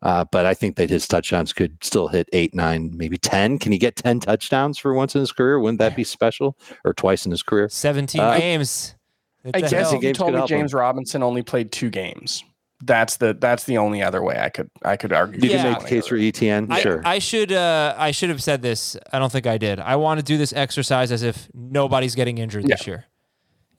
Uh, 0.03 0.25
but 0.33 0.47
I 0.47 0.55
think 0.55 0.77
that 0.77 0.91
his 0.91 1.07
touchdowns 1.07 1.53
could 1.53 1.83
still 1.83 2.09
hit 2.09 2.29
eight, 2.33 2.55
nine, 2.55 2.91
maybe 2.97 3.17
10. 3.19 3.59
Can 3.61 3.71
he 3.73 3.79
get 3.79 3.95
10 3.97 4.21
touchdowns 4.21 4.77
for 4.77 4.93
once 4.95 5.15
in 5.15 5.21
his 5.21 5.31
career? 5.31 5.61
Wouldn't 5.61 5.79
that 5.79 5.95
be 5.95 6.03
special? 6.05 6.57
Or 6.85 6.93
twice 6.93 7.25
in 7.25 7.31
his 7.31 7.43
career? 7.43 7.69
17 7.69 8.21
Uh, 8.21 8.37
games. 8.39 8.95
What 9.43 9.57
I 9.57 9.61
the 9.61 9.69
guess 9.69 9.91
hell? 9.91 9.95
if 9.99 10.03
you 10.05 10.13
told 10.13 10.33
me 10.33 10.39
help 10.39 10.51
him. 10.51 10.59
James 10.59 10.75
Robinson 10.75 11.23
only 11.23 11.43
played 11.43 11.71
two 11.73 11.89
games, 11.91 12.43
that's 12.85 13.17
the 13.19 13.33
that's 13.35 13.63
the 13.65 13.79
only 13.79 14.03
other 14.03 14.23
way 14.23 14.37
I 14.41 14.49
could 14.49 14.69
I 14.85 14.97
could 14.97 15.13
argue. 15.13 15.41
You 15.41 15.51
Yeah. 15.51 15.63
can 15.63 15.73
make 15.73 15.81
the 15.83 15.89
case 15.89 16.07
for 16.09 16.17
Etienne. 16.17 16.67
I, 16.71 16.81
sure. 16.81 17.01
I 17.05 17.19
should 17.21 17.53
uh, 17.53 17.95
I 17.97 18.11
should 18.11 18.29
have 18.31 18.43
said 18.43 18.63
this. 18.63 18.97
I 19.13 19.19
don't 19.21 19.31
think 19.31 19.47
I 19.47 19.57
did. 19.59 19.79
I 19.81 19.95
want 19.97 20.19
to 20.19 20.25
do 20.25 20.37
this 20.37 20.53
exercise 20.53 21.13
as 21.13 21.23
if 21.23 21.49
nobody's 21.55 22.17
getting 22.17 22.39
injured 22.39 22.65
this 22.67 22.87
year. 22.89 23.05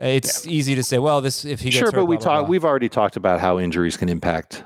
Uh, 0.01 0.07
it's 0.07 0.45
easy 0.47 0.75
to 0.75 0.83
say, 0.83 0.97
well, 0.99 1.21
this 1.21 1.45
if 1.45 1.59
he 1.61 1.65
gets 1.69 1.77
sure, 1.77 1.87
hurt, 1.87 1.95
but 1.95 2.05
we 2.05 2.17
blah, 2.17 2.23
blah, 2.25 2.33
talk. 2.33 2.41
blah. 2.45 2.49
We've 2.49 2.65
already 2.65 2.89
talked 2.89 3.15
about 3.15 3.39
how 3.39 3.59
injuries 3.59 3.95
can 3.97 4.09
impact 4.09 4.63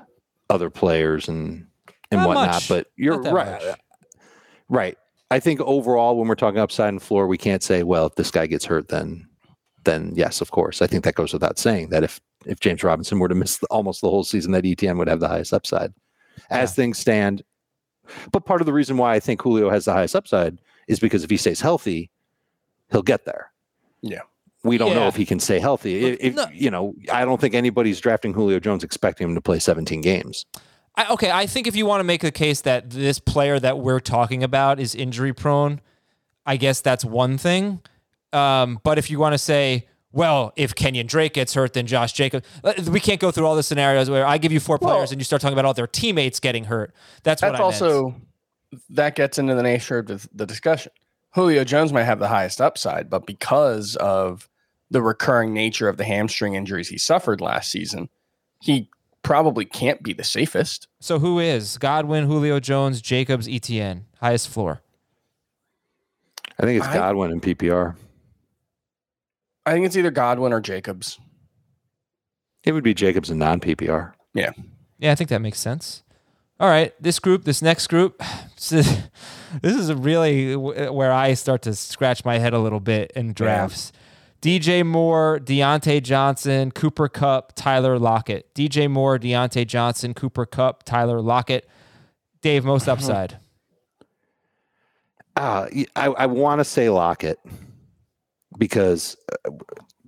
other 0.49 0.69
players 0.69 1.27
and 1.27 1.65
and 2.11 2.21
Not 2.21 2.27
whatnot. 2.27 2.47
much. 2.47 2.69
But 2.69 2.87
you're 2.95 3.19
right. 3.21 3.61
much. 3.61 3.63
Right. 4.69 4.97
I 5.29 5.39
think 5.41 5.59
overall, 5.61 6.17
when 6.17 6.27
we're 6.27 6.35
talking 6.35 6.59
upside 6.59 6.89
and 6.89 7.01
floor, 7.01 7.27
we 7.27 7.37
can't 7.37 7.61
say, 7.61 7.83
well, 7.83 8.05
if 8.05 8.15
this 8.15 8.31
guy 8.31 8.47
gets 8.47 8.65
hurt, 8.65 8.87
then 8.87 9.27
then 9.83 10.13
yes, 10.15 10.41
of 10.41 10.51
course. 10.51 10.81
I 10.81 10.87
think 10.87 11.03
that 11.03 11.15
goes 11.15 11.33
without 11.33 11.59
saying 11.59 11.89
that 11.89 12.03
if 12.03 12.19
if 12.45 12.59
James 12.61 12.83
Robinson 12.83 13.19
were 13.19 13.27
to 13.27 13.35
miss 13.35 13.57
the, 13.57 13.67
almost 13.67 14.01
the 14.01 14.09
whole 14.09 14.23
season, 14.23 14.53
that 14.53 14.65
Etienne 14.65 14.97
would 14.97 15.09
have 15.09 15.19
the 15.19 15.27
highest 15.27 15.53
upside. 15.53 15.93
As 16.49 16.71
Yeah. 16.71 16.75
things 16.75 16.97
stand, 16.99 17.43
but 18.31 18.45
part 18.45 18.61
of 18.61 18.65
the 18.67 18.73
reason 18.73 18.95
why 18.97 19.13
I 19.15 19.19
think 19.19 19.41
Julio 19.41 19.69
has 19.69 19.85
the 19.85 19.93
highest 19.93 20.15
upside 20.15 20.59
is 20.87 20.99
because 20.99 21.23
if 21.25 21.29
he 21.29 21.35
stays 21.37 21.59
healthy, 21.59 22.09
he'll 22.91 23.01
get 23.01 23.25
there. 23.25 23.51
Yeah. 24.01 24.21
We 24.67 24.77
don't 24.77 24.93
know 24.93 25.07
if 25.07 25.15
he 25.15 25.25
can 25.25 25.39
stay 25.39 25.59
healthy. 25.59 26.01
Look, 26.01 26.13
If, 26.19 26.25
if- 26.25 26.35
no- 26.35 26.47
you 26.53 26.69
know, 26.69 26.93
I 27.11 27.25
don't 27.25 27.39
think 27.41 27.55
anybody's 27.55 27.99
drafting 27.99 28.33
Julio 28.33 28.59
Jones 28.59 28.83
expecting 28.83 29.27
him 29.29 29.35
to 29.35 29.41
play 29.41 29.59
17 29.59 30.01
games. 30.01 30.45
I, 30.95 31.11
okay, 31.13 31.31
I 31.31 31.45
think 31.47 31.67
if 31.67 31.75
you 31.75 31.85
want 31.85 31.99
to 31.99 32.03
make 32.03 32.21
the 32.21 32.31
case 32.31 32.61
that 32.61 32.89
this 32.89 33.19
player 33.19 33.59
that 33.59 33.79
we're 33.79 33.99
talking 33.99 34.43
about 34.43 34.79
is 34.79 34.95
injury 34.95 35.33
prone, 35.33 35.79
I 36.45 36.57
guess 36.57 36.81
that's 36.81 37.05
one 37.05 37.37
thing. 37.37 37.81
Um, 38.33 38.79
but 38.83 38.97
if 38.97 39.09
you 39.11 39.19
want 39.19 39.33
to 39.33 39.37
say, 39.37 39.87
well, 40.11 40.53
if 40.55 40.73
Kenyon 40.73 41.05
Drake 41.05 41.33
gets 41.33 41.53
hurt, 41.53 41.73
then 41.73 41.85
Josh 41.85 42.13
Jacobs, 42.13 42.47
uh, 42.63 42.73
we 42.89 42.99
can't 42.99 43.19
go 43.19 43.29
through 43.31 43.45
all 43.45 43.55
the 43.55 43.61
scenarios 43.63 44.09
where 44.09 44.25
I 44.25 44.37
give 44.39 44.51
you 44.51 44.59
four 44.59 44.79
players 44.79 44.93
Well- 44.95 45.11
and 45.11 45.21
you 45.21 45.25
start 45.25 45.41
talking 45.41 45.53
about 45.53 45.65
all 45.65 45.73
their 45.73 45.85
teammates 45.87 46.39
getting 46.39 46.63
hurt. 46.65 46.93
That's 47.23 47.41
what 47.43 47.51
That's 47.51 47.61
I 47.61 47.63
meant. 47.85 47.93
also 47.93 48.15
that 48.89 49.15
gets 49.15 49.37
into 49.37 49.53
the 49.55 49.63
nature 49.63 49.99
of 49.99 50.07
the, 50.07 50.27
the 50.33 50.45
discussion. 50.45 50.91
Julio 51.35 51.63
Jones 51.63 51.93
might 51.93 52.03
have 52.05 52.19
the 52.19 52.27
highest 52.27 52.59
upside, 52.59 53.09
but 53.09 53.25
because 53.27 53.95
of 53.97 54.49
the 54.89 55.01
recurring 55.01 55.53
nature 55.53 55.89
of 55.89 55.97
the 55.97 56.03
hamstring 56.03 56.55
injuries 56.55 56.89
he 56.89 56.97
suffered 56.97 57.41
last 57.41 57.71
season, 57.71 58.09
he 58.61 58.89
probably 59.23 59.65
can't 59.65 60.01
be 60.01 60.13
the 60.13 60.23
safest. 60.23 60.87
So 60.99 61.19
who 61.19 61.39
is 61.39 61.77
Godwin, 61.77 62.25
Julio 62.25 62.59
Jones, 62.59 63.01
Jacobs, 63.01 63.47
Etienne, 63.47 64.05
highest 64.21 64.47
floor? 64.49 64.81
I 66.59 66.63
think 66.65 66.79
it's 66.79 66.87
I- 66.87 66.93
Godwin 66.93 67.31
and 67.31 67.41
PPR. 67.41 67.95
I 69.65 69.73
think 69.73 69.85
it's 69.85 69.97
either 69.97 70.11
Godwin 70.11 70.53
or 70.53 70.61
Jacobs. 70.61 71.19
It 72.63 72.71
would 72.71 72.85
be 72.85 72.93
Jacobs 72.93 73.29
and 73.29 73.39
non 73.39 73.59
PPR. 73.59 74.13
Yeah, 74.33 74.51
Yeah, 74.97 75.11
I 75.11 75.15
think 75.15 75.29
that 75.29 75.41
makes 75.41 75.59
sense. 75.59 76.03
All 76.59 76.69
right, 76.69 76.93
this 77.01 77.19
group, 77.19 77.43
this 77.43 77.61
next 77.61 77.87
group, 77.87 78.21
this 78.55 79.01
is 79.61 79.93
really 79.93 80.55
where 80.55 81.11
I 81.11 81.33
start 81.33 81.63
to 81.63 81.75
scratch 81.75 82.23
my 82.23 82.37
head 82.39 82.53
a 82.53 82.59
little 82.59 82.79
bit 82.79 83.11
in 83.15 83.33
drafts. 83.33 83.91
DJ 84.41 84.85
Moore, 84.85 85.39
Diontae 85.39 86.01
Johnson, 86.01 86.71
Cooper 86.71 87.07
Kupp, 87.07 87.53
Tyler 87.55 87.97
Lockett. 87.97 88.53
DJ 88.53 88.89
Moore, 88.89 89.17
Diontae 89.17 89.65
Johnson, 89.65 90.13
Cooper 90.13 90.45
Kupp, 90.45 90.83
Tyler 90.83 91.21
Lockett. 91.21 91.67
Dave, 92.41 92.63
most 92.63 92.87
upside. 92.87 93.37
Uh, 95.35 95.67
I, 95.95 96.07
I 96.07 96.25
want 96.25 96.59
to 96.59 96.65
say 96.65 96.89
Lockett 96.89 97.39
because 98.57 99.15
uh, 99.45 99.51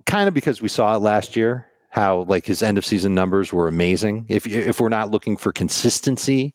kind 0.06 0.26
of 0.26 0.34
because 0.34 0.60
we 0.60 0.68
saw 0.68 0.96
it 0.96 0.98
last 0.98 1.36
year 1.36 1.66
how 1.90 2.22
like 2.22 2.46
his 2.46 2.62
end 2.62 2.78
of 2.78 2.86
season 2.86 3.14
numbers 3.14 3.52
were 3.52 3.68
amazing. 3.68 4.26
If 4.28 4.46
if 4.46 4.80
we're 4.80 4.88
not 4.88 5.10
looking 5.10 5.36
for 5.36 5.52
consistency 5.52 6.54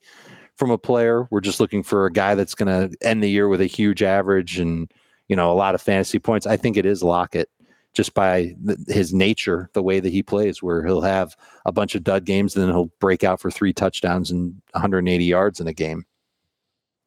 from 0.55 0.71
a 0.71 0.77
player, 0.77 1.27
we're 1.29 1.41
just 1.41 1.59
looking 1.59 1.83
for 1.83 2.05
a 2.05 2.11
guy 2.11 2.35
that's 2.35 2.55
going 2.55 2.89
to 2.89 2.97
end 3.05 3.21
the 3.21 3.29
year 3.29 3.47
with 3.47 3.61
a 3.61 3.65
huge 3.65 4.01
average 4.01 4.59
and 4.59 4.91
you 5.27 5.35
know 5.35 5.51
a 5.51 5.55
lot 5.55 5.75
of 5.75 5.81
fantasy 5.81 6.19
points. 6.19 6.47
I 6.47 6.57
think 6.57 6.77
it 6.77 6.85
is 6.85 7.03
Lockett 7.03 7.49
just 7.95 8.13
by 8.13 8.55
th- 8.65 8.79
his 8.87 9.13
nature, 9.13 9.69
the 9.73 9.81
way 9.81 9.99
that 9.99 10.11
he 10.11 10.21
plays, 10.21 10.61
where 10.61 10.85
he'll 10.85 11.01
have 11.01 11.35
a 11.65 11.71
bunch 11.71 11.95
of 11.95 12.03
dud 12.03 12.25
games, 12.25 12.55
and 12.55 12.63
then 12.63 12.69
he'll 12.71 12.91
break 12.99 13.23
out 13.23 13.39
for 13.39 13.49
three 13.49 13.73
touchdowns 13.73 14.29
and 14.29 14.61
180 14.71 15.23
yards 15.23 15.59
in 15.59 15.67
a 15.67 15.73
game. 15.73 16.05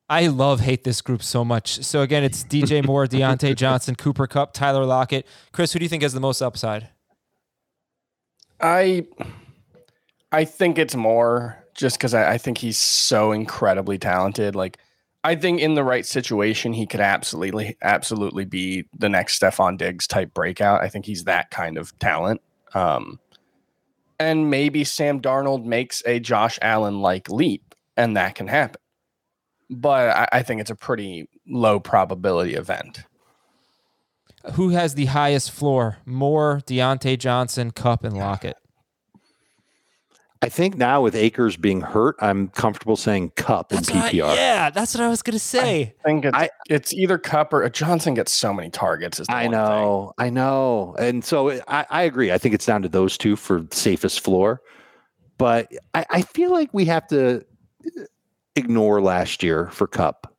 I 0.08 0.28
love 0.28 0.60
hate 0.60 0.84
this 0.84 1.02
group 1.02 1.22
so 1.22 1.44
much. 1.44 1.84
So 1.84 2.00
again, 2.00 2.24
it's 2.24 2.42
DJ 2.42 2.84
Moore, 2.84 3.06
Diontae 3.08 3.54
Johnson, 3.54 3.94
Cooper 3.94 4.26
Kupp, 4.26 4.54
Tyler 4.54 4.86
Lockett. 4.86 5.26
Chris, 5.52 5.72
who 5.72 5.78
do 5.78 5.84
you 5.84 5.88
think 5.88 6.02
has 6.02 6.14
the 6.14 6.20
most 6.20 6.40
upside? 6.40 6.88
I 8.60 9.06
I 10.32 10.44
think 10.44 10.78
it's 10.78 10.94
more 10.94 11.64
just 11.74 11.96
because 11.96 12.12
I, 12.12 12.32
I 12.32 12.38
think 12.38 12.58
he's 12.58 12.78
so 12.78 13.32
incredibly 13.32 13.98
talented. 13.98 14.56
Like, 14.56 14.78
I 15.28 15.36
think 15.36 15.60
in 15.60 15.74
the 15.74 15.84
right 15.84 16.06
situation, 16.06 16.72
he 16.72 16.86
could 16.86 17.00
absolutely, 17.00 17.76
absolutely 17.82 18.46
be 18.46 18.86
the 18.96 19.10
next 19.10 19.38
Stefon 19.38 19.76
Diggs 19.76 20.06
type 20.06 20.32
breakout. 20.32 20.80
I 20.80 20.88
think 20.88 21.04
he's 21.04 21.24
that 21.24 21.50
kind 21.50 21.76
of 21.76 21.96
talent. 21.98 22.40
Um, 22.72 23.20
and 24.18 24.48
maybe 24.48 24.84
Sam 24.84 25.20
Darnold 25.20 25.66
makes 25.66 26.02
a 26.06 26.18
Josh 26.18 26.58
Allen 26.62 27.02
like 27.02 27.28
leap, 27.28 27.74
and 27.94 28.16
that 28.16 28.36
can 28.36 28.48
happen. 28.48 28.80
But 29.68 30.16
I, 30.16 30.28
I 30.32 30.42
think 30.42 30.62
it's 30.62 30.70
a 30.70 30.74
pretty 30.74 31.28
low 31.46 31.78
probability 31.78 32.54
event. 32.54 33.04
Who 34.54 34.70
has 34.70 34.94
the 34.94 35.06
highest 35.06 35.50
floor? 35.50 35.98
Moore, 36.06 36.62
Diontae 36.64 37.18
Johnson, 37.18 37.70
Kupp, 37.70 38.02
and 38.02 38.16
Lockett. 38.16 38.56
I 40.40 40.48
think 40.48 40.76
now 40.76 41.02
with 41.02 41.16
Akers 41.16 41.56
being 41.56 41.80
hurt, 41.80 42.14
I'm 42.20 42.48
comfortable 42.48 42.94
saying 42.96 43.32
Kupp 43.34 43.72
in 43.72 43.76
That's 43.76 43.90
what 43.90 44.04
I- 44.04 44.10
PPR. 44.12 44.36
yeah, 44.36 44.70
that's 44.70 44.94
what 44.94 45.02
I 45.02 45.08
was 45.08 45.20
gonna 45.22 45.38
say. 45.38 45.94
I 46.04 46.08
think 46.08 46.24
it's, 46.26 46.36
I- 46.36 46.50
it's 46.70 46.92
either 46.94 47.18
Kupp 47.18 47.52
or 47.52 47.68
Johnson 47.70 48.14
gets 48.14 48.30
so 48.32 48.52
many 48.52 48.70
targets. 48.70 49.18
Is 49.18 49.26
the 49.26 49.32
I 49.34 49.42
one 49.46 49.52
thing. 49.52 49.60
know, 49.60 50.12
I 50.18 50.30
know, 50.30 50.94
and 50.98 51.24
so 51.24 51.50
I, 51.66 51.86
I 51.90 52.02
agree. 52.02 52.30
I 52.30 52.38
think 52.38 52.54
it's 52.54 52.66
down 52.66 52.82
to 52.82 52.88
those 52.88 53.18
two 53.18 53.34
for 53.34 53.66
safest 53.72 54.20
floor, 54.20 54.62
but 55.38 55.72
I, 55.94 56.06
I 56.10 56.22
feel 56.22 56.52
like 56.52 56.70
we 56.72 56.84
have 56.84 57.08
to 57.08 57.38
uh, 57.98 58.02
ignore 58.54 59.00
last 59.00 59.42
year 59.42 59.68
for 59.72 59.88
Kupp 59.88 60.32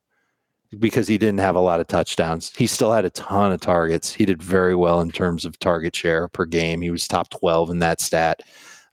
because 0.78 1.08
he 1.10 1.18
didn't 1.18 1.39
have 1.39 1.56
a 1.56 1.60
lot 1.60 1.80
of 1.82 1.88
touchdowns. 1.88 2.54
He 2.56 2.68
still 2.68 2.93
had 2.93 3.04
a 3.04 3.10
ton 3.10 3.52
of 3.52 3.60
targets. 3.60 4.14
He 4.14 4.24
did 4.24 4.41
very 4.41 4.76
well 4.76 5.02
in 5.02 5.12
terms 5.12 5.43
of 5.43 5.60
target 5.60 5.93
share 5.95 6.28
per 6.30 6.45
game. 6.45 6.82
He 6.82 6.89
was 6.91 7.06
top 7.08 7.30
twelve 7.32 7.70
in 7.70 7.80
that 7.80 8.00
stat. 8.00 8.43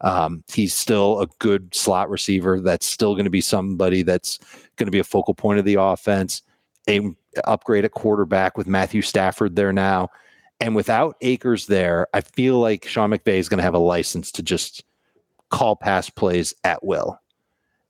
Um, 0.00 0.44
he's 0.52 0.74
still 0.74 1.20
a 1.20 1.26
good 1.38 1.74
slot 1.74 2.10
receiver. 2.10 2.60
That's 2.60 2.86
still 2.86 3.14
going 3.14 3.24
to 3.24 3.30
be 3.30 3.40
somebody 3.40 4.02
that's 4.02 4.38
going 4.76 4.86
to 4.86 4.92
be 4.92 4.98
a 4.98 5.04
focal 5.04 5.34
point 5.34 5.58
of 5.58 5.64
the 5.64 5.80
offense. 5.80 6.42
A 6.88 7.00
upgrade 7.44 7.84
at 7.84 7.92
quarterback 7.92 8.56
with 8.56 8.66
Matthew 8.66 9.02
Stafford 9.02 9.56
there 9.56 9.72
now. 9.72 10.08
And 10.60 10.74
without 10.74 11.16
Akers 11.20 11.66
there, 11.66 12.06
I 12.14 12.20
feel 12.22 12.58
like 12.58 12.86
Sean 12.86 13.10
McVay 13.10 13.38
is 13.38 13.48
going 13.48 13.58
to 13.58 13.64
have 13.64 13.74
a 13.74 13.78
license 13.78 14.30
to 14.32 14.42
just 14.42 14.84
call 15.50 15.76
pass 15.76 16.08
plays 16.08 16.54
at 16.64 16.84
will. 16.84 17.18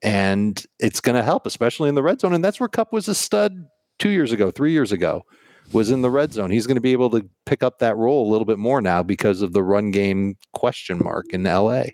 And 0.02 0.64
it's 0.78 1.00
going 1.00 1.16
to 1.16 1.22
help, 1.22 1.46
especially 1.46 1.88
in 1.88 1.94
the 1.94 2.02
red 2.02 2.20
zone. 2.20 2.34
And 2.34 2.44
that's 2.44 2.60
where 2.60 2.68
Kupp 2.68 2.92
was 2.92 3.08
a 3.08 3.14
stud 3.14 3.66
two 3.98 4.10
years 4.10 4.32
ago, 4.32 4.50
three 4.50 4.72
years 4.72 4.92
ago, 4.92 5.24
was 5.72 5.90
in 5.90 6.02
the 6.02 6.10
red 6.10 6.32
zone. 6.32 6.50
He's 6.50 6.66
going 6.66 6.76
to 6.76 6.80
be 6.80 6.92
able 6.92 7.10
to 7.10 7.28
pick 7.44 7.62
up 7.62 7.78
that 7.80 7.96
role 7.96 8.28
a 8.28 8.30
little 8.30 8.44
bit 8.44 8.58
more 8.58 8.80
now 8.80 9.02
because 9.02 9.42
of 9.42 9.52
the 9.52 9.62
run 9.62 9.90
game 9.90 10.36
question 10.52 10.98
mark 11.02 11.26
in 11.30 11.44
LA. 11.44 11.84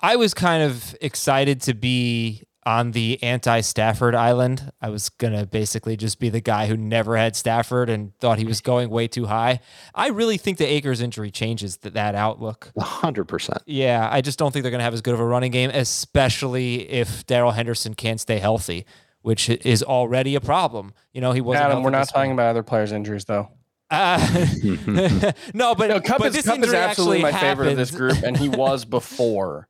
I 0.00 0.16
was 0.16 0.34
kind 0.34 0.62
of 0.62 0.96
excited 1.00 1.62
to 1.62 1.74
be 1.74 2.42
on 2.64 2.92
the 2.92 3.22
anti 3.22 3.60
Stafford 3.60 4.14
island. 4.14 4.72
I 4.80 4.90
was 4.90 5.08
going 5.08 5.32
to 5.32 5.46
basically 5.46 5.96
just 5.96 6.18
be 6.18 6.28
the 6.28 6.40
guy 6.40 6.66
who 6.66 6.76
never 6.76 7.16
had 7.16 7.34
Stafford 7.36 7.88
and 7.88 8.16
thought 8.18 8.38
he 8.38 8.44
was 8.44 8.60
going 8.60 8.90
way 8.90 9.08
too 9.08 9.26
high. 9.26 9.60
I 9.94 10.08
really 10.08 10.36
think 10.36 10.58
the 10.58 10.66
Akers 10.66 11.00
injury 11.00 11.30
changes 11.30 11.76
th- 11.76 11.94
that 11.94 12.14
outlook. 12.14 12.72
100%. 12.76 13.58
Yeah, 13.66 14.08
I 14.10 14.20
just 14.20 14.38
don't 14.38 14.52
think 14.52 14.62
they're 14.62 14.70
going 14.70 14.80
to 14.80 14.84
have 14.84 14.94
as 14.94 15.02
good 15.02 15.14
of 15.14 15.20
a 15.20 15.24
running 15.24 15.52
game, 15.52 15.70
especially 15.70 16.90
if 16.90 17.26
Darrell 17.26 17.52
Henderson 17.52 17.94
can't 17.94 18.20
stay 18.20 18.38
healthy, 18.38 18.86
which 19.22 19.48
is 19.48 19.82
already 19.82 20.34
a 20.34 20.40
problem. 20.40 20.92
You 21.12 21.20
know, 21.20 21.32
he 21.32 21.40
wasn't. 21.40 21.64
Adam, 21.66 21.82
we're 21.82 21.90
not 21.90 22.08
talking 22.08 22.30
week. 22.30 22.34
about 22.36 22.50
other 22.50 22.62
players' 22.62 22.92
injuries, 22.92 23.24
though. 23.24 23.48
Uh, 23.90 24.18
no, 25.54 25.74
but 25.74 25.88
No, 25.88 26.00
Kupp, 26.00 26.18
but 26.18 26.28
is, 26.28 26.34
this 26.34 26.46
Kupp 26.46 26.58
is 26.58 26.64
injury 26.64 26.76
absolutely 26.78 27.22
my 27.22 27.28
actually 27.30 27.48
favorite 27.48 27.68
of 27.72 27.76
this 27.76 27.90
group, 27.90 28.22
and 28.22 28.36
he 28.36 28.48
was 28.50 28.84
before 28.84 29.68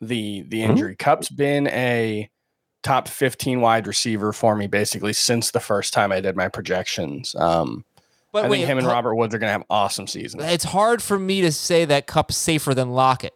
the 0.00 0.42
the 0.48 0.62
Hmm? 0.64 0.70
injury. 0.70 0.96
Kupp's 0.96 1.28
been 1.28 1.66
a 1.68 2.30
top 2.82 3.06
15 3.08 3.60
wide 3.60 3.86
receiver 3.86 4.32
for 4.32 4.56
me 4.56 4.66
basically 4.66 5.12
since 5.12 5.50
the 5.50 5.60
first 5.60 5.92
time 5.92 6.10
I 6.10 6.20
did 6.20 6.34
my 6.36 6.48
projections. 6.48 7.34
Um, 7.34 7.84
But 8.32 8.46
I 8.46 8.48
wait, 8.48 8.58
think 8.60 8.68
him 8.70 8.78
and 8.78 8.86
Robert 8.86 9.14
Woods 9.16 9.34
are 9.34 9.38
going 9.38 9.48
to 9.48 9.52
have 9.52 9.64
awesome 9.68 10.06
seasons. 10.06 10.42
it's 10.44 10.64
hard 10.64 11.02
for 11.02 11.18
me 11.18 11.42
to 11.42 11.52
say 11.52 11.84
that 11.84 12.06
Kupp's 12.06 12.38
safer 12.38 12.72
than 12.74 12.88
Lockett 12.90 13.34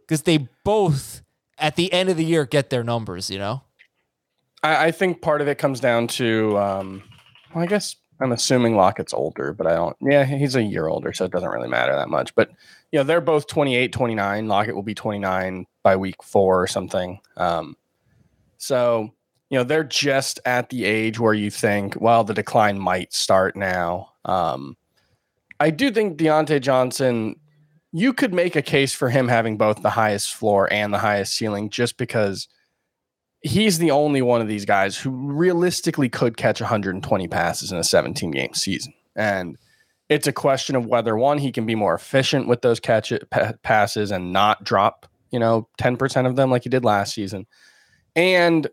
because 0.00 0.22
they 0.22 0.48
both 0.64 1.22
at 1.58 1.76
the 1.76 1.92
end 1.92 2.08
of 2.08 2.16
the 2.16 2.24
year 2.24 2.44
get 2.44 2.70
their 2.70 2.82
numbers. 2.82 3.30
You 3.30 3.38
know, 3.38 3.62
I, 4.62 4.86
I 4.86 4.90
think 4.90 5.22
part 5.22 5.40
of 5.40 5.48
it 5.48 5.58
comes 5.58 5.80
down 5.80 6.06
to, 6.08 6.58
um, 6.58 7.02
well, 7.54 7.64
I 7.64 7.66
guess 7.66 7.96
I'm 8.20 8.32
assuming 8.32 8.76
Lockett's 8.76 9.14
older, 9.14 9.52
but 9.52 9.66
I 9.66 9.74
don't. 9.74 9.96
Yeah, 10.00 10.24
he's 10.24 10.56
a 10.56 10.62
year 10.62 10.86
older, 10.86 11.12
so 11.12 11.24
it 11.24 11.32
doesn't 11.32 11.48
really 11.48 11.68
matter 11.68 11.94
that 11.94 12.10
much. 12.10 12.34
But 12.34 12.50
you 12.92 12.98
know, 12.98 13.04
they're 13.04 13.20
both 13.20 13.46
28, 13.46 13.92
29. 13.92 14.48
Lockett 14.48 14.74
will 14.74 14.82
be 14.82 14.94
29 14.94 15.66
by 15.82 15.96
week 15.96 16.22
four 16.22 16.62
or 16.62 16.66
something. 16.66 17.20
Um, 17.36 17.76
so 18.58 19.10
you 19.48 19.58
know, 19.58 19.64
they're 19.64 19.84
just 19.84 20.38
at 20.44 20.68
the 20.68 20.84
age 20.84 21.18
where 21.18 21.34
you 21.34 21.50
think, 21.50 22.00
well, 22.00 22.22
the 22.22 22.34
decline 22.34 22.78
might 22.78 23.12
start 23.12 23.56
now. 23.56 24.12
Um, 24.24 24.76
I 25.58 25.70
do 25.70 25.90
think 25.90 26.18
Diontae 26.18 26.60
Johnson. 26.60 27.36
You 27.92 28.12
could 28.12 28.32
make 28.32 28.54
a 28.54 28.62
case 28.62 28.94
for 28.94 29.10
him 29.10 29.26
having 29.26 29.56
both 29.56 29.82
the 29.82 29.90
highest 29.90 30.32
floor 30.34 30.72
and 30.72 30.94
the 30.94 30.98
highest 30.98 31.34
ceiling, 31.34 31.70
just 31.70 31.96
because 31.96 32.46
he's 33.42 33.78
the 33.78 33.90
only 33.90 34.22
one 34.22 34.40
of 34.40 34.48
these 34.48 34.64
guys 34.64 34.96
who 34.96 35.10
realistically 35.10 36.08
could 36.08 36.36
catch 36.36 36.60
120 36.60 37.28
passes 37.28 37.72
in 37.72 37.78
a 37.78 37.84
17 37.84 38.30
game 38.30 38.54
season. 38.54 38.92
And 39.16 39.56
it's 40.08 40.26
a 40.26 40.32
question 40.32 40.76
of 40.76 40.86
whether 40.86 41.16
one, 41.16 41.38
he 41.38 41.52
can 41.52 41.66
be 41.66 41.74
more 41.74 41.94
efficient 41.94 42.48
with 42.48 42.62
those 42.62 42.80
catch 42.80 43.12
pa- 43.30 43.52
passes 43.62 44.10
and 44.10 44.32
not 44.32 44.64
drop, 44.64 45.06
you 45.30 45.38
know, 45.38 45.68
10% 45.80 46.26
of 46.26 46.36
them 46.36 46.50
like 46.50 46.64
he 46.64 46.68
did 46.68 46.84
last 46.84 47.14
season. 47.14 47.46
And 48.16 48.68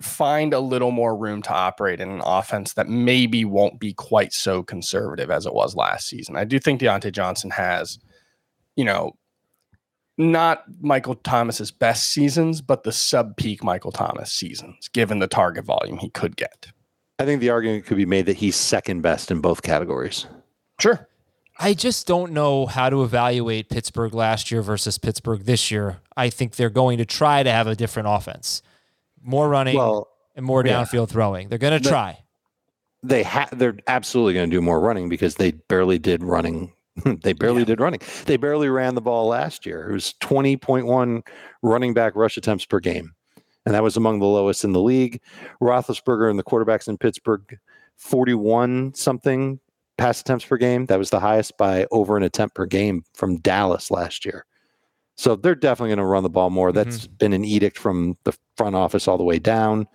find 0.00 0.52
a 0.52 0.60
little 0.60 0.90
more 0.90 1.16
room 1.16 1.40
to 1.42 1.52
operate 1.52 2.00
in 2.00 2.10
an 2.10 2.22
offense 2.24 2.74
that 2.74 2.88
maybe 2.88 3.44
won't 3.44 3.80
be 3.80 3.94
quite 3.94 4.32
so 4.32 4.62
conservative 4.62 5.30
as 5.30 5.46
it 5.46 5.54
was 5.54 5.74
last 5.74 6.08
season. 6.08 6.36
I 6.36 6.44
do 6.44 6.58
think 6.58 6.80
Diontae 6.80 7.12
Johnson 7.12 7.50
has, 7.50 7.98
you 8.76 8.84
know, 8.84 9.16
not 10.18 10.64
Michael 10.80 11.14
Thomas's 11.16 11.70
best 11.70 12.08
seasons, 12.08 12.60
but 12.60 12.84
the 12.84 12.92
sub 12.92 13.36
peak 13.36 13.62
Michael 13.62 13.92
Thomas 13.92 14.32
seasons, 14.32 14.88
given 14.88 15.18
the 15.18 15.26
target 15.26 15.64
volume 15.64 15.98
he 15.98 16.08
could 16.10 16.36
get. 16.36 16.68
I 17.18 17.24
think 17.24 17.40
the 17.40 17.50
argument 17.50 17.86
could 17.86 17.96
be 17.96 18.06
made 18.06 18.26
that 18.26 18.36
he's 18.36 18.56
second 18.56 19.02
best 19.02 19.30
in 19.30 19.40
both 19.40 19.62
categories. 19.62 20.26
Sure. 20.80 21.08
I 21.58 21.72
just 21.72 22.06
don't 22.06 22.32
know 22.32 22.66
how 22.66 22.90
to 22.90 23.02
evaluate 23.02 23.70
Pittsburgh 23.70 24.12
last 24.12 24.50
year 24.50 24.60
versus 24.60 24.98
Pittsburgh 24.98 25.44
this 25.44 25.70
year. 25.70 25.98
I 26.14 26.28
think 26.28 26.56
they're 26.56 26.68
going 26.68 26.98
to 26.98 27.06
try 27.06 27.42
to 27.42 27.50
have 27.50 27.66
a 27.66 27.74
different 27.74 28.08
offense, 28.10 28.60
more 29.22 29.48
running 29.48 29.76
Well, 29.76 30.08
and 30.34 30.44
more 30.44 30.62
yeah. 30.66 30.82
downfield 30.82 31.08
throwing. 31.08 31.48
They're 31.48 31.58
going 31.58 31.78
to 31.78 31.82
But- 31.82 31.88
try. 31.90 32.18
they 33.02 33.22
ha- 33.22 33.48
they're 33.52 33.78
absolutely 33.86 34.34
going 34.34 34.50
to 34.50 34.56
do 34.56 34.60
more 34.60 34.80
running 34.80 35.08
because 35.08 35.36
they 35.36 35.52
barely 35.52 35.98
did 35.98 36.22
running. 36.22 36.72
they 37.22 37.32
barely 37.32 37.64
did 37.64 37.80
running. 37.80 38.00
They 38.24 38.36
barely 38.36 38.68
ran 38.68 38.94
the 38.94 39.00
ball 39.00 39.26
last 39.26 39.66
year. 39.66 39.90
It 39.90 39.92
was 39.92 40.14
20.1 40.20 41.26
running 41.62 41.94
back 41.94 42.16
rush 42.16 42.36
attempts 42.36 42.64
per 42.64 42.80
game. 42.80 43.12
And 43.64 43.74
that 43.74 43.82
was 43.82 43.96
among 43.96 44.20
the 44.20 44.26
lowest 44.26 44.64
in 44.64 44.72
the 44.72 44.80
league. 44.80 45.20
Roethlisberger 45.60 46.30
and 46.30 46.38
the 46.38 46.44
quarterbacks 46.44 46.88
in 46.88 46.98
Pittsburgh, 46.98 47.58
41 47.96 48.94
something 48.94 49.58
pass 49.98 50.20
attempts 50.20 50.44
per 50.44 50.56
game. 50.56 50.86
That 50.86 50.98
was 50.98 51.10
the 51.10 51.20
highest 51.20 51.56
by 51.56 51.86
over 51.90 52.16
an 52.16 52.22
attempt 52.22 52.54
per 52.54 52.66
game 52.66 53.04
from 53.14 53.38
Dallas 53.38 53.90
last 53.90 54.24
year. 54.24 54.46
So 55.16 55.34
they're 55.34 55.54
definitely 55.54 55.90
going 55.90 55.98
to 55.98 56.04
run 56.04 56.22
the 56.22 56.30
ball 56.30 56.50
more. 56.50 56.70
Mm-hmm. 56.70 56.90
That's 56.90 57.06
been 57.06 57.32
an 57.32 57.44
edict 57.44 57.78
from 57.78 58.16
the 58.24 58.36
front 58.56 58.76
office 58.76 59.08
all 59.08 59.18
the 59.18 59.24
way 59.24 59.38
down 59.38 59.88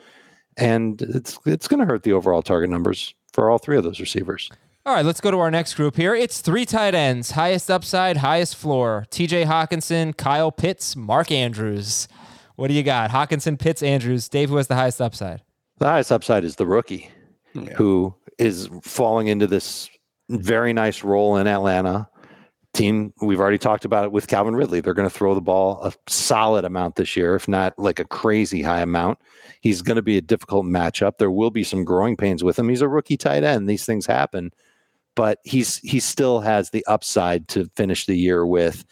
and 0.58 1.02
it's 1.02 1.40
it's 1.46 1.68
going 1.68 1.80
to 1.80 1.86
hurt 1.86 2.04
the 2.04 2.14
overall 2.14 2.42
target 2.42 2.70
numbers 2.70 3.14
for 3.34 3.50
all 3.50 3.58
three 3.58 3.78
of 3.78 3.84
those 3.84 4.00
receivers. 4.00 4.50
All 4.84 4.96
right, 4.96 5.06
let's 5.06 5.22
go 5.22 5.30
to 5.30 5.38
our 5.38 5.52
next 5.52 5.76
group 5.76 5.96
here. 5.96 6.16
It's 6.16 6.42
three 6.42 6.66
tight 6.66 6.96
ends, 6.96 7.32
highest 7.32 7.70
upside, 7.70 8.18
highest 8.18 8.56
floor. 8.56 9.06
TJ 9.12 9.46
Hockenson, 9.46 10.18
Kyle 10.18 10.52
Pitts, 10.52 10.96
Mark 10.96 11.32
Andrews. 11.32 12.08
What 12.56 12.68
do 12.70 12.74
you 12.74 12.82
got? 12.82 13.12
Hockenson, 13.12 13.60
Pitts, 13.60 13.84
Andrews. 13.84 14.28
Dave, 14.28 14.50
who 14.50 14.56
has 14.58 14.68
the 14.68 14.76
highest 14.76 15.00
upside? 15.00 15.44
The 15.78 15.86
highest 15.88 16.12
upside 16.12 16.44
is 16.44 16.56
the 16.56 16.66
rookie, 16.66 17.10
Yeah. 17.54 17.74
who 17.76 18.16
is 18.40 18.70
falling 18.82 19.28
into 19.28 19.46
this 19.46 19.88
very 20.30 20.74
nice 20.74 21.04
role 21.04 21.38
in 21.38 21.46
Atlanta. 21.46 22.08
Team, 22.74 23.14
we've 23.22 23.40
already 23.40 23.58
talked 23.58 23.86
about 23.86 24.06
it 24.06 24.12
with 24.12 24.28
Calvin 24.28 24.56
Ridley. 24.56 24.80
They're 24.82 24.94
going 24.96 25.10
to 25.10 25.14
throw 25.14 25.36
the 25.36 25.42
ball 25.42 25.82
a 25.84 25.92
solid 26.10 26.64
amount 26.66 26.96
this 26.96 27.16
year, 27.18 27.36
if 27.36 27.48
not 27.48 27.78
like 27.78 28.00
a 28.00 28.06
crazy 28.06 28.62
high 28.64 28.80
amount. 28.82 29.20
He's 29.60 29.82
going 29.84 29.98
to 29.98 30.02
be 30.02 30.18
a 30.18 30.22
difficult 30.22 30.66
matchup. 30.66 31.18
There 31.20 31.30
will 31.30 31.52
be 31.52 31.64
some 31.66 31.84
growing 31.84 32.16
pains 32.18 32.44
with 32.44 32.58
him. 32.58 32.70
He's 32.70 32.82
a 32.82 32.88
rookie 32.88 33.18
tight 33.18 33.44
end. 33.44 33.68
These 33.70 33.86
things 33.86 34.06
happen, 34.06 34.52
but 35.16 35.40
he's 35.44 35.78
he 35.78 36.00
still 36.00 36.40
has 36.40 36.70
the 36.70 36.86
upside 36.88 37.48
to 37.50 37.66
finish 37.76 38.06
the 38.06 38.16
year 38.16 38.46
with. 38.46 38.86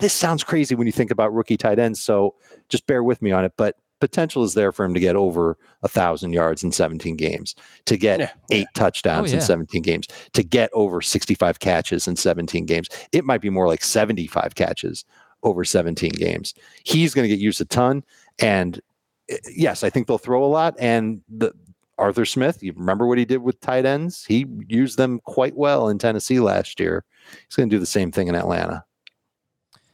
This 0.00 0.12
sounds 0.12 0.42
crazy 0.44 0.74
when 0.74 0.86
you 0.86 0.92
think 0.92 1.10
about 1.10 1.32
rookie 1.32 1.56
tight 1.56 1.78
ends, 1.78 2.00
so 2.02 2.34
just 2.68 2.86
bear 2.86 3.02
with 3.02 3.22
me 3.22 3.30
on 3.32 3.44
it. 3.44 3.52
But 3.56 3.76
potential 4.00 4.44
is 4.44 4.54
there 4.54 4.70
for 4.72 4.84
him 4.84 4.94
to 4.94 5.00
get 5.00 5.16
over 5.16 5.58
a 5.82 5.88
thousand 5.88 6.32
yards 6.32 6.62
in 6.62 6.70
17 6.70 7.16
games, 7.16 7.54
to 7.86 7.96
get 7.96 8.20
Yeah. 8.20 8.30
eight 8.52 8.68
touchdowns 8.74 9.32
Oh, 9.32 9.36
in 9.36 9.40
17 9.40 9.82
games, 9.82 10.06
to 10.34 10.42
get 10.44 10.70
over 10.72 11.00
65 11.02 11.58
catches 11.58 12.06
in 12.06 12.14
17 12.14 12.64
games. 12.64 12.88
It 13.10 13.24
might 13.24 13.40
be 13.40 13.50
more 13.50 13.66
like 13.66 13.82
75 13.82 14.54
catches 14.54 15.04
over 15.42 15.64
17 15.64 16.12
games. 16.12 16.54
He's 16.84 17.12
going 17.12 17.24
to 17.24 17.28
get 17.28 17.40
used 17.42 17.60
a 17.60 17.64
ton. 17.64 18.04
And 18.38 18.80
eh, 19.28 19.36
yes, 19.52 19.82
I 19.82 19.90
think 19.90 20.06
they'll 20.06 20.16
throw 20.18 20.44
a 20.44 20.46
lot. 20.46 20.76
And 20.78 21.20
the 21.28 21.52
Arthur 21.98 22.24
Smith, 22.24 22.62
you 22.62 22.72
remember 22.76 23.06
what 23.06 23.18
he 23.18 23.24
did 23.24 23.38
with 23.38 23.60
tight 23.60 23.84
ends? 23.84 24.24
He 24.24 24.46
used 24.68 24.98
them 24.98 25.20
quite 25.24 25.56
well 25.56 25.88
in 25.88 25.98
Tennessee 25.98 26.40
last 26.40 26.78
year. 26.78 27.04
He's 27.46 27.56
going 27.56 27.68
to 27.68 27.74
do 27.74 27.80
the 27.80 27.86
same 27.86 28.12
thing 28.12 28.28
in 28.28 28.34
Atlanta. 28.34 28.84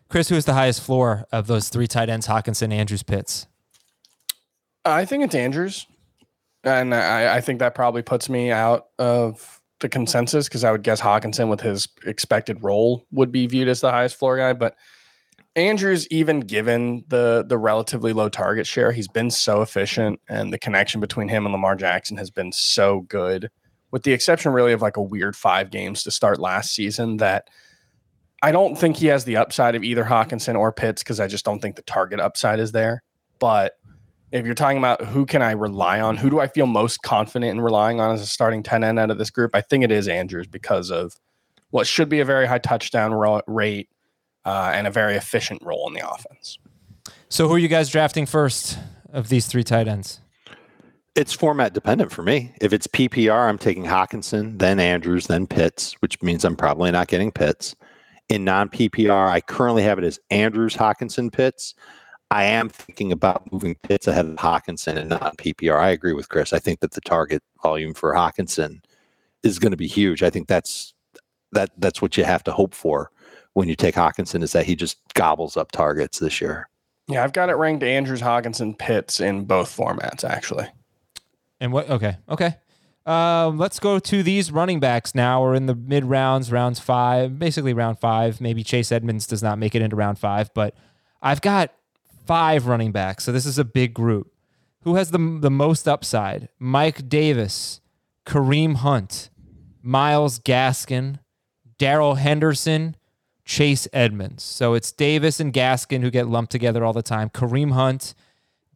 Chris, 0.08 0.28
who 0.28 0.36
is 0.36 0.44
the 0.44 0.54
highest 0.54 0.82
floor 0.82 1.24
of 1.32 1.46
those 1.46 1.68
three 1.68 1.86
tight 1.86 2.08
ends, 2.08 2.26
Hockenson, 2.26 2.72
Andrews, 2.72 3.02
Pitts? 3.02 3.46
I 4.84 5.04
think 5.04 5.24
it's 5.24 5.34
Andrews. 5.34 5.86
And 6.62 6.94
I, 6.94 7.36
I 7.36 7.40
think 7.40 7.58
that 7.58 7.74
probably 7.74 8.02
puts 8.02 8.28
me 8.28 8.50
out 8.50 8.88
of 8.98 9.60
the 9.80 9.88
consensus 9.88 10.48
because 10.48 10.64
I 10.64 10.72
would 10.72 10.82
guess 10.82 11.00
Hockenson 11.00 11.48
with 11.48 11.60
his 11.60 11.88
expected 12.06 12.62
role 12.62 13.04
would 13.12 13.32
be 13.32 13.46
viewed 13.46 13.68
as 13.68 13.80
the 13.80 13.90
highest 13.90 14.16
floor 14.16 14.36
guy. 14.36 14.52
But 14.52 14.76
Andrews, 15.56 16.08
even 16.08 16.40
given 16.40 17.04
the 17.08 17.44
the 17.46 17.58
relatively 17.58 18.12
low 18.12 18.28
target 18.28 18.66
share, 18.66 18.90
he's 18.90 19.08
been 19.08 19.30
so 19.30 19.62
efficient, 19.62 20.20
and 20.28 20.52
the 20.52 20.58
connection 20.58 21.00
between 21.00 21.28
him 21.28 21.46
and 21.46 21.52
Lamar 21.52 21.76
Jackson 21.76 22.16
has 22.16 22.30
been 22.30 22.50
so 22.50 23.02
good. 23.02 23.50
With 23.92 24.02
the 24.02 24.12
exception, 24.12 24.52
really, 24.52 24.72
of 24.72 24.82
like 24.82 24.96
a 24.96 25.02
weird 25.02 25.36
five 25.36 25.70
games 25.70 26.02
to 26.02 26.10
start 26.10 26.40
last 26.40 26.74
season, 26.74 27.18
that 27.18 27.48
I 28.42 28.50
don't 28.50 28.76
think 28.76 28.96
he 28.96 29.06
has 29.06 29.24
the 29.24 29.36
upside 29.36 29.76
of 29.76 29.84
either 29.84 30.04
Hockenson 30.04 30.58
or 30.58 30.72
Pitts 30.72 31.02
because 31.04 31.20
I 31.20 31.28
just 31.28 31.44
don't 31.44 31.60
think 31.60 31.76
the 31.76 31.82
target 31.82 32.18
upside 32.18 32.58
is 32.58 32.72
there. 32.72 33.04
But 33.38 33.74
if 34.32 34.44
you're 34.44 34.56
talking 34.56 34.78
about 34.78 35.04
who 35.04 35.24
can 35.24 35.40
I 35.40 35.52
rely 35.52 36.00
on, 36.00 36.16
who 36.16 36.28
do 36.28 36.40
I 36.40 36.48
feel 36.48 36.66
most 36.66 37.02
confident 37.02 37.52
in 37.52 37.60
relying 37.60 38.00
on 38.00 38.12
as 38.12 38.20
a 38.20 38.26
starting 38.26 38.64
10 38.64 38.82
end 38.82 38.98
out 38.98 39.12
of 39.12 39.18
this 39.18 39.30
group, 39.30 39.52
I 39.54 39.60
think 39.60 39.84
it 39.84 39.92
is 39.92 40.08
Andrews 40.08 40.48
because 40.48 40.90
of 40.90 41.14
what 41.70 41.86
should 41.86 42.08
be 42.08 42.18
a 42.18 42.24
very 42.24 42.46
high 42.46 42.58
touchdown 42.58 43.14
rate 43.46 43.88
uh, 44.44 44.72
and 44.74 44.86
a 44.86 44.90
very 44.90 45.14
efficient 45.14 45.62
role 45.62 45.86
in 45.88 45.94
the 45.94 46.08
offense. 46.08 46.58
So, 47.28 47.48
who 47.48 47.54
are 47.54 47.58
you 47.58 47.68
guys 47.68 47.88
drafting 47.88 48.26
first 48.26 48.78
of 49.12 49.28
these 49.28 49.46
three 49.46 49.64
tight 49.64 49.88
ends? 49.88 50.20
It's 51.14 51.32
format 51.32 51.72
dependent 51.72 52.10
for 52.10 52.22
me. 52.22 52.52
If 52.60 52.72
it's 52.72 52.86
PPR, 52.88 53.48
I'm 53.48 53.58
taking 53.58 53.84
Hockenson, 53.84 54.58
then 54.58 54.80
Andrews, 54.80 55.28
then 55.28 55.46
Pitts, 55.46 55.94
which 56.00 56.20
means 56.22 56.44
I'm 56.44 56.56
probably 56.56 56.90
not 56.90 57.06
getting 57.06 57.30
Pitts. 57.30 57.74
In 58.28 58.44
non 58.44 58.68
PPR, 58.68 59.28
I 59.28 59.40
currently 59.40 59.82
have 59.82 59.98
it 59.98 60.04
as 60.04 60.18
Andrews, 60.30 60.74
Hockenson, 60.74 61.32
Pitts. 61.32 61.74
I 62.30 62.44
am 62.44 62.68
thinking 62.68 63.12
about 63.12 63.52
moving 63.52 63.76
Pitts 63.82 64.08
ahead 64.08 64.26
of 64.26 64.36
Hockenson 64.36 64.96
and 64.96 65.10
non 65.10 65.36
PPR. 65.36 65.78
I 65.78 65.90
agree 65.90 66.14
with 66.14 66.28
Chris. 66.28 66.52
I 66.52 66.58
think 66.58 66.80
that 66.80 66.92
the 66.92 67.00
target 67.00 67.42
volume 67.62 67.94
for 67.94 68.12
Hockenson 68.12 68.80
is 69.44 69.58
going 69.58 69.70
to 69.70 69.76
be 69.76 69.86
huge. 69.86 70.22
I 70.22 70.30
think 70.30 70.48
that's 70.48 70.94
that 71.52 71.70
that's 71.78 72.02
what 72.02 72.16
you 72.16 72.24
have 72.24 72.42
to 72.44 72.52
hope 72.52 72.74
for 72.74 73.10
when 73.54 73.68
you 73.68 73.76
take 73.76 73.94
Hockenson 73.94 74.42
is 74.42 74.52
that 74.52 74.66
he 74.66 74.76
just 74.76 74.98
gobbles 75.14 75.56
up 75.56 75.72
targets 75.72 76.18
this 76.18 76.40
year. 76.40 76.68
Yeah, 77.08 77.22
I've 77.22 77.32
got 77.32 77.50
it 77.50 77.54
ranked 77.54 77.82
Andrews, 77.82 78.20
Hockenson, 78.20 78.78
Pitts 78.78 79.20
in 79.20 79.44
both 79.44 79.74
formats 79.74 80.24
actually. 80.24 80.66
And 81.60 81.72
what? 81.72 81.88
Okay, 81.88 82.16
okay. 82.28 82.56
Um, 83.06 83.58
let's 83.58 83.78
go 83.78 83.98
to 83.98 84.22
these 84.22 84.50
running 84.50 84.80
backs 84.80 85.14
now. 85.14 85.42
We're 85.42 85.54
in 85.54 85.66
the 85.66 85.74
mid 85.74 86.04
rounds, 86.04 86.50
rounds 86.50 86.80
five, 86.80 87.38
basically 87.38 87.74
round 87.74 87.98
five. 87.98 88.40
Maybe 88.40 88.64
Chase 88.64 88.90
Edmonds 88.90 89.26
does 89.26 89.42
not 89.42 89.58
make 89.58 89.74
it 89.74 89.82
into 89.82 89.96
round 89.96 90.18
five, 90.18 90.52
but 90.54 90.74
I've 91.20 91.42
got 91.42 91.72
five 92.26 92.66
running 92.66 92.92
backs. 92.92 93.24
So 93.24 93.32
this 93.32 93.46
is 93.46 93.58
a 93.58 93.64
big 93.64 93.92
group. 93.92 94.32
Who 94.82 94.96
has 94.96 95.10
the, 95.10 95.38
the 95.40 95.50
most 95.50 95.86
upside? 95.86 96.48
Mike 96.58 97.08
Davis, 97.08 97.80
Kareem 98.26 98.76
Hunt, 98.76 99.30
Myles 99.82 100.38
Gaskin, 100.38 101.20
Darrell 101.78 102.14
Henderson, 102.14 102.96
Chase 103.44 103.86
Edmonds. 103.92 104.42
So 104.42 104.74
it's 104.74 104.90
Davis 104.92 105.40
and 105.40 105.52
Gaskin 105.52 106.02
who 106.02 106.10
get 106.10 106.26
lumped 106.28 106.52
together 106.52 106.84
all 106.84 106.92
the 106.92 107.02
time. 107.02 107.28
Kareem 107.30 107.72
Hunt, 107.72 108.14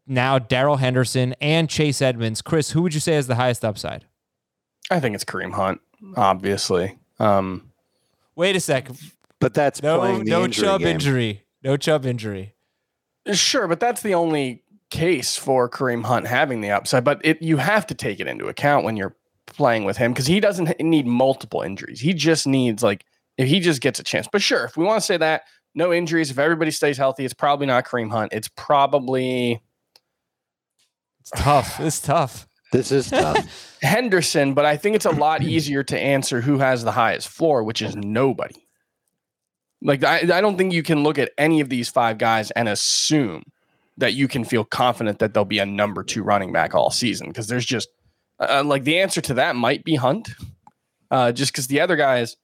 now 0.06 0.38
Darrell 0.38 0.76
Henderson, 0.76 1.34
and 1.40 1.68
Chase 1.70 2.02
Edmonds. 2.02 2.42
Chris, 2.42 2.72
who 2.72 2.82
would 2.82 2.94
you 2.94 3.00
say 3.00 3.14
has 3.14 3.26
the 3.26 3.34
highest 3.36 3.64
upside? 3.64 4.04
I 4.90 5.00
think 5.00 5.14
it's 5.14 5.24
Kareem 5.24 5.52
Hunt, 5.52 5.80
obviously. 6.16 6.98
Um, 7.18 7.70
Wait 8.36 8.56
a 8.56 8.60
sec. 8.60 8.88
But 9.40 9.54
that's 9.54 9.82
no 9.82 10.18
no 10.22 10.44
injury 10.44 10.64
Chubb 10.64 10.80
game. 10.80 10.88
injury. 10.88 11.42
No 11.62 11.76
Chubb 11.76 12.04
injury. 12.06 12.54
Sure, 13.32 13.68
but 13.68 13.80
that's 13.80 14.02
the 14.02 14.14
only 14.14 14.62
case 14.90 15.36
for 15.36 15.68
Kareem 15.68 16.04
Hunt 16.04 16.26
having 16.26 16.60
the 16.60 16.70
upside. 16.70 17.04
But 17.04 17.20
it 17.24 17.40
you 17.42 17.58
have 17.58 17.86
to 17.88 17.94
take 17.94 18.20
it 18.20 18.26
into 18.26 18.46
account 18.48 18.84
when 18.84 18.96
you're 18.96 19.14
playing 19.46 19.84
with 19.84 19.96
him 19.96 20.12
because 20.12 20.26
he 20.26 20.40
doesn't 20.40 20.78
need 20.80 21.06
multiple 21.06 21.62
injuries. 21.62 22.00
He 22.00 22.14
just 22.14 22.46
needs 22.46 22.82
like 22.82 23.04
if 23.38 23.48
he 23.48 23.60
just 23.60 23.80
gets 23.80 23.98
a 24.00 24.02
chance. 24.02 24.28
But 24.30 24.42
sure, 24.42 24.64
if 24.64 24.76
we 24.76 24.84
want 24.84 25.00
to 25.00 25.06
say 25.06 25.16
that, 25.16 25.44
no 25.74 25.92
injuries, 25.92 26.30
if 26.30 26.38
everybody 26.38 26.72
stays 26.72 26.98
healthy, 26.98 27.24
it's 27.24 27.32
probably 27.32 27.66
not 27.66 27.86
Kareem 27.86 28.10
Hunt. 28.10 28.32
It's 28.32 28.48
probably 28.48 29.62
It's 31.20 31.30
tough. 31.30 31.80
It's 31.80 32.00
tough. 32.00 32.46
This 32.72 32.92
is 32.92 33.08
tough. 33.08 33.78
Henderson, 33.82 34.52
but 34.54 34.66
I 34.66 34.76
think 34.76 34.96
it's 34.96 35.06
a 35.06 35.10
lot 35.10 35.42
easier 35.42 35.82
to 35.84 35.98
answer 35.98 36.40
who 36.40 36.58
has 36.58 36.84
the 36.84 36.92
highest 36.92 37.28
floor, 37.28 37.62
which 37.62 37.80
is 37.80 37.96
nobody. 37.96 38.66
Like 39.80 40.02
I, 40.04 40.18
I 40.20 40.40
don't 40.40 40.58
think 40.58 40.72
you 40.72 40.82
can 40.82 41.04
look 41.04 41.18
at 41.18 41.30
any 41.38 41.60
of 41.60 41.68
these 41.68 41.88
five 41.88 42.18
guys 42.18 42.50
and 42.50 42.68
assume 42.68 43.44
that 43.96 44.14
you 44.14 44.26
can 44.28 44.44
feel 44.44 44.64
confident 44.64 45.20
that 45.20 45.32
they'll 45.32 45.44
be 45.44 45.60
a 45.60 45.66
number 45.66 46.02
two 46.02 46.22
running 46.22 46.52
back 46.52 46.74
all 46.74 46.90
season 46.90 47.28
because 47.28 47.46
there's 47.46 47.64
just 47.64 47.88
uh, 48.40 48.62
like 48.64 48.84
the 48.84 48.98
answer 48.98 49.20
to 49.20 49.34
that 49.34 49.56
might 49.56 49.84
be 49.84 49.94
Hunt, 49.94 50.30
uh, 51.10 51.32
just 51.32 51.52
because 51.52 51.68
the 51.68 51.80
other 51.80 51.96
guys 51.96 52.36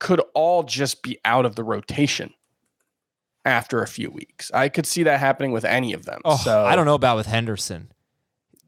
could 0.00 0.20
all 0.34 0.64
just 0.64 1.02
be 1.02 1.18
out 1.24 1.46
of 1.46 1.54
the 1.54 1.62
rotation 1.62 2.34
after 3.44 3.82
a 3.82 3.86
few 3.86 4.10
weeks. 4.10 4.50
I 4.52 4.68
could 4.68 4.86
see 4.86 5.02
that 5.04 5.20
happening 5.20 5.52
with 5.52 5.64
any 5.64 5.92
of 5.92 6.04
them. 6.04 6.20
Oh, 6.24 6.36
so 6.36 6.64
I 6.64 6.76
don't 6.76 6.84
know 6.86 6.94
about 6.94 7.16
with 7.16 7.26
Henderson. 7.26 7.92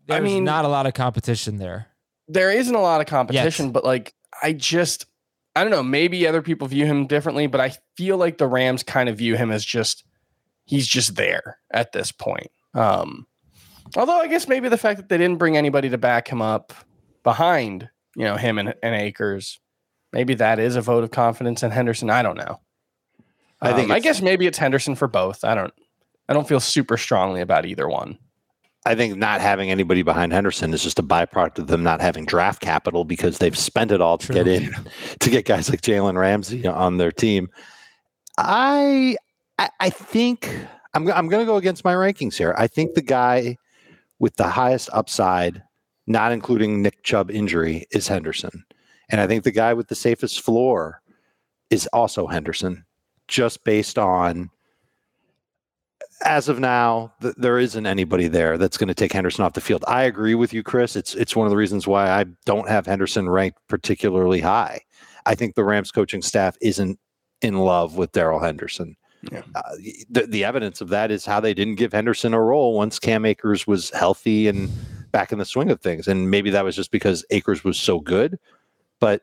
I 0.08 0.20
mean- 0.20 0.44
not 0.44 0.64
a 0.64 0.68
lot 0.68 0.86
of 0.86 0.94
competition 0.94 1.56
there. 1.56 1.88
there 2.28 2.50
isn't 2.50 2.74
a 2.74 2.80
lot 2.80 3.00
of 3.00 3.06
competition, 3.06 3.72
but 3.72 3.84
like 3.84 4.14
I 4.42 4.52
just 4.52 5.06
I 5.54 5.62
don't 5.64 5.70
know, 5.70 5.82
maybe 5.82 6.26
other 6.26 6.40
people 6.40 6.66
view 6.68 6.86
him 6.86 7.06
differently, 7.06 7.46
but 7.46 7.60
I 7.60 7.74
feel 7.96 8.16
like 8.16 8.38
the 8.38 8.46
Rams 8.46 8.82
kind 8.82 9.08
of 9.10 9.18
view 9.18 9.36
him 9.36 9.50
as 9.50 9.64
just 9.64 10.04
he's 10.64 10.86
just 10.88 11.16
there 11.16 11.58
at 11.70 11.92
this 11.92 12.10
point. 12.12 12.50
Um 12.74 13.26
although 13.96 14.18
I 14.18 14.28
guess 14.28 14.48
maybe 14.48 14.68
the 14.70 14.78
fact 14.78 14.98
that 14.98 15.08
they 15.10 15.18
didn't 15.18 15.38
bring 15.38 15.56
anybody 15.58 15.90
to 15.90 15.98
back 15.98 16.28
him 16.28 16.40
up 16.40 16.72
behind, 17.22 17.88
you 18.16 18.24
know, 18.24 18.36
him 18.36 18.58
and, 18.58 18.74
and 18.82 18.94
Akers, 18.94 19.60
maybe 20.12 20.34
that 20.34 20.58
is 20.58 20.76
a 20.76 20.80
vote 20.80 21.04
of 21.04 21.10
confidence 21.10 21.62
in 21.62 21.70
Henderson. 21.70 22.10
I 22.10 22.22
don't 22.22 22.36
know. 22.36 22.60
I 23.60 23.72
think 23.72 23.90
Um, 23.90 23.92
I 23.96 24.00
guess 24.00 24.20
maybe 24.20 24.46
it's 24.46 24.58
Henderson 24.58 24.94
for 24.94 25.08
both. 25.08 25.44
I 25.44 25.54
don't 25.54 25.72
I 26.28 26.32
don't 26.32 26.48
feel 26.48 26.60
super 26.60 26.96
strongly 26.96 27.40
about 27.40 27.66
either 27.66 27.88
one. 27.88 28.18
I 28.84 28.96
think 28.96 29.16
not 29.16 29.40
having 29.40 29.70
anybody 29.70 30.02
behind 30.02 30.32
Henderson 30.32 30.74
is 30.74 30.82
just 30.82 30.98
a 30.98 31.04
byproduct 31.04 31.58
of 31.60 31.66
them 31.68 31.84
not 31.84 32.00
having 32.00 32.24
draft 32.24 32.60
capital 32.60 33.04
because 33.04 33.38
they've 33.38 33.56
spent 33.56 33.92
it 33.92 34.00
all 34.00 34.18
to 34.18 34.26
True. 34.26 34.34
get 34.34 34.48
in 34.48 34.74
to 35.20 35.30
get 35.30 35.44
guys 35.44 35.70
like 35.70 35.82
Jalen 35.82 36.18
Ramsey 36.18 36.66
on 36.66 36.96
their 36.96 37.12
team. 37.12 37.48
I 38.38 39.16
I, 39.58 39.68
I 39.78 39.90
think 39.90 40.52
I'm 40.94 41.10
I'm 41.12 41.28
going 41.28 41.42
to 41.44 41.50
go 41.50 41.56
against 41.56 41.84
my 41.84 41.94
rankings 41.94 42.34
here. 42.34 42.54
I 42.58 42.66
think 42.66 42.94
the 42.94 43.02
guy 43.02 43.56
with 44.18 44.36
the 44.36 44.48
highest 44.48 44.88
upside, 44.92 45.62
not 46.06 46.32
including 46.32 46.82
Nick 46.82 47.02
Chubb 47.02 47.30
injury, 47.30 47.86
is 47.92 48.08
Henderson, 48.08 48.64
and 49.12 49.20
I 49.20 49.26
think 49.26 49.44
the 49.44 49.50
guy 49.52 49.74
with 49.74 49.88
the 49.88 49.94
safest 49.94 50.40
floor 50.40 51.02
is 51.70 51.86
also 51.92 52.26
Henderson, 52.26 52.84
just 53.28 53.62
based 53.62 53.98
on 53.98 54.50
as 56.24 56.48
of 56.48 56.60
now, 56.60 57.12
th- 57.20 57.34
there 57.36 57.58
isn't 57.58 57.86
anybody 57.86 58.28
there 58.28 58.56
that's 58.56 58.76
going 58.76 58.88
to 58.88 58.94
take 58.94 59.12
Henderson 59.12 59.44
off 59.44 59.54
the 59.54 59.60
field. 59.60 59.84
I 59.88 60.04
agree 60.04 60.34
with 60.34 60.52
you, 60.52 60.62
Chris. 60.62 60.96
It's 60.96 61.14
it's 61.14 61.36
one 61.36 61.46
of 61.46 61.50
the 61.50 61.56
reasons 61.56 61.86
why 61.86 62.08
I 62.08 62.24
don't 62.44 62.68
have 62.68 62.86
Henderson 62.86 63.28
ranked 63.28 63.58
particularly 63.68 64.40
high. 64.40 64.80
I 65.26 65.34
think 65.34 65.54
the 65.54 65.64
Rams 65.64 65.90
coaching 65.90 66.22
staff 66.22 66.56
isn't 66.60 66.98
in 67.42 67.58
love 67.58 67.96
with 67.96 68.12
Darrell 68.12 68.40
Henderson. 68.40 68.96
Yeah. 69.30 69.42
Uh, 69.54 69.62
the, 70.10 70.26
the 70.26 70.44
evidence 70.44 70.80
of 70.80 70.88
that 70.88 71.10
is 71.10 71.24
how 71.24 71.38
they 71.38 71.54
didn't 71.54 71.76
give 71.76 71.92
Henderson 71.92 72.34
a 72.34 72.40
role 72.40 72.74
once 72.74 72.98
Cam 72.98 73.24
Akers 73.24 73.66
was 73.66 73.90
healthy 73.90 74.48
and 74.48 74.68
back 75.12 75.30
in 75.30 75.38
the 75.38 75.44
swing 75.44 75.70
of 75.70 75.80
things. 75.80 76.08
And 76.08 76.30
maybe 76.30 76.50
that 76.50 76.64
was 76.64 76.74
just 76.74 76.90
because 76.90 77.24
Akers 77.30 77.62
was 77.62 77.78
so 77.78 78.00
good. 78.00 78.38
But 79.02 79.22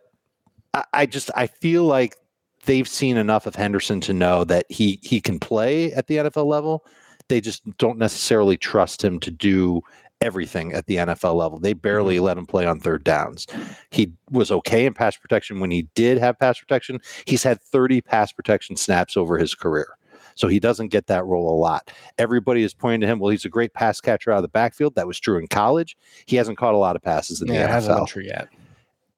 I, 0.74 0.84
I 0.92 1.06
just 1.06 1.32
I 1.38 1.48
feel 1.48 1.86
like 1.86 2.18
they've 2.66 2.88
seen 2.88 3.16
enough 3.16 3.48
of 3.48 3.56
Henderson 3.56 4.02
to 4.02 4.14
know 4.14 4.44
that 4.44 4.66
he 4.68 5.00
he 5.02 5.22
can 5.22 5.40
play 5.40 5.94
at 5.94 6.08
the 6.08 6.18
NFL 6.18 6.48
level. 6.48 6.86
They 7.30 7.40
just 7.40 7.64
don't 7.78 7.98
necessarily 7.98 8.58
trust 8.58 9.02
him 9.02 9.22
to 9.22 9.32
do 9.32 9.82
everything 10.20 10.74
at 10.74 10.86
the 10.88 10.98
NFL 10.98 11.36
level. 11.36 11.60
They 11.60 11.72
barely 11.72 12.16
mm-hmm. 12.16 12.26
let 12.26 12.38
him 12.38 12.46
play 12.46 12.66
on 12.66 12.82
third 12.82 13.06
downs. 13.06 13.48
He 13.90 14.12
was 14.30 14.52
okay 14.52 14.86
in 14.86 14.94
pass 14.94 15.16
protection 15.16 15.62
when 15.62 15.72
he 15.72 15.84
did 15.96 16.18
have 16.18 16.38
pass 16.38 16.60
protection. 16.60 17.00
He's 17.24 17.44
had 17.44 17.62
30 17.62 18.02
pass 18.02 18.34
protection 18.34 18.76
snaps 18.76 19.16
over 19.16 19.38
his 19.38 19.56
career. 19.56 19.88
So 20.36 20.50
he 20.50 20.60
doesn't 20.60 20.90
get 20.90 21.08
that 21.08 21.26
role 21.26 21.50
a 21.50 21.56
lot. 21.58 21.90
Everybody 22.18 22.64
is 22.64 22.74
pointing 22.74 23.00
to 23.02 23.08
him. 23.08 23.20
Well, 23.20 23.30
he's 23.30 23.46
a 23.46 23.50
great 23.50 23.74
pass 23.74 24.02
catcher 24.02 24.32
out 24.32 24.40
of 24.40 24.42
the 24.42 24.50
backfield. 24.50 24.96
That 24.96 25.08
was 25.08 25.22
true 25.22 25.38
in 25.38 25.48
college. 25.48 25.96
He 26.26 26.36
hasn't 26.36 26.58
caught 26.58 26.74
a 26.74 26.78
lot 26.78 26.98
of 26.98 27.02
passes 27.02 27.42
in 27.42 27.48
Yeah, 27.48 27.68
the 27.68 27.72
hasn't 27.72 27.98
NFL. 27.98 28.08
true 28.08 28.24
yet. 28.24 28.50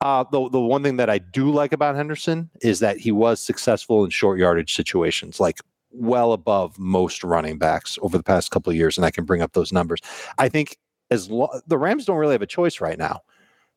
Uh, 0.02 0.24
the 0.32 0.50
the 0.50 0.60
one 0.60 0.82
thing 0.82 0.98
that 0.98 1.10
I 1.10 1.20
do 1.20 1.52
like 1.52 1.74
about 1.74 1.96
Henderson 1.96 2.50
is 2.62 2.80
that 2.80 2.98
he 2.98 3.12
was 3.12 3.40
successful 3.40 4.04
in 4.04 4.10
short 4.10 4.40
yardage 4.40 4.76
situations, 4.76 5.40
like 5.40 5.60
well 5.92 6.34
above 6.34 6.80
most 6.80 7.24
running 7.24 7.58
backs 7.58 8.00
over 8.02 8.18
the 8.18 8.24
past 8.24 8.50
couple 8.52 8.72
of 8.72 8.76
years, 8.76 8.98
and 8.98 9.06
I 9.06 9.12
can 9.12 9.26
bring 9.26 9.42
up 9.42 9.54
those 9.54 9.72
numbers. 9.72 10.00
I 10.38 10.50
think 10.50 10.78
as 11.12 11.30
lo- 11.30 11.62
the 11.68 11.78
Rams 11.78 12.06
don't 12.06 12.18
really 12.18 12.34
have 12.34 12.42
a 12.42 12.48
choice 12.48 12.82
right 12.82 12.98
now. 12.98 13.22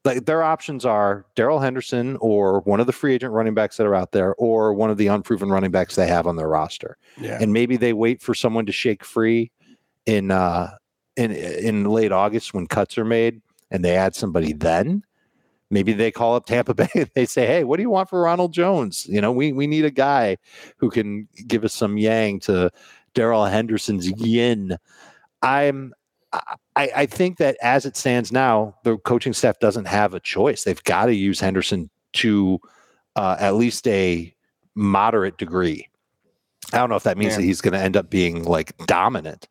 Like 0.05 0.27
their 0.27 0.43
options 0.43 0.85
are 0.85 1.25
Darrell 1.35 1.61
Henderson 1.61 2.17
or 2.21 2.61
one 2.61 2.79
of 2.79 2.87
the 2.87 2.93
free 2.93 3.15
agent 3.15 3.33
running 3.33 3.55
backs 3.55 3.79
that 3.79 3.87
are 3.87 3.95
out 3.95 4.13
there, 4.13 4.35
or 4.35 4.75
one 4.75 4.91
of 4.91 4.99
the 4.99 5.07
unproven 5.07 5.49
running 5.51 5.71
backs 5.71 5.97
they 5.97 6.07
have 6.07 6.27
on 6.27 6.37
their 6.37 6.49
roster. 6.49 6.99
Yeah. 7.19 7.39
And 7.41 7.53
maybe 7.55 7.77
they 7.79 7.95
wait 7.95 8.21
for 8.21 8.35
someone 8.35 8.67
to 8.67 8.73
shake 8.73 9.05
free 9.05 9.51
in 10.07 10.31
uh 10.31 10.71
in 11.17 11.33
in 11.33 11.85
late 11.85 12.13
August 12.13 12.53
when 12.55 12.67
cuts 12.67 12.99
are 12.99 13.05
made, 13.05 13.41
and 13.71 13.85
they 13.85 13.97
add 13.97 14.15
somebody 14.15 14.53
then. 14.53 15.03
Maybe 15.71 15.93
they 15.93 16.11
call 16.11 16.35
up 16.37 16.47
Tampa 16.47 16.75
Bay 16.75 16.89
and 16.95 17.11
they 17.15 17.27
say, 17.27 17.47
"Hey, 17.47 17.65
what 17.65 17.77
do 17.77 17.83
you 17.83 17.91
want 17.91 18.09
for 18.11 18.21
Ronald 18.21 18.53
Jones? 18.53 19.07
You 19.07 19.21
know, 19.21 19.33
we 19.33 19.53
we 19.53 19.67
need 19.67 19.85
a 19.85 19.91
guy 19.91 20.37
who 20.77 20.91
can 20.91 21.29
give 21.47 21.65
us 21.65 21.73
some 21.75 21.99
yang 21.99 22.41
to 22.41 22.71
Darrell 23.15 23.45
Henderson's 23.47 24.09
yin." 24.21 24.77
I'm 25.43 25.93
I, 26.77 26.91
I 26.97 27.07
think 27.07 27.39
that 27.39 27.57
as 27.63 27.87
it 27.87 27.97
stands 27.97 28.33
now, 28.33 28.75
the 28.83 28.97
coaching 28.99 29.33
staff 29.33 29.59
doesn't 29.61 29.85
have 29.87 30.15
a 30.15 30.21
choice. 30.21 30.65
They've 30.65 30.83
got 30.85 31.07
to 31.07 31.15
use 31.15 31.39
Henderson 31.39 31.91
to 32.15 32.59
uh, 33.15 33.37
at 33.39 33.55
least 33.55 33.87
a 33.87 34.35
moderate 34.75 35.39
degree. 35.39 35.89
I 36.73 36.79
don't 36.79 36.89
know 36.91 36.97
if 36.97 37.05
that 37.05 37.17
means 37.19 37.33
Yeah. 37.33 37.39
that 37.39 37.45
he's 37.45 37.61
going 37.61 37.75
to 37.75 37.79
end 37.79 37.97
up 37.97 38.11
being 38.11 38.43
like 38.45 38.77
dominant, 38.87 39.47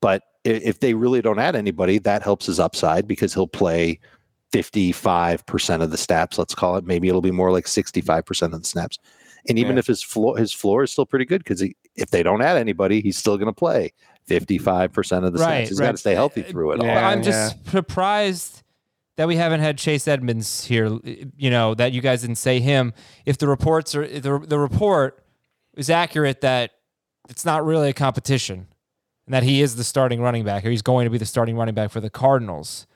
but 0.00 0.22
if 0.44 0.78
they 0.80 0.94
really 0.94 1.20
don't 1.20 1.38
add 1.40 1.56
anybody, 1.56 1.98
that 1.98 2.22
helps 2.22 2.46
his 2.46 2.60
upside 2.60 3.08
because 3.08 3.34
he'll 3.34 3.48
play 3.48 3.98
55% 4.52 5.82
of 5.82 5.90
the 5.90 5.96
snaps, 5.96 6.38
let's 6.38 6.54
call 6.54 6.76
it. 6.76 6.84
Maybe 6.84 7.08
it'll 7.08 7.20
be 7.20 7.30
more 7.30 7.52
like 7.52 7.66
65% 7.66 8.52
of 8.52 8.62
the 8.62 8.66
snaps. 8.68 8.98
And 9.48 9.58
even 9.58 9.76
Yeah. 9.76 9.80
if 9.80 9.86
his 9.86 10.02
floor 10.02 10.36
his 10.36 10.52
floor 10.52 10.82
is 10.82 10.92
still 10.92 11.06
pretty 11.06 11.24
good 11.24 11.42
because 11.42 11.62
if 11.96 12.10
they 12.10 12.22
don't 12.22 12.42
add 12.42 12.56
anybody, 12.56 13.00
he's 13.00 13.16
still 13.16 13.36
going 13.38 13.46
to 13.46 13.52
play 13.52 13.92
55% 14.28 15.24
of 15.24 15.32
the 15.32 15.38
Right, 15.38 15.66
snaps. 15.66 15.68
He's 15.70 15.80
got 15.80 15.92
to 15.92 15.96
stay 15.96 16.14
healthy 16.14 16.42
through 16.42 16.72
it 16.72 16.80
all. 16.80 16.90
I'm 16.90 17.22
just 17.22 17.56
surprised 17.70 18.62
that 19.16 19.26
we 19.26 19.36
haven't 19.36 19.60
had 19.60 19.78
Chase 19.78 20.06
Edmonds 20.06 20.64
here. 20.66 20.98
You 21.36 21.50
know 21.50 21.74
that 21.74 21.92
you 21.92 22.00
guys 22.00 22.20
didn't 22.20 22.36
say 22.36 22.60
him. 22.60 22.92
If 23.24 23.38
the 23.38 23.48
reports 23.48 23.94
are 23.94 24.06
the 24.06 24.38
the 24.38 24.58
report 24.58 25.24
is 25.74 25.88
accurate 25.88 26.42
that 26.42 26.72
it's 27.28 27.44
not 27.44 27.64
really 27.64 27.88
a 27.88 27.92
competition 27.94 28.66
and 29.26 29.34
that 29.34 29.42
he 29.42 29.62
is 29.62 29.76
the 29.76 29.84
starting 29.84 30.20
running 30.20 30.44
back 30.44 30.66
or 30.66 30.70
he's 30.70 30.82
going 30.82 31.04
to 31.04 31.10
be 31.10 31.18
the 31.18 31.24
starting 31.26 31.56
running 31.56 31.74
back 31.74 31.90
for 31.90 32.00
the 32.00 32.10
Cardinals. 32.10 32.86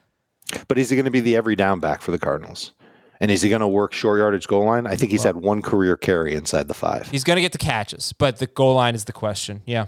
But 0.68 0.78
is 0.78 0.90
he 0.90 0.96
going 0.96 1.04
to 1.04 1.10
be 1.10 1.20
the 1.20 1.36
every 1.36 1.56
down 1.56 1.80
back 1.80 2.02
for 2.02 2.10
the 2.10 2.18
Cardinals? 2.18 2.72
And 3.20 3.30
is 3.30 3.42
he 3.42 3.48
going 3.48 3.60
to 3.60 3.68
work 3.68 3.92
short 3.92 4.18
yardage 4.18 4.46
goal 4.46 4.66
line? 4.66 4.86
I 4.86 4.96
think 4.96 5.10
he's 5.10 5.22
had 5.22 5.36
one 5.36 5.62
career 5.62 5.96
carry 5.96 6.34
inside 6.34 6.68
the 6.68 6.74
five. 6.74 7.08
He's 7.10 7.24
going 7.24 7.36
to 7.36 7.42
get 7.42 7.52
the 7.52 7.58
catches, 7.58 8.12
but 8.12 8.38
the 8.38 8.46
goal 8.46 8.74
line 8.74 8.94
is 8.94 9.04
the 9.04 9.12
question. 9.12 9.62
Yeah. 9.64 9.86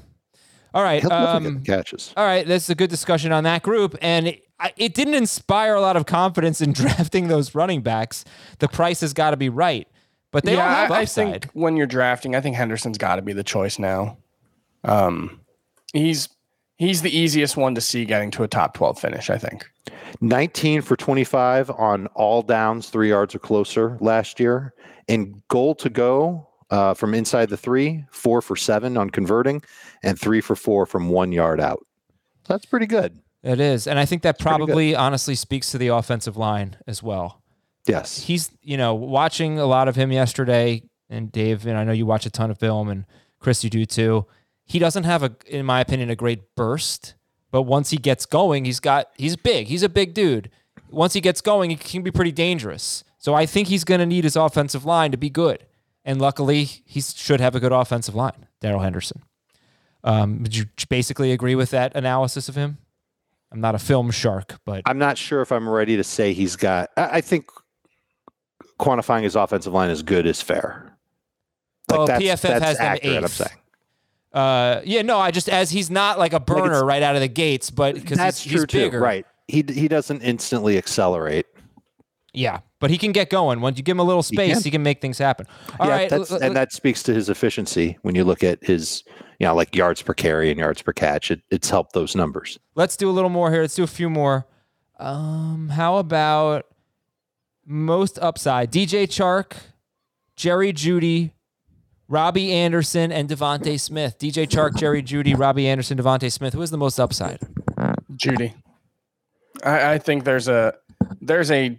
All 0.72 0.82
right. 0.82 1.02
He'll 1.02 1.12
um, 1.12 1.42
get 1.42 1.64
the 1.64 1.72
catches. 1.72 2.12
All 2.16 2.24
right. 2.24 2.46
That's 2.46 2.70
a 2.70 2.74
good 2.74 2.90
discussion 2.90 3.32
on 3.32 3.44
that 3.44 3.62
group, 3.62 3.96
and 4.00 4.28
it, 4.28 4.44
it 4.76 4.94
didn't 4.94 5.14
inspire 5.14 5.74
a 5.74 5.80
lot 5.80 5.96
of 5.96 6.06
confidence 6.06 6.60
in 6.60 6.72
drafting 6.74 7.28
those 7.28 7.54
running 7.54 7.82
backs. 7.82 8.24
The 8.58 8.68
price 8.68 9.00
has 9.00 9.12
got 9.12 9.30
to 9.30 9.36
be 9.36 9.48
right, 9.48 9.88
but 10.30 10.44
they 10.44 10.56
all 10.56 10.68
have 10.68 10.90
I, 10.90 11.00
I 11.00 11.04
think 11.06 11.46
when 11.52 11.76
you're 11.76 11.86
drafting, 11.86 12.34
I 12.34 12.40
think 12.40 12.56
Henderson's 12.56 12.98
got 12.98 13.16
to 13.16 13.22
be 13.22 13.32
the 13.32 13.44
choice 13.44 13.78
now. 13.78 14.18
Um, 14.84 15.40
he's 15.92 16.28
he's 16.76 17.02
the 17.02 17.16
easiest 17.16 17.56
one 17.56 17.74
to 17.74 17.80
see 17.80 18.04
getting 18.04 18.30
to 18.32 18.44
a 18.44 18.48
top 18.48 18.74
twelve 18.74 18.98
finish. 18.98 19.30
I 19.30 19.38
think. 19.38 19.66
19 20.20 20.82
for 20.82 20.96
25 20.96 21.70
on 21.70 22.06
all 22.08 22.42
downs, 22.42 22.90
three 22.90 23.08
yards 23.08 23.34
or 23.34 23.38
closer 23.38 23.96
last 24.00 24.40
year. 24.40 24.74
And 25.08 25.42
goal 25.48 25.74
to 25.76 25.88
go 25.88 26.48
uh, 26.70 26.94
from 26.94 27.14
inside 27.14 27.48
the 27.48 27.56
three, 27.56 28.04
four 28.10 28.42
for 28.42 28.56
seven 28.56 28.96
on 28.96 29.10
converting, 29.10 29.62
and 30.02 30.18
three 30.18 30.40
for 30.40 30.56
four 30.56 30.86
from 30.86 31.08
one 31.08 31.32
yard 31.32 31.60
out. 31.60 31.84
That's 32.48 32.66
pretty 32.66 32.86
good. 32.86 33.20
It 33.42 33.60
is. 33.60 33.86
And 33.86 33.98
I 33.98 34.04
think 34.04 34.22
that 34.22 34.38
good. 34.38 34.44
probably 34.44 34.94
honestly 34.94 35.34
speaks 35.34 35.70
to 35.70 35.78
the 35.78 35.88
offensive 35.88 36.36
line 36.36 36.76
as 36.86 37.02
well. 37.02 37.42
Yes. 37.86 38.24
He's, 38.24 38.50
you 38.62 38.76
know, 38.76 38.94
watching 38.94 39.58
a 39.58 39.66
lot 39.66 39.86
of 39.86 39.94
him 39.94 40.10
yesterday, 40.10 40.82
and 41.08 41.30
Dave, 41.30 41.66
and 41.66 41.78
I 41.78 41.84
know 41.84 41.92
you 41.92 42.06
watch 42.06 42.26
a 42.26 42.30
ton 42.30 42.50
of 42.50 42.58
film, 42.58 42.88
and 42.88 43.04
Chris, 43.38 43.62
you 43.62 43.70
do 43.70 43.84
too. 43.84 44.26
He 44.64 44.80
doesn't 44.80 45.04
have 45.04 45.22
a, 45.22 45.36
in 45.46 45.64
my 45.64 45.80
opinion, 45.80 46.10
a 46.10 46.16
great 46.16 46.56
burst, 46.56 47.14
but 47.56 47.62
once 47.62 47.88
he 47.88 47.96
gets 47.96 48.26
going, 48.26 48.66
he's 48.66 48.80
got, 48.80 49.08
he's 49.16 49.34
big. 49.34 49.68
He's 49.68 49.82
a 49.82 49.88
big 49.88 50.12
dude. 50.12 50.50
Once 50.90 51.14
he 51.14 51.22
gets 51.22 51.40
going, 51.40 51.70
he 51.70 51.76
can 51.76 52.02
be 52.02 52.10
pretty 52.10 52.30
dangerous. 52.30 53.02
So 53.16 53.32
I 53.32 53.46
think 53.46 53.68
he's 53.68 53.82
going 53.82 54.00
to 54.00 54.04
need 54.04 54.24
his 54.24 54.36
offensive 54.36 54.84
line 54.84 55.10
to 55.12 55.16
be 55.16 55.30
good. 55.30 55.64
And 56.04 56.20
luckily, 56.20 56.64
he 56.64 57.00
should 57.00 57.40
have 57.40 57.54
a 57.54 57.60
good 57.60 57.72
offensive 57.72 58.14
line, 58.14 58.46
Darrell 58.60 58.80
Henderson. 58.80 59.22
Um, 60.04 60.42
would 60.42 60.54
you 60.54 60.66
basically 60.90 61.32
agree 61.32 61.54
with 61.54 61.70
that 61.70 61.96
analysis 61.96 62.50
of 62.50 62.56
him? 62.56 62.76
I'm 63.50 63.62
not 63.62 63.74
a 63.74 63.78
film 63.78 64.10
shark, 64.10 64.60
but 64.66 64.82
I'm 64.84 64.98
not 64.98 65.16
sure 65.16 65.40
if 65.40 65.50
I'm 65.50 65.66
ready 65.66 65.96
to 65.96 66.04
say 66.04 66.34
he's 66.34 66.56
got, 66.56 66.90
I, 66.94 67.08
I 67.10 67.20
think 67.22 67.46
quantifying 68.78 69.22
his 69.22 69.34
offensive 69.34 69.72
line 69.72 69.88
as 69.88 70.02
good 70.02 70.26
is 70.26 70.42
fair. 70.42 70.94
Well, 71.88 72.06
PFF 72.06 72.60
has 72.60 72.76
them 72.76 72.86
accurate, 72.86 73.22
I'm 73.22 73.28
saying. 73.28 73.50
Uh, 74.32 74.80
yeah, 74.84 75.02
no, 75.02 75.18
I 75.18 75.30
just 75.30 75.48
as 75.48 75.70
he's 75.70 75.90
not 75.90 76.18
like 76.18 76.32
a 76.32 76.40
burner 76.40 76.66
it's- 76.66 76.82
right 76.82 77.02
out 77.02 77.14
of 77.14 77.20
the 77.22 77.28
gates, 77.28 77.70
but 77.70 77.94
because 77.94 78.18
That's 78.18 78.40
he's, 78.42 78.52
true 78.52 78.60
he's 78.62 78.66
bigger, 78.84 78.98
too. 78.98 79.04
Right. 79.04 79.26
He, 79.48 79.64
he 79.68 79.88
doesn't 79.88 80.22
instantly 80.22 80.76
accelerate. 80.76 81.46
Yeah, 82.34 82.60
but 82.80 82.90
he 82.90 82.98
can 82.98 83.12
get 83.12 83.30
going 83.30 83.60
once 83.62 83.78
you 83.78 83.82
give 83.84 83.94
him 83.94 84.00
a 84.00 84.04
little 84.04 84.22
space. 84.22 84.54
can. 84.56 84.62
He 84.62 84.70
can, 84.70 84.82
make 84.82 85.00
things 85.00 85.16
happen. 85.16 85.46
All 85.80 85.86
yeah, 85.86 85.92
right, 85.94 86.10
that's, 86.10 86.30
l- 86.30 86.36
l- 86.36 86.42
and 86.42 86.54
that 86.54 86.70
speaks 86.72 87.02
to 87.04 87.14
his 87.14 87.30
efficiency 87.30 87.96
when 88.02 88.14
you 88.14 88.24
look 88.24 88.44
at 88.44 88.62
his, 88.62 89.04
you 89.40 89.46
know, 89.46 89.54
like 89.54 89.74
yards 89.74 90.02
per 90.02 90.12
carry 90.12 90.50
and 90.50 90.58
yards 90.58 90.82
per 90.82 90.92
catch. 90.92 91.30
It, 91.30 91.40
it's 91.50 91.70
helped 91.70 91.94
those 91.94 92.14
numbers. 92.14 92.58
let's 92.74 92.96
do 92.96 93.08
a 93.08 93.12
little 93.12 93.30
more 93.30 93.50
here. 93.52 93.62
Let's 93.62 93.74
do 93.76 93.84
a 93.84 93.86
few 93.86 94.10
more. 94.10 94.46
Um, 94.98 95.70
how 95.70 95.96
about 95.96 96.66
most 97.64 98.18
upside? 98.18 98.70
DJ 98.70 99.04
Chark, 99.06 99.54
Jerry 100.34 100.72
Jeudy, 100.74 101.30
Robbie 102.08 102.52
Anderson, 102.52 103.10
and 103.10 103.28
DeVonta 103.28 103.78
Smith. 103.80 104.18
DJ 104.18 104.46
Chark, 104.46 104.76
Jerry 104.76 105.02
Jeudy, 105.02 105.36
Robbie 105.36 105.66
Anderson, 105.66 105.98
DeVonta 105.98 106.30
Smith. 106.30 106.54
Who 106.54 106.62
is 106.62 106.70
the 106.70 106.78
most 106.78 107.00
upside? 107.00 107.40
Jeudy. 108.16 108.54
I, 109.64 109.94
I 109.94 109.98
think 109.98 110.24
there's 110.24 110.48
a 110.48 110.74
there's 111.20 111.50
a 111.50 111.78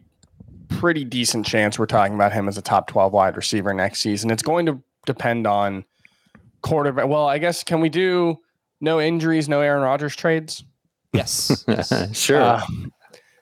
pretty 0.70 1.04
decent 1.04 1.46
chance 1.46 1.80
we're 1.80 1.86
talking 1.86 2.14
about 2.14 2.34
him 2.34 2.48
as 2.48 2.58
a 2.58 2.62
top 2.62 2.88
12 2.88 3.14
wide 3.14 3.36
receiver 3.36 3.74
next 3.74 4.02
season. 4.02 4.30
It's 4.30 4.44
going 4.44 4.66
to 4.66 4.82
depend 5.06 5.48
on 5.48 5.86
quarterback. 6.62 7.08
Well, 7.08 7.28
I 7.28 7.38
guess 7.38 7.64
can 7.64 7.80
we 7.80 7.90
do 7.90 8.40
no 8.82 9.00
injuries, 9.00 9.48
no 9.48 9.62
Aaron 9.62 9.82
Rodgers 9.82 10.16
trades? 10.16 10.64
Yes. 11.14 11.64
yes. 11.68 12.18
sure. 12.18 12.42
Uh, 12.42 12.62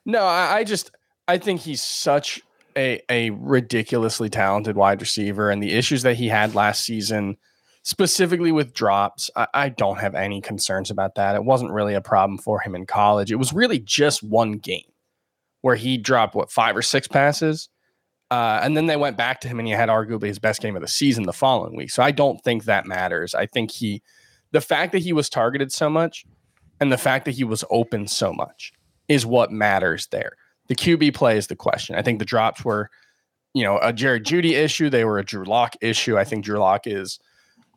no, 0.06 0.24
I, 0.24 0.58
I 0.58 0.64
just 0.64 0.92
I 1.28 1.38
think 1.38 1.62
he's 1.62 1.82
such 1.82 2.42
a 2.78 3.02
a 3.10 3.30
ridiculously 3.32 4.30
talented 4.30 4.76
wide 4.76 5.02
receiver, 5.02 5.50
and 5.50 5.62
the 5.62 5.74
issues 5.74 6.04
that 6.04 6.16
he 6.16 6.28
had 6.28 6.56
last 6.56 6.84
season, 6.86 7.38
specifically 7.84 8.52
with 8.52 8.74
drops, 8.74 9.30
I, 9.36 9.48
I 9.54 9.70
don't 9.70 10.00
have 10.00 10.16
any 10.16 10.42
concerns 10.42 10.90
about 10.90 11.16
that. 11.16 11.36
It 11.36 11.44
wasn't 11.44 11.72
really 11.72 11.94
a 11.94 12.02
problem 12.02 12.38
for 12.38 12.60
him 12.60 12.76
in 12.76 12.86
college. 12.86 13.32
It 13.32 13.36
was 13.36 13.54
really 13.54 13.80
just 13.80 14.24
one 14.24 14.54
game 14.54 14.92
where 15.62 15.76
he 15.76 15.98
dropped 15.98 16.36
what 16.36 16.52
five 16.52 16.76
or 16.78 16.82
six 16.82 17.08
passes. 17.08 17.70
Uh, 18.32 18.60
and 18.64 18.76
then 18.76 18.88
they 18.88 18.98
went 18.98 19.18
back 19.18 19.40
to 19.42 19.48
him, 19.48 19.60
and 19.60 19.68
he 19.68 19.74
had 19.74 19.90
arguably 19.90 20.28
his 20.28 20.40
best 20.40 20.62
game 20.62 20.76
of 20.76 20.82
the 20.82 20.88
season 20.88 21.24
the 21.24 21.34
following 21.34 21.76
week. 21.76 21.92
So 21.92 22.02
I 22.02 22.12
don't 22.12 22.42
think 22.44 22.64
that 22.64 22.88
matters. 22.88 23.36
I 23.36 23.46
think 23.46 23.72
he, 23.72 24.02
the 24.52 24.62
fact 24.62 24.92
that 24.94 25.04
he 25.04 25.14
was 25.14 25.30
targeted 25.30 25.72
so 25.72 25.90
much, 25.90 26.26
and 26.80 26.92
the 26.92 26.98
fact 26.98 27.26
that 27.26 27.36
he 27.36 27.44
was 27.44 27.64
open 27.70 28.08
so 28.08 28.34
much 28.34 28.74
is 29.08 29.26
what 29.26 29.52
matters 29.52 30.08
there. 30.08 30.34
The 30.68 30.76
QB 30.76 31.14
play 31.14 31.38
is 31.38 31.48
the 31.48 31.56
question. 31.56 31.96
I 31.96 32.02
think 32.02 32.20
the 32.20 32.26
drops 32.26 32.66
were, 32.66 32.90
you 33.54 33.64
know, 33.64 33.80
a 33.82 33.94
Jared 33.94 34.26
Jeudy 34.26 34.54
issue. 34.54 34.90
They 34.90 35.06
were 35.06 35.20
a 35.20 35.26
Drew 35.26 35.46
Lock 35.46 35.76
issue. 35.82 36.18
I 36.18 36.24
think 36.24 36.46
Drew 36.46 36.60
Lock 36.60 36.88
is 36.88 37.20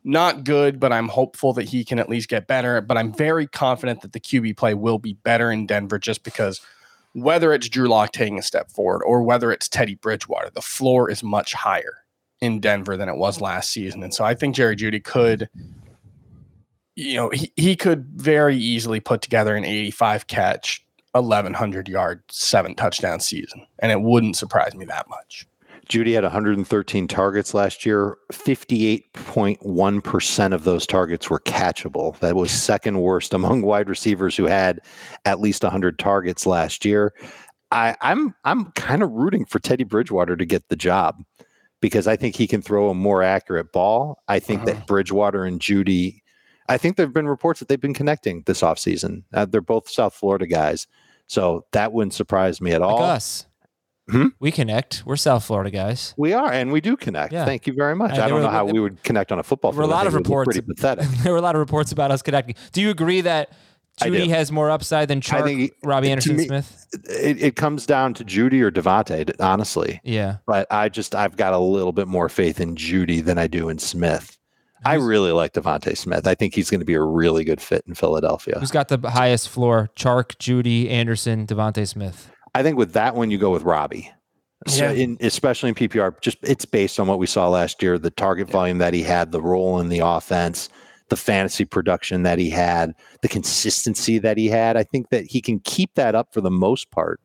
not 0.03 0.43
good, 0.43 0.79
but 0.79 0.91
I'm 0.91 1.09
hopeful 1.09 1.53
that 1.53 1.69
he 1.69 1.83
can 1.83 1.99
at 1.99 2.09
least 2.09 2.29
get 2.29 2.47
better. 2.47 2.81
But 2.81 2.97
I'm 2.97 3.13
very 3.13 3.47
confident 3.47 4.01
that 4.01 4.13
the 4.13 4.19
QB 4.19 4.57
play 4.57 4.73
will 4.73 4.97
be 4.97 5.13
better 5.13 5.51
in 5.51 5.67
Denver 5.67 5.99
just 5.99 6.23
because 6.23 6.61
whether 7.13 7.53
it's 7.53 7.69
Drew 7.69 7.87
Lock 7.87 8.11
taking 8.11 8.39
a 8.39 8.43
step 8.43 8.71
forward 8.71 9.03
or 9.03 9.23
whether 9.23 9.51
it's 9.51 9.67
Teddy 9.67 9.95
Bridgewater, 9.95 10.49
the 10.49 10.61
floor 10.61 11.09
is 11.09 11.23
much 11.23 11.53
higher 11.53 12.05
in 12.41 12.59
Denver 12.59 12.95
than 12.97 13.09
it 13.09 13.17
was 13.17 13.41
last 13.41 13.71
season. 13.71 14.03
And 14.03 14.13
so 14.13 14.23
I 14.23 14.33
think 14.33 14.55
Jerry 14.55 14.75
Jeudy 14.75 15.03
could 15.03 15.49
you 16.99 17.15
know, 17.15 17.29
he, 17.29 17.51
he 17.55 17.75
could 17.77 18.05
very 18.15 18.57
easily 18.57 18.99
put 18.99 19.21
together 19.21 19.55
an 19.55 19.63
85 19.63 20.27
catch, 20.27 20.85
1100 21.13 21.87
yard, 21.87 22.21
seven 22.29 22.75
touchdown 22.75 23.19
season. 23.19 23.65
And 23.79 23.91
it 23.91 24.01
wouldn't 24.01 24.35
surprise 24.37 24.75
me 24.75 24.85
that 24.85 25.09
much. 25.09 25.45
Jeudy 25.87 26.13
had 26.13 26.23
113 26.23 27.07
targets 27.07 27.53
last 27.55 27.83
year. 27.85 28.15
58.1% 28.31 30.53
of 30.53 30.63
those 30.63 30.85
targets 30.85 31.29
were 31.29 31.39
catchable. 31.39 32.17
That 32.19 32.35
was 32.35 32.51
second 32.51 32.99
worst 33.01 33.33
among 33.33 33.61
wide 33.63 33.89
receivers 33.89 34.35
who 34.37 34.45
had 34.45 34.79
at 35.25 35.39
least 35.39 35.63
100 35.63 35.97
targets 35.99 36.45
last 36.45 36.85
year. 36.85 37.13
I, 37.71 37.95
I'm 38.01 38.33
I'm 38.45 38.71
kind 38.71 39.03
of 39.03 39.11
rooting 39.11 39.45
for 39.45 39.59
Teddy 39.59 39.83
Bridgewater 39.83 40.35
to 40.35 40.45
get 40.45 40.69
the 40.69 40.75
job 40.75 41.21
because 41.81 42.07
I 42.07 42.15
think 42.15 42.35
he 42.35 42.47
can 42.47 42.63
throw 42.63 42.89
a 42.89 42.95
more 42.95 43.21
accurate 43.21 43.71
ball. 43.71 44.23
I 44.27 44.39
think 44.39 44.63
Uh-huh. 44.63 44.73
that 44.73 44.87
Bridgewater 44.87 45.45
and 45.45 45.59
Jeudy, 45.59 46.21
I 46.69 46.77
think 46.77 46.95
there 46.95 47.05
have 47.05 47.13
been 47.13 47.27
reports 47.27 47.59
that 47.59 47.67
they've 47.67 47.81
been 47.81 47.93
connecting 47.93 48.43
this 48.45 48.61
offseason. 48.61 49.23
Uh, 49.33 49.43
they're 49.45 49.59
both 49.61 49.89
South 49.89 50.13
Florida 50.13 50.47
guys. 50.47 50.87
So 51.27 51.65
that 51.73 51.91
wouldn't 51.91 52.13
surprise 52.13 52.61
me 52.61 52.71
at 52.71 52.81
Like 52.81 52.89
all. 52.89 53.03
us. 53.03 53.45
Hmm? 54.09 54.27
We 54.39 54.51
connect. 54.51 55.03
We're 55.05 55.17
South 55.17 55.43
Florida 55.45 55.69
guys. 55.69 56.15
We 56.17 56.33
are, 56.33 56.51
and 56.51 56.71
we 56.71 56.81
do 56.81 56.97
connect. 56.97 57.31
Yeah. 57.33 57.45
Thank 57.45 57.67
you 57.67 57.73
very 57.73 57.95
much. 57.95 58.11
And 58.13 58.21
I 58.21 58.27
don't 58.27 58.37
were- 58.37 58.43
know 58.45 58.49
how 58.49 58.65
we 58.65 58.79
would 58.79 59.03
connect 59.03 59.31
on 59.31 59.37
a 59.39 59.43
football 59.43 59.71
field. 59.71 59.83
There 59.83 59.87
were 59.87 59.93
a 59.93 59.95
lot 59.95 60.07
of 60.07 60.13
think 60.13 60.25
it 60.25 60.29
would 60.29 60.37
look 60.37 60.47
reports. 60.47 60.57
Pretty 60.57 60.73
pathetic. 60.73 61.23
there 61.23 61.31
were 61.33 61.37
a 61.37 61.41
lot 61.41 61.55
of 61.55 61.59
reports 61.59 61.91
about 61.91 62.09
us 62.09 62.21
connecting. 62.23 62.55
Do 62.71 62.81
you 62.81 62.89
agree 62.89 63.21
that 63.21 63.51
Jeudy 64.01 64.29
has 64.29 64.51
more 64.51 64.71
upside 64.71 65.09
than 65.09 65.21
Chark, 65.21 65.43
think 65.43 65.59
he- 65.59 65.71
Robbie 65.83 66.09
Anderson 66.09 66.37
me- 66.37 66.45
Smith? 66.47 66.87
It, 67.03 67.39
it 67.43 67.55
comes 67.55 67.85
down 67.85 68.15
to 68.15 68.23
Jeudy 68.23 68.61
or 68.61 68.71
DeVonta, 68.71 69.31
honestly. 69.39 70.01
Yeah. 70.03 70.37
But 70.47 70.65
I 70.71 70.89
just 70.89 71.13
I've 71.13 71.35
got 71.37 71.53
a 71.53 71.59
little 71.59 71.91
bit 71.91 72.07
more 72.07 72.29
faith 72.29 72.59
in 72.59 72.75
Jeudy 72.75 73.23
than 73.23 73.37
I 73.37 73.45
do 73.45 73.69
in 73.69 73.77
Smith. 73.77 74.38
I 74.85 74.95
really 74.95 75.31
like 75.31 75.53
DeVonta 75.53 75.97
Smith. 75.97 76.25
I 76.27 76.35
think 76.35 76.55
he's 76.55 76.69
going 76.69 76.79
to 76.79 76.85
be 76.85 76.93
a 76.93 77.01
really 77.01 77.43
good 77.43 77.61
fit 77.61 77.83
in 77.87 77.95
Philadelphia. 77.95 78.57
Who's 78.59 78.71
got 78.71 78.87
the 78.87 79.09
highest 79.09 79.49
floor? 79.49 79.89
Chark, 79.95 80.37
Jeudy, 80.37 80.89
Anderson, 80.89 81.45
DeVonta 81.45 81.87
Smith. 81.87 82.31
I 82.55 82.63
think 82.63 82.77
with 82.77 82.93
that 82.93 83.15
one, 83.15 83.29
you 83.31 83.37
go 83.37 83.51
with 83.51 83.63
Robbie. 83.63 84.11
So 84.67 84.85
Yeah. 84.85 84.91
in, 84.91 85.17
especially 85.21 85.69
in 85.69 85.75
PPR, 85.75 86.19
just 86.21 86.37
it's 86.43 86.65
based 86.65 86.99
on 86.99 87.07
what 87.07 87.19
we 87.19 87.27
saw 87.27 87.47
last 87.49 87.81
year, 87.81 87.97
the 87.97 88.09
target 88.11 88.49
volume 88.49 88.77
that 88.79 88.93
he 88.93 89.03
had, 89.03 89.31
the 89.31 89.41
role 89.41 89.79
in 89.79 89.89
the 89.89 89.99
offense, 89.99 90.69
the 91.09 91.15
fantasy 91.15 91.65
production 91.65 92.23
that 92.23 92.39
he 92.39 92.49
had, 92.49 92.93
the 93.21 93.27
consistency 93.29 94.17
that 94.19 94.37
he 94.37 94.47
had. 94.47 94.75
I 94.77 94.83
think 94.83 95.09
that 95.09 95.25
he 95.25 95.41
can 95.41 95.59
keep 95.59 95.93
that 95.95 96.13
up 96.15 96.33
for 96.33 96.41
the 96.41 96.51
most 96.51 96.91
part. 96.91 97.19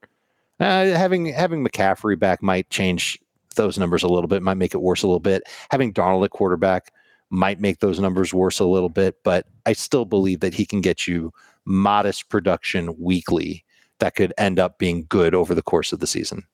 Uh, 0.61 0.86
having 0.86 1.26
having 1.26 1.66
McCaffrey 1.66 2.18
back 2.18 2.42
might 2.42 2.70
change 2.70 3.18
those 3.57 3.78
numbers 3.78 4.02
a 4.02 4.09
little 4.09 4.28
bit, 4.28 4.42
might 4.42 4.55
make 4.55 4.74
it 4.74 4.80
worse 4.80 5.02
a 5.02 5.07
little 5.07 5.20
bit. 5.20 5.42
Having 5.70 5.94
Darnold 5.94 6.24
at 6.24 6.30
quarterback 6.30 6.92
might 7.35 7.61
make 7.61 7.80
those 7.80 7.99
numbers 7.99 8.32
worse 8.32 8.61
a 8.61 8.64
little 8.64 8.89
bit, 8.89 9.16
but 9.24 9.47
I 9.66 9.72
still 9.72 10.05
believe 10.05 10.41
that 10.41 10.55
he 10.55 10.64
can 10.64 10.80
get 10.80 11.07
you 11.07 11.32
modest 11.64 12.28
production 12.28 12.95
weekly 12.99 13.64
that 13.99 14.14
could 14.14 14.32
end 14.39 14.59
up 14.59 14.78
being 14.78 15.07
good 15.09 15.35
over 15.35 15.55
the 15.55 15.62
course 15.62 15.93
of 15.93 15.99
the 15.99 16.07
season. 16.07 16.45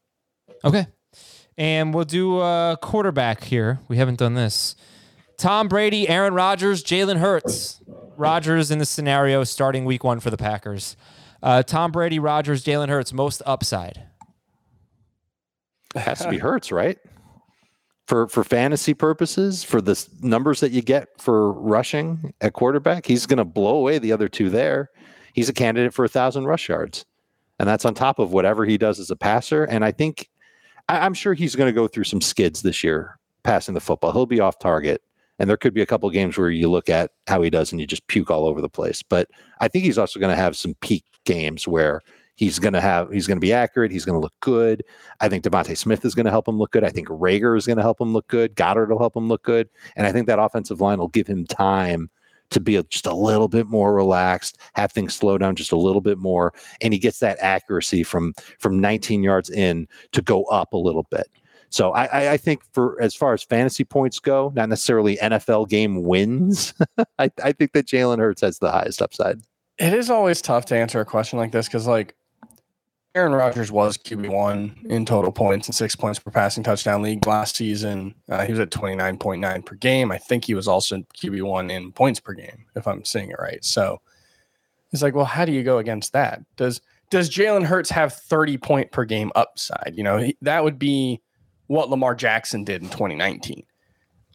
Okay. 0.64 0.86
And 1.58 1.92
we'll 1.92 2.04
do 2.04 2.40
a 2.40 2.78
quarterback 2.80 3.44
here. 3.44 3.80
We 3.88 3.98
haven't 3.98 4.18
done 4.18 4.34
this. 4.34 4.74
Tom 5.36 5.68
Brady, 5.68 6.08
Aaron 6.08 6.34
Rodgers, 6.34 6.82
Jalen 6.82 7.18
Hurts. 7.18 7.80
Rodgers 8.16 8.70
in 8.70 8.78
the 8.78 8.86
scenario 8.86 9.44
starting 9.44 9.84
week 9.84 10.04
one 10.04 10.20
for 10.20 10.30
the 10.30 10.36
Packers. 10.36 10.96
Uh, 11.42 11.62
Tom 11.62 11.90
Brady, 11.90 12.18
Rodgers, 12.18 12.64
Jalen 12.64 12.88
Hurts, 12.88 13.12
most 13.12 13.42
upside. 13.46 14.02
It 15.94 16.00
has 16.00 16.20
to 16.20 16.28
be 16.28 16.38
Hurts, 16.38 16.70
right? 16.70 16.98
For 18.10 18.26
for 18.26 18.42
fantasy 18.42 18.92
purposes, 18.92 19.62
for 19.62 19.80
the 19.80 20.04
numbers 20.20 20.58
that 20.58 20.72
you 20.72 20.82
get 20.82 21.10
for 21.18 21.52
rushing 21.52 22.34
at 22.40 22.54
quarterback, 22.54 23.06
he's 23.06 23.24
going 23.24 23.36
to 23.36 23.44
blow 23.44 23.76
away 23.76 24.00
the 24.00 24.10
other 24.10 24.26
two 24.26 24.50
there. 24.50 24.90
He's 25.32 25.48
a 25.48 25.52
candidate 25.52 25.94
for 25.94 26.04
a 26.04 26.08
thousand 26.08 26.46
rush 26.46 26.68
yards, 26.68 27.06
and 27.60 27.68
that's 27.68 27.84
on 27.84 27.94
top 27.94 28.18
of 28.18 28.32
whatever 28.32 28.64
he 28.64 28.76
does 28.78 28.98
as 28.98 29.12
a 29.12 29.16
passer. 29.16 29.62
And 29.62 29.84
I 29.84 29.92
think 29.92 30.28
I, 30.88 30.98
I'm 30.98 31.14
sure 31.14 31.34
he's 31.34 31.54
going 31.54 31.68
to 31.68 31.72
go 31.72 31.86
through 31.86 32.02
some 32.02 32.20
skids 32.20 32.62
this 32.62 32.82
year 32.82 33.16
passing 33.44 33.74
the 33.74 33.80
football. 33.80 34.10
He'll 34.10 34.26
be 34.26 34.40
off 34.40 34.58
target, 34.58 35.02
and 35.38 35.48
there 35.48 35.56
could 35.56 35.72
be 35.72 35.82
a 35.82 35.86
couple 35.86 36.10
games 36.10 36.36
where 36.36 36.50
you 36.50 36.68
look 36.68 36.88
at 36.88 37.12
how 37.28 37.42
he 37.42 37.48
does 37.48 37.70
and 37.70 37.80
you 37.80 37.86
just 37.86 38.08
puke 38.08 38.28
all 38.28 38.44
over 38.44 38.60
the 38.60 38.68
place. 38.68 39.04
But 39.04 39.28
I 39.60 39.68
think 39.68 39.84
he's 39.84 39.98
also 39.98 40.18
going 40.18 40.34
to 40.34 40.42
have 40.42 40.56
some 40.56 40.74
peak 40.80 41.04
games 41.24 41.68
where 41.68 42.00
he's 42.40 42.58
going 42.58 42.72
to 42.72 42.80
have 42.80 43.12
he's 43.12 43.26
going 43.26 43.36
to 43.36 43.40
be 43.40 43.52
accurate. 43.52 43.92
He's 43.92 44.06
going 44.06 44.16
to 44.16 44.20
look 44.20 44.32
good. 44.40 44.82
I 45.20 45.28
think 45.28 45.44
DeVonta 45.44 45.76
Smith 45.76 46.06
is 46.06 46.14
going 46.14 46.24
to 46.24 46.30
help 46.30 46.48
him 46.48 46.58
look 46.58 46.70
good. 46.70 46.84
I 46.84 46.88
think 46.88 47.08
Reagor 47.08 47.56
is 47.56 47.66
going 47.66 47.76
to 47.76 47.82
help 47.82 48.00
him 48.00 48.14
look 48.14 48.26
good. 48.28 48.56
Goedert 48.56 48.88
will 48.88 48.98
help 48.98 49.14
him 49.14 49.28
look 49.28 49.42
good. 49.42 49.68
And 49.94 50.06
I 50.06 50.12
think 50.12 50.26
that 50.26 50.38
offensive 50.38 50.80
line 50.80 50.98
will 50.98 51.08
give 51.08 51.26
him 51.26 51.44
time 51.44 52.10
to 52.48 52.58
be 52.58 52.82
just 52.88 53.06
a 53.06 53.14
little 53.14 53.46
bit 53.46 53.66
more 53.66 53.94
relaxed, 53.94 54.58
have 54.74 54.90
things 54.90 55.14
slow 55.14 55.36
down 55.36 55.54
just 55.54 55.70
a 55.70 55.76
little 55.76 56.00
bit 56.00 56.16
more, 56.16 56.52
and 56.80 56.94
he 56.94 56.98
gets 56.98 57.20
that 57.20 57.38
accuracy 57.40 58.02
from 58.02 58.32
from 58.58 58.80
19 58.80 59.22
yards 59.22 59.50
in 59.50 59.86
to 60.12 60.22
go 60.22 60.44
up 60.44 60.72
a 60.72 60.78
little 60.78 61.06
bit. 61.10 61.28
So 61.68 61.92
I, 61.92 62.06
I, 62.06 62.32
I 62.32 62.36
think 62.38 62.62
for 62.72 63.00
as 63.02 63.14
far 63.14 63.34
as 63.34 63.42
fantasy 63.42 63.84
points 63.84 64.18
go, 64.18 64.50
not 64.56 64.70
necessarily 64.70 65.18
NFL 65.18 65.68
game 65.68 66.02
wins, 66.02 66.72
I, 67.18 67.30
I 67.44 67.52
think 67.52 67.74
that 67.74 67.86
Jalen 67.86 68.18
Hurts 68.18 68.40
has 68.40 68.58
the 68.58 68.72
highest 68.72 69.02
upside. 69.02 69.40
It 69.78 69.92
is 69.92 70.10
always 70.10 70.42
tough 70.42 70.64
to 70.66 70.76
answer 70.76 71.00
a 71.00 71.04
question 71.04 71.38
like 71.38 71.52
this 71.52 71.66
because, 71.66 71.86
like, 71.86 72.14
Aaron 73.14 73.32
Rodgers 73.32 73.72
was 73.72 73.96
QB 73.96 74.28
one 74.28 74.76
in 74.88 75.04
total 75.04 75.32
points 75.32 75.66
and 75.66 75.74
six 75.74 75.96
points 75.96 76.20
per 76.20 76.30
passing 76.30 76.62
touchdown 76.62 77.02
league 77.02 77.26
last 77.26 77.56
season. 77.56 78.14
Uh, 78.28 78.44
he 78.44 78.52
was 78.52 78.60
at 78.60 78.70
twenty 78.70 78.94
nine 78.94 79.18
point 79.18 79.40
nine 79.40 79.62
per 79.62 79.74
game. 79.74 80.12
I 80.12 80.18
think 80.18 80.44
he 80.44 80.54
was 80.54 80.68
also 80.68 80.98
QB 81.16 81.42
one 81.42 81.70
in 81.70 81.90
points 81.90 82.20
per 82.20 82.34
game, 82.34 82.66
if 82.76 82.86
I'm 82.86 83.04
seeing 83.04 83.30
it 83.30 83.38
right. 83.40 83.64
So 83.64 84.00
it's 84.92 85.02
like, 85.02 85.14
well, 85.14 85.24
how 85.24 85.44
do 85.44 85.50
you 85.52 85.64
go 85.64 85.78
against 85.78 86.12
that? 86.12 86.42
Does 86.56 86.80
does 87.10 87.28
Jalen 87.28 87.64
Hurts 87.64 87.90
have 87.90 88.12
thirty 88.12 88.56
point 88.56 88.92
per 88.92 89.04
game 89.04 89.32
upside? 89.34 89.94
You 89.96 90.04
know, 90.04 90.18
he, 90.18 90.36
that 90.42 90.62
would 90.62 90.78
be 90.78 91.20
what 91.66 91.90
Lamar 91.90 92.14
Jackson 92.14 92.62
did 92.62 92.82
in 92.82 92.90
2019. 92.90 93.64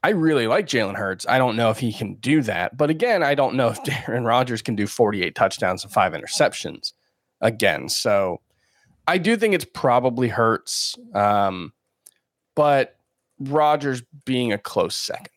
I 0.04 0.10
really 0.10 0.48
like 0.48 0.68
Jalen 0.68 0.96
Hurts. 0.96 1.26
I 1.28 1.38
don't 1.38 1.56
know 1.56 1.70
if 1.70 1.80
he 1.80 1.92
can 1.92 2.16
do 2.16 2.42
that, 2.44 2.78
but 2.78 2.90
again, 2.90 3.24
I 3.24 3.36
don't 3.36 3.56
know 3.56 3.70
if 3.70 3.80
Aaron 4.10 4.26
Rodgers 4.26 4.62
can 4.62 4.76
do 4.76 4.86
48 4.86 5.34
touchdowns 5.34 5.84
and 5.84 5.92
five 5.92 6.14
interceptions 6.14 6.94
again. 7.42 7.90
So 7.90 8.40
I 9.08 9.18
do 9.18 9.38
think 9.38 9.54
it's 9.54 9.66
probably 9.66 10.30
Hurts, 10.30 10.96
um, 11.14 11.74
but 12.56 12.98
Rodgers 13.40 14.04
being 14.26 14.52
a 14.52 14.58
close 14.58 14.96
second. 14.96 15.30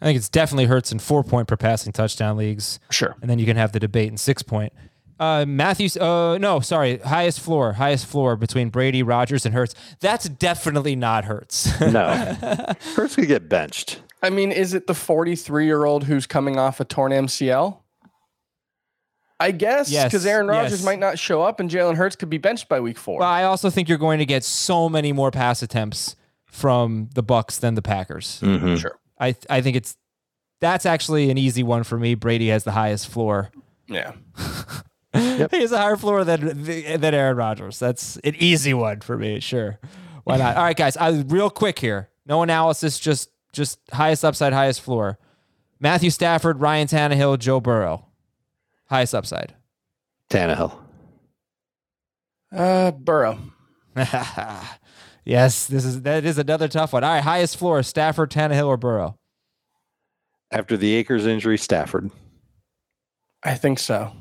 I 0.00 0.06
think 0.06 0.16
it's 0.16 0.28
definitely 0.28 0.64
Hurts 0.66 0.92
in 0.92 0.98
four 0.98 1.22
point 1.22 1.48
per 1.48 1.56
passing 1.56 1.92
touchdown 1.92 2.36
leagues. 2.36 2.80
Sure. 2.90 3.16
And 3.20 3.28
then 3.28 3.38
you 3.38 3.46
can 3.46 3.56
have 3.56 3.72
the 3.72 3.80
debate 3.80 4.08
in 4.08 4.16
six 4.16 4.42
point. 4.42 4.72
Uh, 5.18 5.44
Matthews, 5.46 5.98
uh, 5.98 6.38
no, 6.38 6.60
sorry, 6.60 6.96
highest 6.98 7.40
floor, 7.40 7.74
highest 7.74 8.06
floor 8.06 8.36
between 8.36 8.70
Brady, 8.70 9.02
Rodgers, 9.02 9.44
and 9.44 9.54
Hurts. 9.54 9.74
That's 10.00 10.26
definitely 10.30 10.96
not 10.96 11.26
Hurts. 11.26 11.78
No, 11.80 12.08
Hurts 12.94 13.16
could 13.16 13.28
get 13.28 13.46
benched. 13.46 14.00
I 14.22 14.30
mean, 14.30 14.50
is 14.50 14.72
it 14.72 14.86
the 14.86 14.94
43 14.94 15.66
year 15.66 15.84
old 15.84 16.04
who's 16.04 16.26
coming 16.26 16.58
off 16.58 16.80
a 16.80 16.84
torn 16.84 17.12
MCL? 17.12 17.78
I 19.40 19.52
guess 19.52 19.90
Yes, 19.90 20.04
because 20.04 20.26
Aaron 20.26 20.46
Rodgers 20.46 20.80
yes. 20.80 20.84
might 20.84 20.98
not 20.98 21.18
show 21.18 21.42
up 21.42 21.58
and 21.60 21.70
Jalen 21.70 21.96
Hurts 21.96 22.14
could 22.14 22.30
be 22.30 22.38
benched 22.38 22.68
by 22.68 22.78
week 22.78 22.98
four. 22.98 23.20
Well, 23.20 23.28
I 23.28 23.44
also 23.44 23.70
think 23.70 23.88
you're 23.88 23.98
going 23.98 24.18
to 24.18 24.26
get 24.26 24.44
so 24.44 24.88
many 24.88 25.12
more 25.12 25.30
pass 25.30 25.62
attempts 25.62 26.14
from 26.44 27.08
the 27.14 27.22
Bucs 27.22 27.58
than 27.58 27.74
the 27.74 27.82
Packers. 27.82 28.40
Mm-hmm. 28.42 28.76
Sure. 28.76 28.98
I 29.18 29.34
I 29.48 29.62
think 29.62 29.76
it's 29.76 29.96
that's 30.60 30.84
actually 30.84 31.30
an 31.30 31.38
easy 31.38 31.62
one 31.62 31.84
for 31.84 31.98
me. 31.98 32.14
Brady 32.14 32.48
has 32.48 32.64
the 32.64 32.72
highest 32.72 33.08
floor. 33.08 33.50
Yeah. 33.88 34.12
he 35.12 35.38
has 35.38 35.72
a 35.72 35.78
higher 35.78 35.96
floor 35.96 36.22
than 36.24 36.62
than 36.62 37.14
Aaron 37.14 37.36
Rodgers. 37.36 37.78
That's 37.78 38.16
an 38.18 38.34
easy 38.36 38.74
one 38.74 39.00
for 39.00 39.16
me. 39.16 39.40
Sure, 39.40 39.78
why 40.24 40.36
not? 40.36 40.56
All 40.56 40.62
right, 40.62 40.76
guys. 40.76 40.96
I, 40.96 41.10
real 41.26 41.50
quick 41.50 41.78
here. 41.78 42.10
No 42.26 42.42
analysis. 42.42 42.98
Just 42.98 43.30
just 43.52 43.80
highest 43.92 44.24
upside, 44.24 44.52
highest 44.52 44.82
floor. 44.82 45.18
Matthew 45.80 46.10
Stafford, 46.10 46.60
Ryan 46.60 46.86
Tannehill, 46.86 47.38
Joe 47.38 47.58
Burrow. 47.60 48.06
Highest 48.90 49.14
upside. 49.14 49.54
Tannehill. 50.28 50.76
Uh, 52.52 52.90
Burrow. 52.90 53.38
yes, 55.24 55.66
this 55.66 55.84
is 55.84 56.02
that 56.02 56.24
is 56.24 56.38
another 56.38 56.66
tough 56.66 56.92
one. 56.92 57.04
All 57.04 57.10
right, 57.10 57.22
highest 57.22 57.56
floor: 57.56 57.82
Stafford, 57.84 58.30
Tannehill, 58.30 58.66
or 58.66 58.76
Burrow. 58.76 59.16
After 60.50 60.76
the 60.76 60.94
Akers 60.96 61.26
injury, 61.26 61.56
Stafford. 61.56 62.10
I 63.44 63.54
think 63.54 63.78
so. 63.78 64.12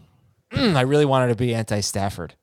Mm, 0.52 0.76
I 0.76 0.82
really 0.82 1.06
wanted 1.06 1.30
to 1.30 1.36
be 1.36 1.54
anti-Stafford. 1.54 2.36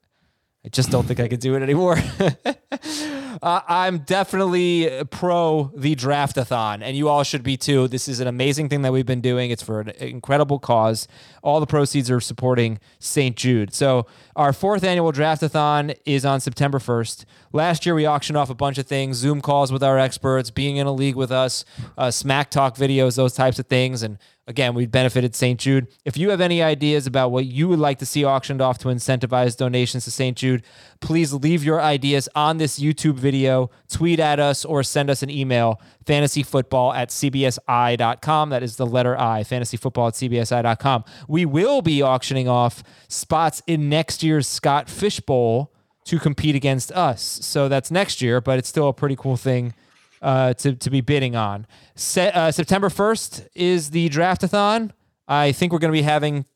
I 0.64 0.68
just 0.68 0.90
don't 0.90 1.06
think 1.06 1.20
I 1.20 1.28
could 1.28 1.40
do 1.40 1.54
it 1.54 1.62
anymore. 1.62 1.96
uh, 3.46 3.60
I'm 3.68 3.98
definitely 3.98 4.90
pro 5.12 5.70
the 5.76 5.94
draftathon, 5.94 6.82
and 6.82 6.96
you 6.96 7.08
all 7.08 7.22
should 7.22 7.44
be 7.44 7.56
too. 7.56 7.86
This 7.86 8.08
is 8.08 8.18
an 8.18 8.26
amazing 8.26 8.68
thing 8.68 8.82
that 8.82 8.92
we've 8.92 9.06
been 9.06 9.20
doing. 9.20 9.52
It's 9.52 9.62
for 9.62 9.82
an 9.82 9.90
incredible 9.90 10.58
cause. 10.58 11.06
All 11.44 11.60
the 11.60 11.66
proceeds 11.66 12.10
are 12.10 12.18
supporting 12.18 12.80
St. 12.98 13.36
Jude. 13.36 13.72
So 13.72 14.08
our 14.34 14.52
fourth 14.52 14.82
annual 14.82 15.12
draftathon 15.12 15.96
is 16.04 16.24
on 16.24 16.40
September 16.40 16.80
1st. 16.80 17.24
Last 17.52 17.86
year 17.86 17.94
we 17.94 18.04
auctioned 18.04 18.36
off 18.36 18.50
a 18.50 18.54
bunch 18.54 18.78
of 18.78 18.88
things: 18.88 19.16
Zoom 19.16 19.40
calls 19.40 19.70
with 19.70 19.84
our 19.84 19.96
experts, 19.96 20.50
being 20.50 20.76
in 20.78 20.88
a 20.88 20.92
league 20.92 21.14
with 21.14 21.30
us, 21.30 21.64
uh, 21.96 22.10
smack 22.10 22.50
talk 22.50 22.74
videos, 22.74 23.14
those 23.14 23.34
types 23.34 23.60
of 23.60 23.66
things, 23.66 24.02
and 24.02 24.18
Again, 24.48 24.74
we've 24.74 24.90
benefited 24.90 25.34
St. 25.34 25.58
Jude. 25.58 25.88
If 26.04 26.16
you 26.16 26.30
have 26.30 26.40
any 26.40 26.62
ideas 26.62 27.08
about 27.08 27.32
what 27.32 27.46
you 27.46 27.66
would 27.66 27.80
like 27.80 27.98
to 27.98 28.06
see 28.06 28.24
auctioned 28.24 28.62
off 28.62 28.78
to 28.78 28.88
incentivize 28.88 29.56
donations 29.56 30.04
to 30.04 30.12
St. 30.12 30.36
Jude, 30.36 30.62
please 31.00 31.32
leave 31.32 31.64
your 31.64 31.80
ideas 31.80 32.28
on 32.36 32.58
this 32.58 32.78
YouTube 32.78 33.14
video, 33.14 33.70
tweet 33.88 34.20
at 34.20 34.38
us, 34.38 34.64
or 34.64 34.84
send 34.84 35.10
us 35.10 35.24
an 35.24 35.30
email 35.30 35.80
fantasyfootball 36.04 36.94
at 36.94 37.08
cbsi.com. 37.08 38.50
That 38.50 38.62
is 38.62 38.76
the 38.76 38.86
letter 38.86 39.18
I, 39.18 39.42
fantasyfootball 39.42 40.08
at 40.08 40.14
cbsi.com. 40.14 41.04
We 41.26 41.44
will 41.44 41.82
be 41.82 42.00
auctioning 42.00 42.48
off 42.48 42.84
spots 43.08 43.64
in 43.66 43.88
next 43.88 44.22
year's 44.22 44.46
Scott 44.46 44.88
Fish 44.88 45.18
Bowl 45.18 45.72
to 46.04 46.20
compete 46.20 46.54
against 46.54 46.92
us. 46.92 47.20
So 47.42 47.68
that's 47.68 47.90
next 47.90 48.22
year, 48.22 48.40
but 48.40 48.60
it's 48.60 48.68
still 48.68 48.88
a 48.88 48.92
pretty 48.92 49.16
cool 49.16 49.36
thing 49.36 49.74
uh, 50.22 50.54
to 50.54 50.74
to 50.74 50.90
be 50.90 51.00
bidding 51.00 51.36
on. 51.36 51.66
Se- 51.94 52.32
uh, 52.32 52.50
September 52.50 52.90
first 52.90 53.46
is 53.54 53.90
the 53.90 54.08
draftathon. 54.08 54.90
I 55.28 55.52
think 55.52 55.72
we're 55.72 55.78
going 55.78 55.92
to 55.92 55.98
be 55.98 56.02
having 56.02 56.46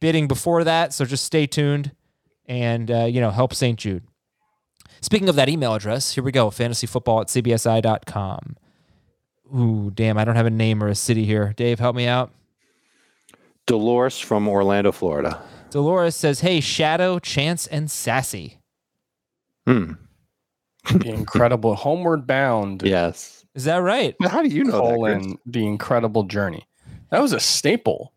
bidding 0.00 0.26
before 0.28 0.64
that, 0.64 0.92
so 0.92 1.04
just 1.04 1.24
stay 1.24 1.46
tuned 1.46 1.92
and 2.46 2.90
uh, 2.90 3.04
you 3.04 3.20
know 3.20 3.30
help 3.30 3.54
St. 3.54 3.78
Jude. 3.78 4.04
Speaking 5.00 5.28
of 5.28 5.36
that 5.36 5.48
email 5.48 5.74
address, 5.74 6.14
here 6.14 6.24
we 6.24 6.32
go: 6.32 6.50
fantasyfootball 6.50 7.22
at 7.22 7.26
cbsi.com. 7.28 8.56
Ooh, 9.56 9.90
damn! 9.94 10.18
I 10.18 10.24
don't 10.24 10.36
have 10.36 10.46
a 10.46 10.50
name 10.50 10.82
or 10.82 10.88
a 10.88 10.94
city 10.94 11.24
here. 11.24 11.54
Dave, 11.56 11.78
help 11.78 11.96
me 11.96 12.06
out. 12.06 12.32
Dolores 13.66 14.18
from 14.18 14.48
Orlando, 14.48 14.92
Florida. 14.92 15.42
Dolores 15.70 16.16
says, 16.16 16.40
"Hey, 16.40 16.60
Shadow, 16.60 17.18
Chance, 17.18 17.66
and 17.68 17.90
Sassy." 17.90 18.58
Hmm. 19.66 19.92
The 20.84 21.10
incredible 21.10 21.74
Homeward 21.74 22.26
Bound 22.26 22.82
Yes. 22.82 23.44
Is 23.54 23.64
that 23.64 23.76
right? 23.78 24.14
How 24.22 24.42
do 24.42 24.48
you 24.48 24.64
know 24.64 25.04
that? 25.04 25.20
Chris? 25.20 25.34
The 25.46 25.66
Incredible 25.66 26.22
Journey. 26.24 26.66
That 27.10 27.20
was 27.20 27.32
a 27.32 27.40
staple 27.40 28.12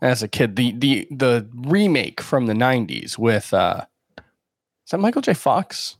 as 0.00 0.22
a 0.22 0.28
kid. 0.28 0.56
The 0.56 0.72
the 0.72 1.08
the 1.10 1.48
remake 1.54 2.20
from 2.20 2.46
the 2.46 2.52
'90s 2.54 3.18
with 3.18 3.52
uh, 3.52 3.84
is 4.18 4.90
that 4.92 4.98
Michael 4.98 5.22
J. 5.22 5.34
Fox? 5.34 5.96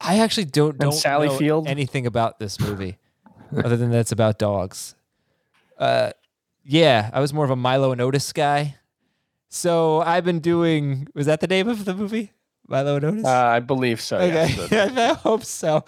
I 0.00 0.18
actually 0.18 0.44
don't 0.44 0.78
don't 0.78 0.92
Sally 0.92 1.28
know 1.28 1.36
Field? 1.38 1.66
anything 1.66 2.06
about 2.06 2.38
this 2.38 2.60
movie, 2.60 2.98
other 3.56 3.76
than 3.76 3.90
that 3.90 4.00
it's 4.00 4.12
about 4.12 4.38
dogs. 4.38 4.94
Uh, 5.78 6.10
yeah, 6.62 7.08
I 7.12 7.20
was 7.20 7.32
more 7.32 7.44
of 7.44 7.50
a 7.50 7.56
Milo 7.56 7.90
and 7.92 8.00
Otis 8.00 8.32
guy. 8.34 8.76
So 9.48 10.02
I've 10.02 10.24
been 10.24 10.40
doing. 10.40 11.08
Was 11.14 11.24
that 11.26 11.40
the 11.40 11.46
name 11.46 11.68
of 11.68 11.86
the 11.86 11.94
movie? 11.94 12.32
Milo 12.68 12.96
and 12.96 13.04
Otis. 13.04 13.24
Uh, 13.24 13.28
I 13.30 13.60
believe 13.60 14.00
so. 14.00 14.18
Okay, 14.18 14.54
yes. 14.70 14.96
I 14.96 15.14
hope 15.14 15.44
so. 15.44 15.84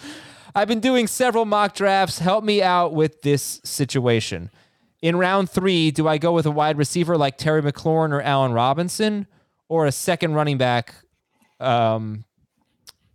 I've 0.55 0.66
been 0.68 0.81
doing 0.81 1.07
several 1.07 1.45
mock 1.45 1.74
drafts. 1.74 2.18
Help 2.18 2.43
me 2.43 2.62
out 2.62 2.93
with 2.95 3.22
this 3.22 3.61
situation. 3.64 4.51
In 5.03 5.16
round 5.16 5.49
three, 5.51 5.91
do 5.91 6.09
I 6.09 6.18
go 6.18 6.33
with 6.33 6.47
a 6.47 6.51
wide 6.51 6.76
receiver 6.78 7.16
like 7.16 7.39
Terry 7.39 7.62
McLaurin 7.62 8.12
or 8.12 8.20
Allen 8.22 8.53
Robinson, 8.53 9.26
or 9.68 9.87
a 9.87 9.93
second 9.93 10.35
running 10.35 10.59
back? 10.59 10.95
Um, 11.61 12.24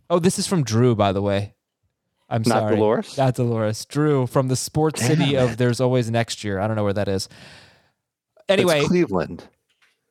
oh, 0.08 0.18
this 0.18 0.38
is 0.38 0.46
from 0.46 0.62
Drew, 0.64 0.94
by 0.94 1.12
the 1.12 1.22
way. 1.22 1.54
I'm 2.28 2.42
sorry. 2.42 2.60
Not 2.60 2.66
sorry, 2.68 2.76
Dolores? 2.76 3.18
Not 3.18 3.34
Dolores. 3.34 3.84
Drew 3.84 4.26
from 4.26 4.48
the 4.48 4.56
sports 4.56 5.00
city 5.04 5.36
of 5.36 5.58
There's 5.58 5.80
Always 5.80 6.10
Next 6.10 6.42
Year. 6.42 6.58
I 6.58 6.66
don't 6.66 6.74
know 6.74 6.82
where 6.84 6.92
that 6.92 7.06
is. 7.08 7.28
Anyway, 8.48 8.80
It's 8.80 8.88
Cleveland. 8.88 9.44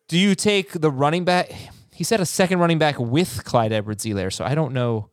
do 0.07 0.17
you 0.17 0.35
take 0.35 0.71
the 0.73 0.91
running 0.91 1.25
back? 1.25 1.51
He 1.95 2.03
said 2.03 2.19
a 2.19 2.25
second 2.25 2.59
running 2.59 2.77
back 2.77 2.99
with 2.99 3.45
Clyde 3.45 3.71
Edwards-Helaire, 3.71 4.31
so 4.31 4.43
I 4.43 4.53
don't 4.53 4.73
know. 4.73 5.09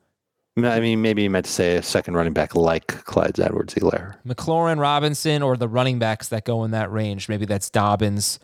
I 0.57 0.81
mean, 0.81 1.01
maybe 1.01 1.23
you 1.23 1.31
meant 1.31 1.47
to 1.47 1.53
say 1.53 1.77
a 1.77 1.83
second 1.83 2.15
running 2.15 2.35
back 2.35 2.55
like 2.55 2.87
Clyde 3.05 3.41
Edwards 3.41 3.75
Helaire. 3.75 4.17
McLaurin, 4.27 4.79
Robinson, 4.79 5.43
or 5.43 5.57
the 5.57 5.69
running 5.69 5.99
backs 5.99 6.29
that 6.29 6.45
go 6.45 6.65
in 6.65 6.73
that 6.73 6.93
range. 6.93 7.29
Maybe 7.29 7.47
that's 7.47 7.71
Dobbins, 7.71 8.39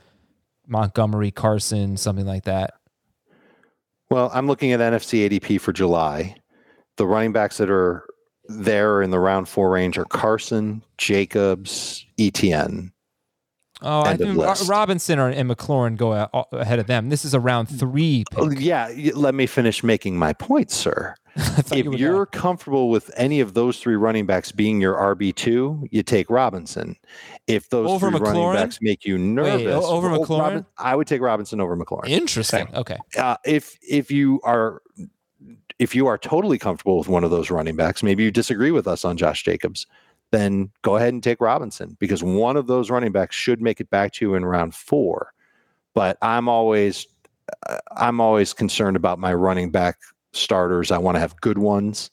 Montgomery, 0.66 1.30
Carson, 1.30 1.98
something 1.98 2.24
like 2.24 2.44
that. 2.44 2.74
Well, 4.08 4.30
I'm 4.32 4.46
looking 4.46 4.72
at 4.72 4.80
NFFC 4.80 5.28
ADP 5.28 5.60
for 5.60 5.72
July. 5.72 6.36
The 6.96 7.06
running 7.06 7.32
backs 7.32 7.58
that 7.58 7.68
are 7.68 8.04
there 8.46 9.02
in 9.02 9.10
the 9.10 9.18
round 9.18 9.48
four 9.48 9.70
range 9.70 9.98
are 9.98 10.06
Carson, 10.06 10.82
Jacobs, 10.96 12.06
Etienne. 12.18 12.92
Oh, 13.80 14.02
I 14.02 14.16
think 14.16 14.38
Robinson 14.68 15.18
or, 15.18 15.28
and 15.28 15.48
McLaurin 15.48 15.96
go 15.96 16.12
ahead 16.52 16.78
of 16.78 16.86
them. 16.88 17.10
This 17.10 17.24
is 17.24 17.32
a 17.32 17.40
round 17.40 17.68
three 17.68 18.24
pick. 18.30 18.38
Oh, 18.40 18.50
yeah, 18.50 18.90
let 19.14 19.34
me 19.34 19.46
finish 19.46 19.84
making 19.84 20.16
my 20.18 20.32
point, 20.32 20.70
sir. 20.70 21.14
If 21.70 21.84
you 21.84 21.94
you're 21.94 22.26
comfortable 22.26 22.90
with 22.90 23.12
any 23.16 23.38
of 23.38 23.54
those 23.54 23.78
three 23.78 23.94
running 23.94 24.26
backs 24.26 24.50
being 24.50 24.80
your 24.80 24.94
RB2, 24.96 25.86
you 25.92 26.02
take 26.02 26.28
Robinson. 26.30 26.96
If 27.46 27.68
those 27.70 27.88
Over 27.88 28.10
three 28.10 28.18
running 28.20 28.52
backs 28.54 28.78
make 28.80 29.04
you 29.04 29.18
nervous, 29.18 29.84
o- 29.84 29.86
over 29.86 30.08
McLaurin? 30.08 30.40
Robin- 30.40 30.66
I 30.76 30.96
would 30.96 31.06
take 31.06 31.20
Robinson 31.20 31.60
over 31.60 31.76
McLaurin. 31.76 32.08
interesting. 32.08 32.68
Okay. 32.74 32.96
uh, 33.16 33.36
if 33.46 33.78
if 33.88 34.10
you 34.10 34.40
are 34.42 34.82
if 35.78 35.94
you 35.94 36.08
are 36.08 36.18
totally 36.18 36.58
comfortable 36.58 36.98
with 36.98 37.06
one 37.08 37.22
of 37.22 37.30
those 37.30 37.50
running 37.52 37.76
backs, 37.76 38.02
maybe 38.02 38.24
you 38.24 38.32
disagree 38.32 38.72
with 38.72 38.88
us 38.88 39.04
on 39.04 39.16
Josh 39.16 39.44
Jacobs, 39.44 39.86
then 40.30 40.70
go 40.82 40.96
ahead 40.96 41.12
and 41.12 41.22
take 41.22 41.40
Robinson 41.40 41.96
because 41.98 42.22
one 42.22 42.56
of 42.56 42.66
those 42.66 42.90
running 42.90 43.12
backs 43.12 43.34
should 43.34 43.62
make 43.62 43.80
it 43.80 43.90
back 43.90 44.12
to 44.14 44.24
you 44.24 44.34
in 44.34 44.44
round 44.44 44.74
four. 44.74 45.32
But 45.94 46.18
I'm 46.22 46.48
always 46.48 47.06
uh, 47.68 47.78
I'm 47.96 48.20
always 48.20 48.52
concerned 48.52 48.96
about 48.96 49.18
my 49.18 49.32
running 49.32 49.70
back 49.70 49.96
starters. 50.32 50.90
I 50.90 50.98
want 50.98 51.16
to 51.16 51.20
have 51.20 51.40
good 51.40 51.58
ones. 51.58 52.10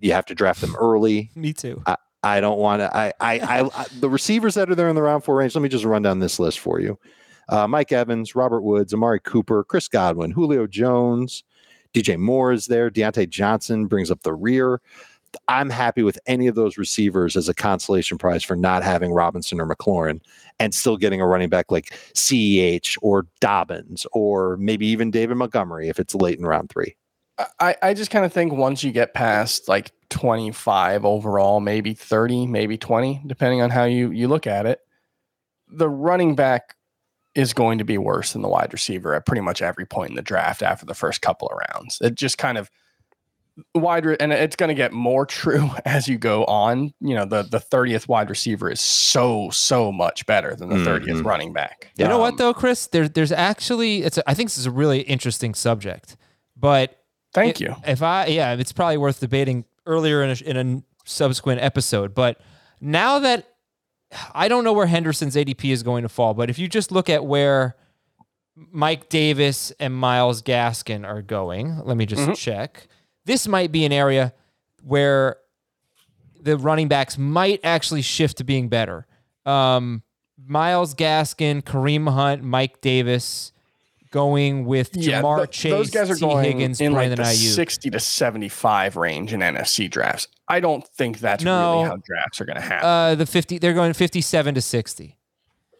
You 0.00 0.12
have 0.12 0.26
to 0.26 0.34
draft 0.34 0.60
them 0.60 0.74
early. 0.76 1.30
Me 1.36 1.52
too. 1.52 1.82
I 2.22 2.40
don't 2.40 2.58
want 2.58 2.80
to. 2.80 2.94
I, 2.94 3.12
I, 3.20 3.38
I, 3.38 3.70
I, 3.74 3.86
the 3.98 4.10
receivers 4.10 4.54
that 4.54 4.70
are 4.70 4.74
there 4.74 4.88
in 4.88 4.94
the 4.94 5.02
round 5.02 5.24
four 5.24 5.36
range. 5.36 5.54
Let 5.54 5.62
me 5.62 5.68
just 5.68 5.84
run 5.84 6.02
down 6.02 6.18
this 6.18 6.38
list 6.38 6.58
for 6.58 6.80
you: 6.80 6.98
uh, 7.48 7.66
Mike 7.66 7.92
Evans, 7.92 8.34
Robert 8.34 8.60
Woods, 8.60 8.92
Amari 8.92 9.20
Cooper, 9.20 9.64
Chris 9.64 9.88
Godwin, 9.88 10.30
Julio 10.30 10.66
Jones, 10.66 11.44
DJ 11.94 12.18
Moore 12.18 12.52
is 12.52 12.66
there. 12.66 12.90
Diontae 12.90 13.28
Johnson 13.28 13.86
brings 13.86 14.10
up 14.10 14.22
the 14.22 14.34
rear. 14.34 14.80
I'm 15.48 15.70
happy 15.70 16.02
with 16.02 16.18
any 16.26 16.46
of 16.46 16.54
those 16.54 16.78
receivers 16.78 17.36
as 17.36 17.48
a 17.48 17.54
consolation 17.54 18.18
prize 18.18 18.42
for 18.42 18.56
not 18.56 18.82
having 18.82 19.12
Robinson 19.12 19.60
or 19.60 19.66
McLaurin 19.66 20.20
and 20.58 20.74
still 20.74 20.96
getting 20.96 21.20
a 21.20 21.26
running 21.26 21.48
back 21.48 21.70
like 21.70 21.90
CEH 22.14 22.98
or 23.02 23.26
Dobbins 23.40 24.06
or 24.12 24.56
maybe 24.56 24.86
even 24.86 25.10
David 25.10 25.36
Montgomery 25.36 25.88
if 25.88 25.98
it's 25.98 26.14
late 26.14 26.38
in 26.38 26.46
round 26.46 26.70
three. 26.70 26.96
I, 27.58 27.76
I 27.82 27.94
just 27.94 28.10
kind 28.10 28.24
of 28.24 28.32
think 28.32 28.52
once 28.52 28.84
you 28.84 28.92
get 28.92 29.14
past 29.14 29.68
like 29.68 29.92
25 30.10 31.04
overall, 31.04 31.60
maybe 31.60 31.94
30, 31.94 32.46
maybe 32.46 32.76
20, 32.76 33.22
depending 33.26 33.62
on 33.62 33.70
how 33.70 33.84
you, 33.84 34.10
you 34.10 34.28
look 34.28 34.46
at 34.46 34.66
it, 34.66 34.80
the 35.68 35.88
running 35.88 36.34
back 36.34 36.74
is 37.34 37.52
going 37.52 37.78
to 37.78 37.84
be 37.84 37.96
worse 37.96 38.32
than 38.32 38.42
the 38.42 38.48
wide 38.48 38.72
receiver 38.72 39.14
at 39.14 39.24
pretty 39.24 39.40
much 39.40 39.62
every 39.62 39.86
point 39.86 40.10
in 40.10 40.16
the 40.16 40.22
draft 40.22 40.62
after 40.62 40.84
the 40.84 40.94
first 40.94 41.22
couple 41.22 41.48
of 41.48 41.58
rounds. 41.72 41.98
It 42.00 42.14
just 42.14 42.38
kind 42.38 42.58
of 42.58 42.70
wide 43.74 44.04
re- 44.06 44.16
and 44.20 44.32
it's 44.32 44.56
going 44.56 44.68
to 44.68 44.74
get 44.74 44.92
more 44.92 45.24
true 45.26 45.70
as 45.84 46.08
you 46.08 46.18
go 46.18 46.44
on. 46.44 46.92
You 47.00 47.14
know, 47.14 47.24
the 47.24 47.42
the 47.42 47.58
30th 47.60 48.08
wide 48.08 48.28
receiver 48.30 48.70
is 48.70 48.80
so 48.80 49.50
so 49.50 49.90
much 49.92 50.26
better 50.26 50.54
than 50.56 50.68
the 50.68 50.76
30th 50.76 51.20
Mhm. 51.20 51.24
running 51.24 51.52
back. 51.52 51.92
You 51.96 52.06
know 52.08 52.18
what 52.18 52.32
Um, 52.32 52.36
though, 52.38 52.54
Chris? 52.54 52.86
There, 52.86 53.08
there's 53.08 53.32
actually 53.32 54.02
it's. 54.02 54.18
A, 54.18 54.28
I 54.30 54.34
think 54.34 54.48
this 54.50 54.58
is 54.58 54.66
a 54.66 54.70
really 54.70 55.00
interesting 55.00 55.54
subject, 55.54 56.16
but 56.56 56.96
Thank 57.34 57.60
it- 57.60 57.64
you. 57.64 57.76
If 57.86 58.02
I, 58.02 58.26
yeah, 58.26 58.52
it's 58.54 58.72
probably 58.72 58.96
worth 58.98 59.20
debating 59.20 59.64
earlier 59.86 60.22
in 60.22 60.30
a, 60.30 60.48
in 60.48 60.56
a 60.78 60.82
subsequent 61.04 61.60
episode. 61.60 62.14
But 62.14 62.40
now 62.80 63.18
that 63.20 63.46
I 64.34 64.48
don't 64.48 64.64
know 64.64 64.72
where 64.72 64.86
Henderson's 64.86 65.36
ADP 65.36 65.70
is 65.72 65.82
going 65.82 66.02
to 66.02 66.08
fall, 66.08 66.34
but 66.34 66.50
if 66.50 66.58
you 66.58 66.66
just 66.68 66.90
look 66.90 67.08
at 67.08 67.24
where 67.24 67.76
Mike 68.56 69.08
Davis 69.08 69.70
and 69.78 69.94
Myles 69.94 70.42
Gaskin 70.42 71.06
are 71.06 71.22
going, 71.22 71.78
let 71.84 71.96
me 71.96 72.04
just 72.06 72.22
Mhm. 72.28 72.36
check. 72.36 72.88
This 73.30 73.46
might 73.46 73.70
be 73.70 73.84
an 73.84 73.92
area 73.92 74.32
where 74.82 75.36
the 76.40 76.56
running 76.58 76.88
backs 76.88 77.16
might 77.16 77.60
actually 77.62 78.02
shift 78.02 78.38
to 78.38 78.44
being 78.44 78.68
better. 78.68 79.06
Um, 79.46 80.02
Myles 80.44 80.96
Gaskin, 80.96 81.62
Kareem 81.62 82.12
Hunt, 82.12 82.42
Mike 82.42 82.80
Davis 82.80 83.52
going 84.10 84.64
with 84.64 84.90
Ja'Marr 84.94 85.36
th- 85.44 85.50
Chase, 85.50 85.70
those 85.70 85.90
guys 85.90 86.10
are 86.10 86.14
T. 86.16 86.20
going 86.22 86.44
Higgins, 86.44 86.80
in 86.80 86.90
like 86.92 87.02
Brandon 87.14 87.18
the 87.18 87.30
Aiyuk. 87.30 87.54
60 87.54 87.90
to 87.90 88.00
75 88.00 88.96
range 88.96 89.32
in 89.32 89.38
NFFC 89.38 89.88
drafts. 89.88 90.26
I 90.48 90.58
don't 90.58 90.84
think 90.84 91.20
that's 91.20 91.44
No. 91.44 91.74
really 91.74 91.88
how 91.90 91.96
drafts 92.04 92.40
are 92.40 92.44
going 92.46 92.56
to 92.56 92.62
happen. 92.62 92.88
Uh, 92.88 93.14
the 93.14 93.26
fifty, 93.26 93.58
they're 93.58 93.74
going 93.74 93.92
fifty-seven 93.92 94.56
to 94.56 94.60
sixty. 94.60 95.16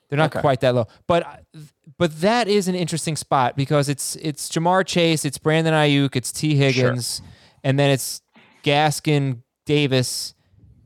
They're 0.08 0.16
not 0.18 0.30
Okay. 0.30 0.40
quite 0.40 0.60
that 0.60 0.76
low, 0.76 0.86
but 1.08 1.44
but 1.98 2.20
that 2.20 2.46
is 2.46 2.68
an 2.68 2.76
interesting 2.76 3.16
spot 3.16 3.56
because 3.56 3.88
it's 3.88 4.14
it's 4.16 4.48
Ja'Marr 4.48 4.86
Chase, 4.86 5.24
it's 5.24 5.38
Brandon 5.38 5.74
Aiyuk, 5.74 6.14
it's 6.14 6.30
T 6.30 6.54
Higgins, 6.54 7.20
and 7.64 7.78
then 7.78 7.90
it's 7.90 8.22
Gaskin, 8.64 9.42
Davis, 9.66 10.34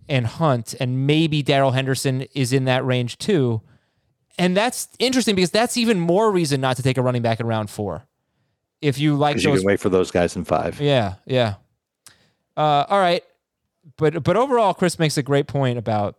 and 0.09 0.27
Hunt, 0.27 0.75
and 0.79 1.07
maybe 1.07 1.43
Darrell 1.43 1.71
Henderson 1.73 2.23
is 2.35 2.53
in 2.53 2.65
that 2.67 2.85
range 2.85 3.19
too. 3.19 3.63
And 4.39 4.57
that's 4.57 4.89
interesting 4.99 5.35
because 5.37 5.51
that's 5.51 5.77
even 5.77 6.01
more 6.01 6.31
reason 6.33 6.61
not 6.61 6.77
to 6.77 6.83
take 6.83 6.99
a 6.99 7.03
running 7.03 7.23
back 7.23 7.41
in 7.41 7.47
round 7.47 7.71
four. 7.71 8.07
If 8.81 8.99
you 8.99 9.15
like 9.15 9.37
Because 9.37 9.45
you 9.45 9.57
can 9.57 9.65
wait 9.67 9.81
for 9.81 9.89
those 9.89 10.11
guys 10.11 10.37
in 10.37 10.45
five. 10.45 10.81
yeah, 10.81 11.15
yeah. 11.25 11.55
Uh, 12.57 12.85
all 12.89 12.99
right, 12.99 13.23
but 13.97 14.23
but 14.23 14.37
overall, 14.37 14.75
Chris 14.75 14.99
makes 14.99 15.17
a 15.17 15.23
great 15.23 15.47
point 15.47 15.79
about 15.79 16.17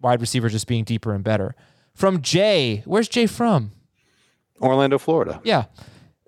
wide 0.00 0.20
receiver 0.20 0.48
just 0.48 0.66
being 0.66 0.84
deeper 0.84 1.12
and 1.14 1.24
better. 1.24 1.54
From 1.94 2.22
Jay, 2.22 2.82
where's 2.86 3.08
Jay 3.08 3.26
from? 3.26 3.72
Orlando, 4.60 4.98
Florida. 4.98 5.40
Yeah, 5.44 5.64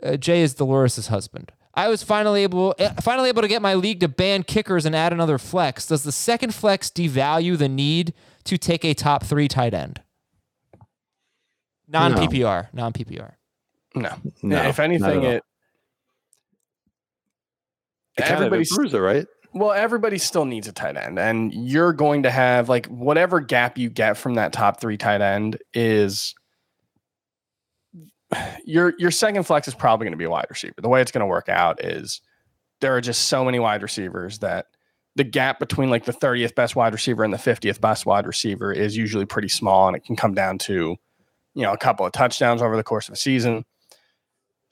uh, 0.03 0.16
Jay 0.16 0.43
is 0.43 0.55
Dolores's 0.55 1.07
husband. 1.07 1.53
I 1.77 1.89
was 1.89 2.03
finally 2.03 2.43
able 2.43 2.74
uh, 2.79 2.95
finally 3.03 3.29
able 3.29 3.43
to 3.43 3.49
get 3.49 3.61
my 3.61 3.74
league 3.74 4.01
to 4.01 4.09
ban 4.09 4.43
kickers 4.43 4.87
and 4.87 4.97
add 4.97 5.12
another 5.12 5.37
flex. 5.37 5.87
Does 5.87 6.03
the 6.03 6.12
second 6.12 6.55
flex 6.55 6.89
devalue 6.89 7.59
the 7.59 7.68
need 7.68 8.14
to 8.45 8.57
take 8.57 8.85
a 8.85 8.95
top 8.95 9.24
three 9.24 9.47
tight 9.47 9.74
end? 9.74 10.01
Non 11.89 12.14
PPR, 12.14 12.68
non 12.72 12.93
PPR. 12.93 13.33
no. 13.95 14.14
No, 14.43 14.62
if 14.62 14.81
anything, 14.81 15.22
it 15.22 15.43
It 18.16 18.22
kind 18.22 18.33
of 18.33 18.37
everybody's 18.39 18.70
improves 18.72 18.95
it, 18.95 18.99
right? 18.99 19.27
Well, 19.53 19.72
everybody 19.72 20.18
still 20.18 20.45
needs 20.45 20.68
a 20.68 20.72
tight 20.72 20.97
end, 20.97 21.18
and 21.18 21.53
you're 21.55 21.93
going 21.93 22.24
to 22.24 22.31
have 22.31 22.68
like 22.68 22.87
whatever 22.87 23.41
gap 23.41 23.79
you 23.79 23.89
get 23.89 24.16
from 24.16 24.35
that 24.35 24.53
top 24.53 24.81
three 24.81 24.97
tight 24.97 25.20
end 25.20 25.59
is 25.74 26.35
your 28.64 28.95
your 28.99 29.11
second 29.11 29.45
flex 29.45 29.68
is 29.68 29.74
probably 29.74 30.05
going 30.05 30.12
to 30.12 30.18
be 30.18 30.24
a 30.24 30.30
wide 30.30 30.47
receiver. 30.49 30.74
The 30.78 30.89
way 30.89 31.01
it's 31.01 31.12
going 31.12 31.20
to 31.20 31.26
work 31.26 31.49
out 31.49 31.84
is 31.84 32.20
there 32.80 32.97
are 32.97 33.01
just 33.01 33.28
so 33.28 33.45
many 33.45 33.59
wide 33.59 33.82
receivers 33.82 34.39
that 34.41 34.66
the 35.14 35.24
gap 35.24 35.59
between 35.59 35.91
like 35.91 36.05
the 36.05 36.12
30th 36.12 36.55
best 36.55 36.76
wide 36.76 36.93
receiver 36.93 37.24
and 37.24 37.32
the 37.32 37.39
50th 37.39 37.80
best 37.80 38.05
wide 38.05 38.26
receiver 38.26 38.70
is 38.72 38.97
usually 38.97 39.24
pretty 39.24 39.49
small, 39.49 39.89
and 39.89 39.97
it 39.97 40.05
can 40.05 40.16
come 40.16 40.34
down 40.34 40.59
to 40.59 40.97
you 41.55 41.62
know 41.62 41.72
a 41.72 41.78
couple 41.78 42.05
of 42.07 42.12
touchdowns 42.12 42.62
over 42.62 42.76
the 42.76 42.84
course 42.84 43.09
of 43.09 43.14
a 43.14 43.16
season. 43.16 43.64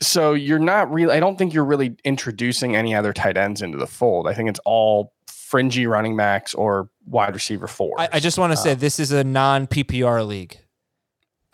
So 0.01 0.35
you're 0.35 0.59
not 0.59 0.93
really. 0.93 1.15
I 1.15 1.21
don't 1.21 1.37
think 1.37 1.55
you're 1.55 1.65
really 1.65 1.97
introducing 2.05 2.77
any 2.77 2.95
other 2.95 3.12
tight 3.12 3.37
ends 3.37 3.62
into 3.62 3.79
the 3.79 3.87
fold. 3.87 4.29
I 4.29 4.35
think 4.35 4.51
it's 4.51 4.61
all 4.65 5.12
fringy 5.29 5.87
running 5.87 6.17
backs 6.17 6.53
or 6.53 6.91
wide 7.07 7.33
receiver 7.33 7.67
four. 7.67 7.95
I, 7.99 8.09
I 8.15 8.21
just 8.21 8.39
want 8.39 8.53
to 8.53 8.57
say 8.57 8.73
uh, 8.73 8.75
this 8.75 8.99
is 8.99 9.12
a 9.12 9.25
non 9.25 9.67
PPR 9.67 10.27
league. 10.27 10.59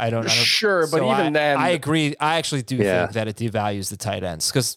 I 0.01 0.11
don't. 0.11 0.21
I 0.21 0.29
don't 0.29 0.31
Sure, 0.31 0.87
but 0.89 0.99
even 1.03 1.09
I, 1.11 1.31
then- 1.31 1.59
I 1.59 1.69
agree. 1.71 2.15
I 2.19 2.37
actually 2.37 2.63
do 2.63 2.77
Yeah. 2.77 3.03
think 3.07 3.15
that 3.15 3.29
it 3.29 3.37
devalues 3.37 3.91
the 3.91 3.97
tight 3.97 4.25
ends 4.25 4.49
because 4.51 4.77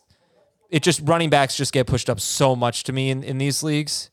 it 0.70 0.84
just 0.84 1.02
running 1.04 1.30
backs 1.30 1.56
just 1.56 1.72
get 1.72 1.88
pushed 1.88 2.10
up 2.10 2.20
so 2.20 2.56
much 2.56 2.84
to 2.84 2.94
me 2.94 3.10
in, 3.10 3.24
in 3.24 3.38
these 3.38 3.64
leagues, 3.64 4.10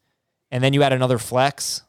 and 0.50 0.62
then 0.62 0.72
you 0.72 0.82
add 0.82 0.92
another 0.92 1.18
flex. 1.18 1.82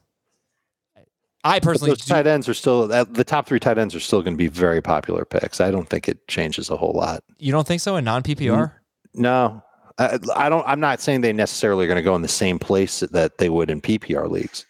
I 1.44 1.58
But 1.58 1.62
personally 1.64 1.90
those 1.92 2.04
do, 2.04 2.14
tight 2.14 2.26
ends 2.26 2.48
are 2.48 2.54
still 2.54 2.86
the 2.86 3.24
top 3.24 3.46
three 3.46 3.58
tight 3.58 3.76
ends 3.78 3.94
are 3.94 4.00
still 4.00 4.22
going 4.22 4.34
to 4.34 4.38
be 4.38 4.46
very 4.48 4.80
popular 4.80 5.24
picks. 5.24 5.60
I 5.60 5.70
don't 5.72 5.88
think 5.88 6.08
it 6.08 6.26
changes 6.28 6.70
a 6.70 6.76
whole 6.76 6.92
lot. 6.92 7.24
you 7.38 7.50
don't 7.50 7.66
think 7.66 7.80
so 7.80 7.96
in 7.96 8.04
non 8.04 8.22
PPR? 8.22 8.72
No, 9.14 9.62
I, 9.98 10.18
I 10.36 10.48
don't. 10.48 10.66
I'm 10.66 10.80
not 10.80 11.00
saying 11.00 11.20
they 11.20 11.32
necessarily 11.32 11.84
are 11.84 11.88
going 11.88 11.96
to 11.96 12.02
go 12.02 12.14
in 12.14 12.22
the 12.22 12.28
same 12.28 12.58
place 12.58 13.00
that 13.00 13.38
they 13.38 13.48
would 13.48 13.70
in 13.70 13.80
PPR 13.80 14.30
leagues. 14.30 14.66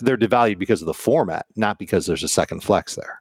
They're 0.00 0.16
devalued 0.16 0.58
because 0.58 0.80
of 0.82 0.86
the 0.86 0.94
format, 0.94 1.46
not 1.56 1.78
because 1.78 2.06
there's 2.06 2.22
a 2.24 2.28
second 2.28 2.62
flex 2.62 2.94
there. 2.94 3.20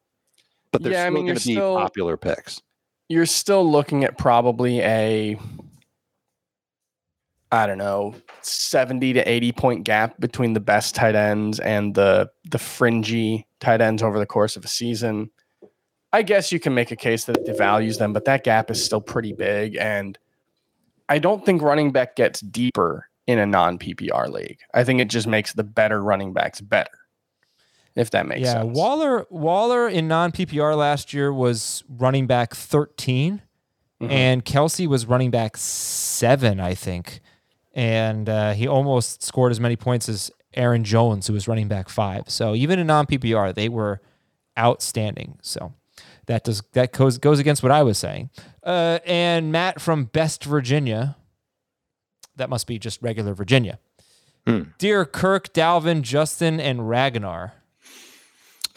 But 0.74 0.84
they're 0.84 0.92
Yeah, 0.92 1.04
I 1.04 1.06
still 1.06 1.14
mean, 1.14 1.26
going 1.28 1.38
to 1.38 1.48
be 1.48 1.54
still- 1.54 1.78
popular 1.78 2.18
picks. 2.18 2.62
you're 3.08 3.26
still 3.26 3.70
looking 3.70 4.04
at 4.04 4.18
probably 4.18 4.82
a 4.82 5.40
I 7.52 7.68
don't 7.68 7.78
know, 7.78 8.16
70 8.42 9.14
to 9.14 9.22
80 9.30 9.52
point 9.52 9.84
gap 9.84 10.20
between 10.20 10.54
the 10.54 10.60
best 10.60 10.96
tight 10.96 11.14
ends 11.16 11.60
and 11.60 11.94
the 11.94 12.30
the 12.50 12.58
fringy 12.58 13.46
tight 13.60 13.80
ends 13.80 14.02
over 14.02 14.18
the 14.18 14.26
course 14.26 14.56
of 14.58 14.66
a 14.66 14.68
season. 14.68 15.30
I 16.12 16.24
guess 16.24 16.52
you 16.52 16.60
can 16.60 16.74
make 16.74 16.90
a 16.92 16.96
case 16.96 17.26
that 17.26 17.38
it 17.38 17.46
devalues 17.46 17.98
them, 18.00 18.12
but 18.14 18.26
that 18.26 18.44
gap 18.44 18.70
is 18.72 18.84
still 18.84 19.02
pretty 19.02 19.34
big 19.34 19.78
and 19.78 20.18
I 21.10 21.20
don't 21.20 21.46
think 21.46 21.62
running 21.62 21.92
back 21.92 22.16
gets 22.16 22.40
deeper 22.40 23.08
in 23.28 23.38
a 23.38 23.46
non 23.46 23.78
PPR 23.78 24.30
league. 24.30 24.60
I 24.74 24.84
think 24.84 25.00
it 25.00 25.10
just 25.10 25.28
makes 25.28 25.54
the 25.54 25.64
better 25.64 26.02
running 26.02 26.34
backs 26.34 26.60
better. 26.60 26.90
If 27.96 28.10
that 28.12 28.26
makes 28.26 28.42
Yeah, 28.42 28.62
sense. 28.64 28.76
Waller 28.78 29.26
Waller 29.30 29.88
in 29.88 30.08
non 30.08 30.32
PPR 30.32 30.76
last 30.76 31.14
year 31.14 31.32
was 31.32 31.84
running 31.88 32.26
back 32.28 32.56
13, 32.56 33.42
Mhm. 34.02 34.10
and 34.12 34.44
Kelce 34.46 34.88
was 34.88 35.06
running 35.06 35.30
back 35.32 35.56
seven, 35.58 36.60
I 36.60 36.74
think, 36.74 37.22
and 37.74 38.28
uh, 38.28 38.54
he 38.54 38.68
almost 38.68 39.22
scored 39.24 39.52
as 39.52 39.60
many 39.60 39.76
points 39.76 40.10
as 40.10 40.32
Aaron 40.56 40.84
Jones, 40.84 41.28
who 41.28 41.34
was 41.34 41.48
running 41.48 41.68
back 41.68 41.88
five. 41.90 42.30
So 42.30 42.56
even 42.56 42.80
in 42.80 42.88
non 42.88 43.06
PPR, 43.06 43.54
they 43.54 43.70
were 43.70 44.02
outstanding. 44.58 45.38
So 45.42 45.74
that 46.26 46.44
does 46.44 46.62
that 46.74 46.92
goes 46.94 47.18
goes 47.20 47.38
against 47.40 47.62
what 47.64 47.72
I 47.72 47.84
was 47.84 47.98
saying. 47.98 48.30
Uh, 48.64 49.00
and 49.06 49.52
Matt 49.52 49.80
from 49.82 50.06
Best 50.06 50.44
Virginia, 50.46 51.16
that 52.36 52.50
must 52.50 52.66
be 52.66 52.80
just 52.80 53.02
regular 53.02 53.34
Virginia. 53.34 53.78
Hmm. 54.48 54.64
Dear 54.78 55.06
Kirk, 55.06 55.54
Dalvin, 55.54 56.02
Justin, 56.02 56.60
and 56.60 56.90
Ragnar. 56.90 57.54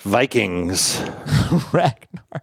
Vikings. 0.06 1.00
Ragnar. 1.72 2.42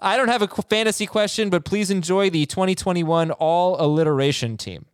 I 0.00 0.16
don't 0.16 0.28
have 0.28 0.42
a 0.42 0.48
fantasy 0.48 1.06
question, 1.06 1.50
but 1.50 1.64
please 1.64 1.90
enjoy 1.90 2.30
the 2.30 2.46
2021 2.46 3.32
All 3.32 3.76
Alliteration 3.84 4.56
team. 4.56 4.86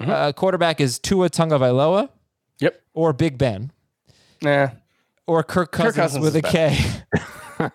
Uh, 0.00 0.32
quarterback 0.32 0.80
is 0.80 0.98
Tua 1.00 1.28
Tagovailoa 1.28 2.08
Yep. 2.60 2.80
or 2.94 3.12
Big 3.12 3.36
Ben 3.36 3.72
Nah. 4.40 4.68
or 5.26 5.42
Kirk 5.42 5.72
Cousins, 5.72 5.96
Cousins 5.96 6.24
with 6.24 6.36
a 6.36 6.46
is 6.46 6.52
K. 6.52 6.78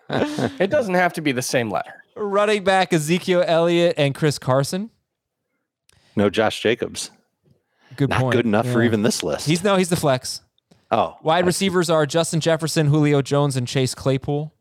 It 0.63 0.69
doesn't 0.69 0.93
have 0.93 1.11
to 1.13 1.21
be 1.21 1.33
the 1.33 1.41
same 1.41 1.69
letter. 1.69 1.91
Running 2.15 2.63
back 2.63 2.93
Ezekiel 2.93 3.43
Elliott 3.45 3.95
and 3.97 4.15
Chris 4.15 4.39
Carson. 4.39 4.89
No 6.15 6.29
Josh 6.29 6.61
Jacobs. 6.61 7.11
Good 7.97 8.09
Not 8.09 8.21
point. 8.21 8.35
good 8.37 8.45
enough 8.45 8.67
for 8.71 8.81
even 8.81 9.01
this 9.03 9.21
list. 9.21 9.45
He's 9.45 9.61
no, 9.61 9.75
he's 9.75 9.89
the 9.89 9.97
flex. 9.97 10.39
Oh, 10.93 11.17
Wide 11.23 11.45
receivers 11.47 11.89
are 11.89 12.05
Justin 12.05 12.39
Jefferson, 12.39 12.85
Julio 12.87 13.21
Jones, 13.23 13.57
and 13.57 13.67
Chase 13.67 13.95
Claypool. 13.95 14.53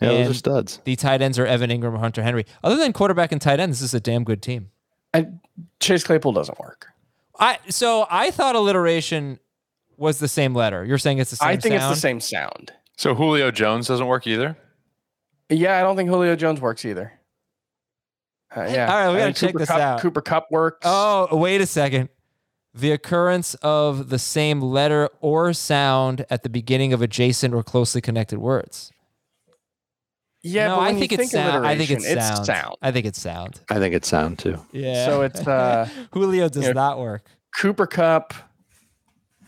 yeah, 0.00 0.08
those 0.08 0.30
are 0.30 0.34
studs. 0.34 0.78
The 0.84 0.94
tight 0.94 1.22
ends 1.22 1.38
are 1.38 1.46
Evan 1.46 1.70
Engram, 1.70 1.98
Hunter 1.98 2.22
Henry. 2.22 2.44
Other 2.62 2.76
than 2.76 2.92
quarterback 2.92 3.32
and 3.32 3.40
tight 3.40 3.58
end, 3.58 3.72
this 3.72 3.80
is 3.80 3.94
a 3.94 4.00
damn 4.00 4.24
good 4.24 4.42
team. 4.42 4.70
And 5.14 5.40
Chase 5.80 6.04
Claypool 6.04 6.32
doesn't 6.32 6.58
work. 6.58 6.88
I 7.40 7.58
so 7.70 8.06
I 8.10 8.30
thought 8.30 8.56
alliteration 8.56 9.38
was 9.96 10.18
the 10.18 10.28
same 10.28 10.54
letter. 10.54 10.84
You're 10.84 10.98
saying 10.98 11.16
it's 11.18 11.30
the 11.30 11.36
same. 11.36 11.48
I 11.48 11.56
think 11.56 11.74
it's 11.76 11.86
the 11.88 11.94
same 11.96 12.20
sound. 12.20 12.72
So 12.98 13.14
Julio 13.14 13.50
Jones 13.50 13.88
doesn't 13.88 14.06
work 14.06 14.26
either. 14.26 14.56
Yeah, 15.48 15.78
I 15.78 15.82
don't 15.82 15.96
think 15.96 16.10
Julio 16.10 16.36
Jones 16.36 16.60
works 16.60 16.84
either. 16.84 17.12
Uh, 18.54 18.68
yeah. 18.70 18.92
All 18.92 18.98
right, 18.98 19.08
we 19.10 19.14
I 19.16 19.18
gotta 19.20 19.24
think 19.24 19.36
check 19.36 19.48
Cooper 19.50 19.58
this 19.60 19.68
Kupp- 19.70 19.80
out. 19.80 20.00
Cooper 20.00 20.20
Kupp 20.20 20.50
works. 20.50 20.80
Oh, 20.84 21.34
wait 21.36 21.62
a 21.62 21.66
second. 21.66 22.10
The 22.74 22.90
occurrence 22.92 23.54
of 23.56 24.08
the 24.08 24.18
same 24.18 24.60
letter 24.62 25.08
or 25.20 25.52
sound 25.52 26.24
at 26.30 26.42
the 26.42 26.48
beginning 26.48 26.92
of 26.92 27.02
adjacent 27.02 27.52
or 27.54 27.62
closely 27.62 28.00
connected 28.00 28.38
words. 28.38 28.90
yeah. 30.42 30.68
no, 30.68 30.76
but 30.76 30.80
I 30.82 30.86
when 30.86 30.94
you 30.94 31.00
think 31.00 31.12
it's 31.20 31.30
sound. 31.32 31.66
I 31.66 31.76
think 31.76 31.90
it's 31.90 32.04
alliteration, 32.04 32.34
sound. 32.36 32.46
sound. 32.46 32.76
I 32.80 32.90
think 32.90 33.06
it's 33.06 33.20
sound. 33.20 33.60
I 33.70 33.78
think 33.78 33.94
it's 33.94 34.08
sound 34.08 34.38
too. 34.38 34.58
Yeah. 34.72 35.04
So 35.04 35.22
it's 35.22 35.40
uh, 35.46 35.86
Julio 36.12 36.48
does 36.48 36.64
Yeah. 36.64 36.72
not 36.72 36.98
work. 36.98 37.24
Cooper 37.58 37.86
Kupp. 37.86 38.32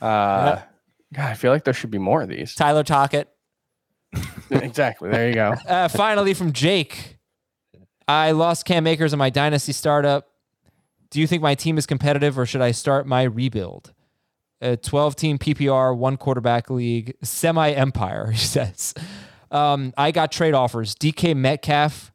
Uh, 0.03 0.57
God, 1.14 1.31
I 1.31 1.35
feel 1.35 1.51
like 1.51 1.64
there 1.64 1.72
should 1.72 1.91
be 1.91 1.99
more 1.99 2.20
of 2.22 2.29
these. 2.29 2.55
Tyler 2.55 2.85
Tockett. 2.85 3.27
exactly. 4.51 5.11
There 5.11 5.29
you 5.29 5.35
go. 5.35 5.55
Uh, 5.66 5.89
finally, 5.89 6.35
from 6.35 6.53
Jake, 6.53 7.16
I 8.07 8.33
lost 8.33 8.66
Cam 8.66 8.87
Akers 8.87 9.12
in 9.14 9.18
my 9.18 9.31
dynasty 9.31 9.72
startup. 9.72 10.29
Do 11.14 11.20
you 11.20 11.28
think 11.28 11.44
my 11.44 11.54
team 11.54 11.78
is 11.78 11.86
competitive, 11.86 12.36
or 12.36 12.44
should 12.44 12.60
I 12.60 12.72
start 12.72 13.06
my 13.06 13.22
rebuild? 13.22 13.92
A 14.60 14.76
12 14.76 15.14
team 15.14 15.38
PPR, 15.38 15.96
one 15.96 16.16
quarterback 16.16 16.70
league, 16.70 17.14
semi 17.22 17.70
empire. 17.70 18.30
He 18.32 18.38
says, 18.38 18.94
um, 19.52 19.94
I 19.96 20.10
got 20.10 20.32
trade 20.32 20.54
offers: 20.54 20.96
DK 20.96 21.36
Metcalf 21.36 22.10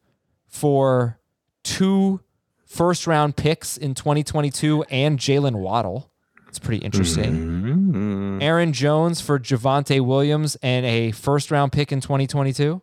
for 0.46 1.18
two 1.64 2.20
first 2.66 3.06
round 3.06 3.36
picks 3.36 3.78
in 3.78 3.94
2022 3.94 4.84
and 4.90 5.18
Jaylen 5.18 5.54
Waddle. 5.60 6.10
It's 6.48 6.58
pretty 6.58 6.84
interesting. 6.84 8.38
Aaron 8.42 8.74
Jones 8.74 9.22
for 9.22 9.38
Javonte 9.38 10.04
Williams 10.04 10.58
and 10.62 10.84
a 10.84 11.12
first 11.12 11.50
round 11.50 11.72
pick 11.72 11.90
in 11.90 12.02
2022. 12.02 12.82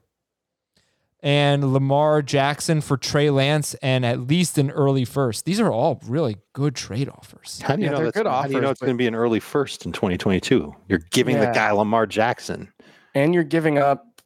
And 1.27 1.73
Lamar 1.73 2.21
Jackson 2.21 2.79
for 2.79 2.95
Trey 2.95 3.29
Lance 3.29 3.73
and 3.81 4.05
at 4.05 4.21
least 4.29 4.57
an 4.57 4.71
early 4.71 5.03
first. 5.03 5.43
These 5.43 5.59
are 5.59 5.69
all 5.69 5.99
really 6.07 6.37
good 6.53 6.73
trade 6.73 7.09
offers. 7.09 7.59
How 7.61 7.75
do 7.75 7.81
you 7.81 7.87
Yeah, 7.87 7.91
know 7.91 7.97
they're 7.97 8.05
that's, 8.05 8.17
good 8.17 8.27
How 8.27 8.43
do 8.43 8.53
you 8.53 8.61
know 8.61 8.67
offers, 8.67 8.71
it's 8.71 8.79
going 8.81 8.93
to 8.93 8.97
be 8.97 9.07
an 9.07 9.15
early 9.15 9.41
first 9.41 9.85
in 9.85 9.91
2022? 9.91 10.73
You're 10.87 10.99
giving 11.11 11.37
the 11.37 11.47
guy 11.47 11.71
Lamar 11.71 12.05
Jackson. 12.05 12.71
And 13.13 13.33
you're 13.33 13.43
giving 13.43 13.77
up 13.77 14.21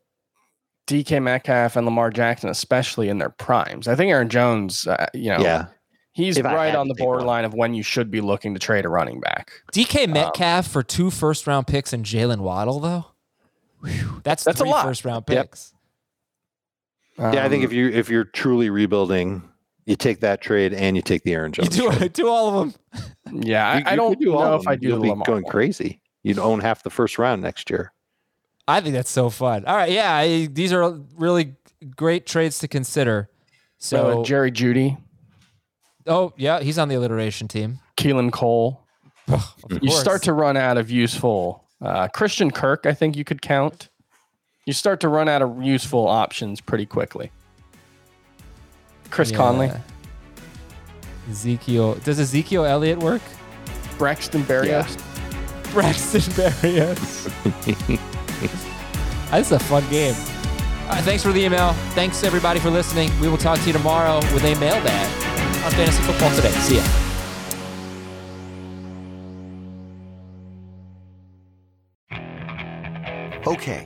DK 0.86 1.24
Metcalf 1.24 1.76
and 1.76 1.86
Lamar 1.88 2.12
Jackson, 2.12 2.50
especially 2.50 3.10
in 3.10 3.18
their 3.18 3.32
primes. 3.32 3.88
I 3.88 3.96
think 3.96 4.12
Aaron 4.12 4.30
Jones, 4.30 4.86
uh, 4.86 5.08
you 5.16 5.32
know, 5.32 5.42
Yeah, 5.42 5.68
he's 6.12 6.38
If 6.38 6.46
right 6.46 6.76
on 6.76 6.88
the 6.88 6.94
borderline 6.94 7.46
of 7.46 7.56
when 7.56 7.74
you 7.74 7.82
should 7.82 8.12
be 8.12 8.22
looking 8.22 8.54
to 8.54 8.60
trade 8.60 8.86
a 8.86 8.90
running 8.90 9.20
back. 9.22 9.52
DK 9.74 10.04
Um, 10.04 10.12
Metcalf 10.12 10.68
for 10.68 10.84
two 10.84 11.10
first 11.10 11.48
round 11.48 11.66
picks 11.66 11.94
and 11.94 12.06
Jaylen 12.06 12.42
Waddle, 12.42 12.80
though. 12.80 13.06
Whew, 13.84 14.22
that's 14.24 14.44
That's 14.44 14.62
a 14.62 14.66
lot. 14.66 14.86
first 14.86 15.04
round 15.04 15.26
Yep. 15.28 15.56
Picks. 17.18 17.36
yeah. 17.36 17.46
I 17.46 17.50
think 17.50 17.62
Um, 17.62 17.66
if 17.66 17.74
you 17.74 17.90
if 17.90 18.10
you're 18.10 18.24
truly 18.26 18.70
rebuilding, 18.70 19.44
you 19.86 19.96
take 19.96 20.20
that 20.22 20.42
trade 20.42 20.74
and 20.74 20.96
you 20.96 21.02
take 21.02 21.24
the 21.24 21.34
Aaron 21.34 21.52
You 21.58 21.64
Jones. 21.64 21.76
do, 21.78 21.92
trade. 21.92 22.14
do 22.14 22.28
all 22.30 22.60
of 22.60 22.74
them. 22.94 23.42
yeah, 23.44 23.78
You- 23.80 23.84
I, 23.86 23.92
I 23.92 23.96
don't 23.96 24.20
do 24.20 24.36
all 24.36 24.42
know 24.44 24.56
if 24.56 24.68
I 24.68 24.76
do 24.76 24.88
You'll 24.90 24.98
the 24.98 25.04
be 25.04 25.10
Lamar 25.10 25.26
going 25.26 25.44
one. 25.44 25.52
crazy. 25.52 26.02
You'd 26.24 26.40
own 26.40 26.60
half 26.60 26.84
the 26.84 26.90
first 26.92 27.18
round 27.18 27.42
next 27.42 27.70
year. 27.70 27.92
I 28.68 28.80
think 28.80 28.94
that's 28.94 29.10
so 29.10 29.30
fun. 29.32 29.66
All 29.66 29.76
right, 29.76 29.92
yeah, 29.92 30.14
I, 30.16 30.46
these 30.52 30.72
are 30.72 31.00
really 31.18 31.56
great 31.96 32.26
trades 32.28 32.60
to 32.60 32.68
consider. 32.68 33.30
So 33.80 33.98
So, 34.18 34.24
Jerry 34.24 34.52
Jeudy, 34.52 34.98
oh 36.08 36.34
yeah, 36.38 36.60
he's 36.62 36.78
on 36.78 36.88
the 36.88 36.96
alliteration 36.96 37.48
team. 37.48 37.80
Keelan 37.98 38.32
Cole. 38.32 38.86
You 39.28 39.38
course. 39.80 40.00
start 40.00 40.24
to 40.24 40.34
run 40.34 40.58
out 40.58 40.78
of 40.78 40.92
useful 40.92 41.66
uh, 41.82 42.08
Christian 42.10 42.52
Kirk. 42.52 42.86
I 42.86 42.94
think 42.94 43.16
you 43.16 43.24
could 43.24 43.42
count. 43.42 43.90
You 44.72 44.74
start 44.74 45.02
to 45.02 45.10
run 45.10 45.28
out 45.28 45.42
of 45.42 45.62
useful 45.62 46.08
options 46.08 46.62
pretty 46.62 46.86
quickly. 46.86 47.30
Chris 49.10 49.30
Conley. 49.30 49.70
Ezekiel. 51.30 51.96
Does 51.96 52.22
Ezekiel 52.22 52.64
Elliott 52.64 53.00
work? 53.00 53.22
Braxton 53.98 54.44
Berrios. 54.44 54.98
Braxton 55.74 56.22
Berrios. 56.22 57.28
That's 59.30 59.52
a 59.52 59.60
fun 59.60 59.84
game. 59.90 60.16
All 60.84 60.92
right, 60.92 61.04
thanks 61.04 61.22
for 61.22 61.34
the 61.34 61.42
email. 61.42 61.74
Thanks 61.94 62.24
everybody 62.24 62.62
for 62.62 62.70
listening. 62.70 63.12
We 63.20 63.28
will 63.28 63.38
talk 63.38 63.60
to 63.60 63.68
you 63.68 63.74
tomorrow 63.74 64.20
with 64.34 64.46
a 64.46 64.56
mailbag 64.56 65.06
on 65.66 65.72
Fantasy 65.72 66.02
Football 66.04 66.34
Today. 66.34 66.52
See 66.52 66.78
ya. 66.78 66.84
Okay, 73.46 73.86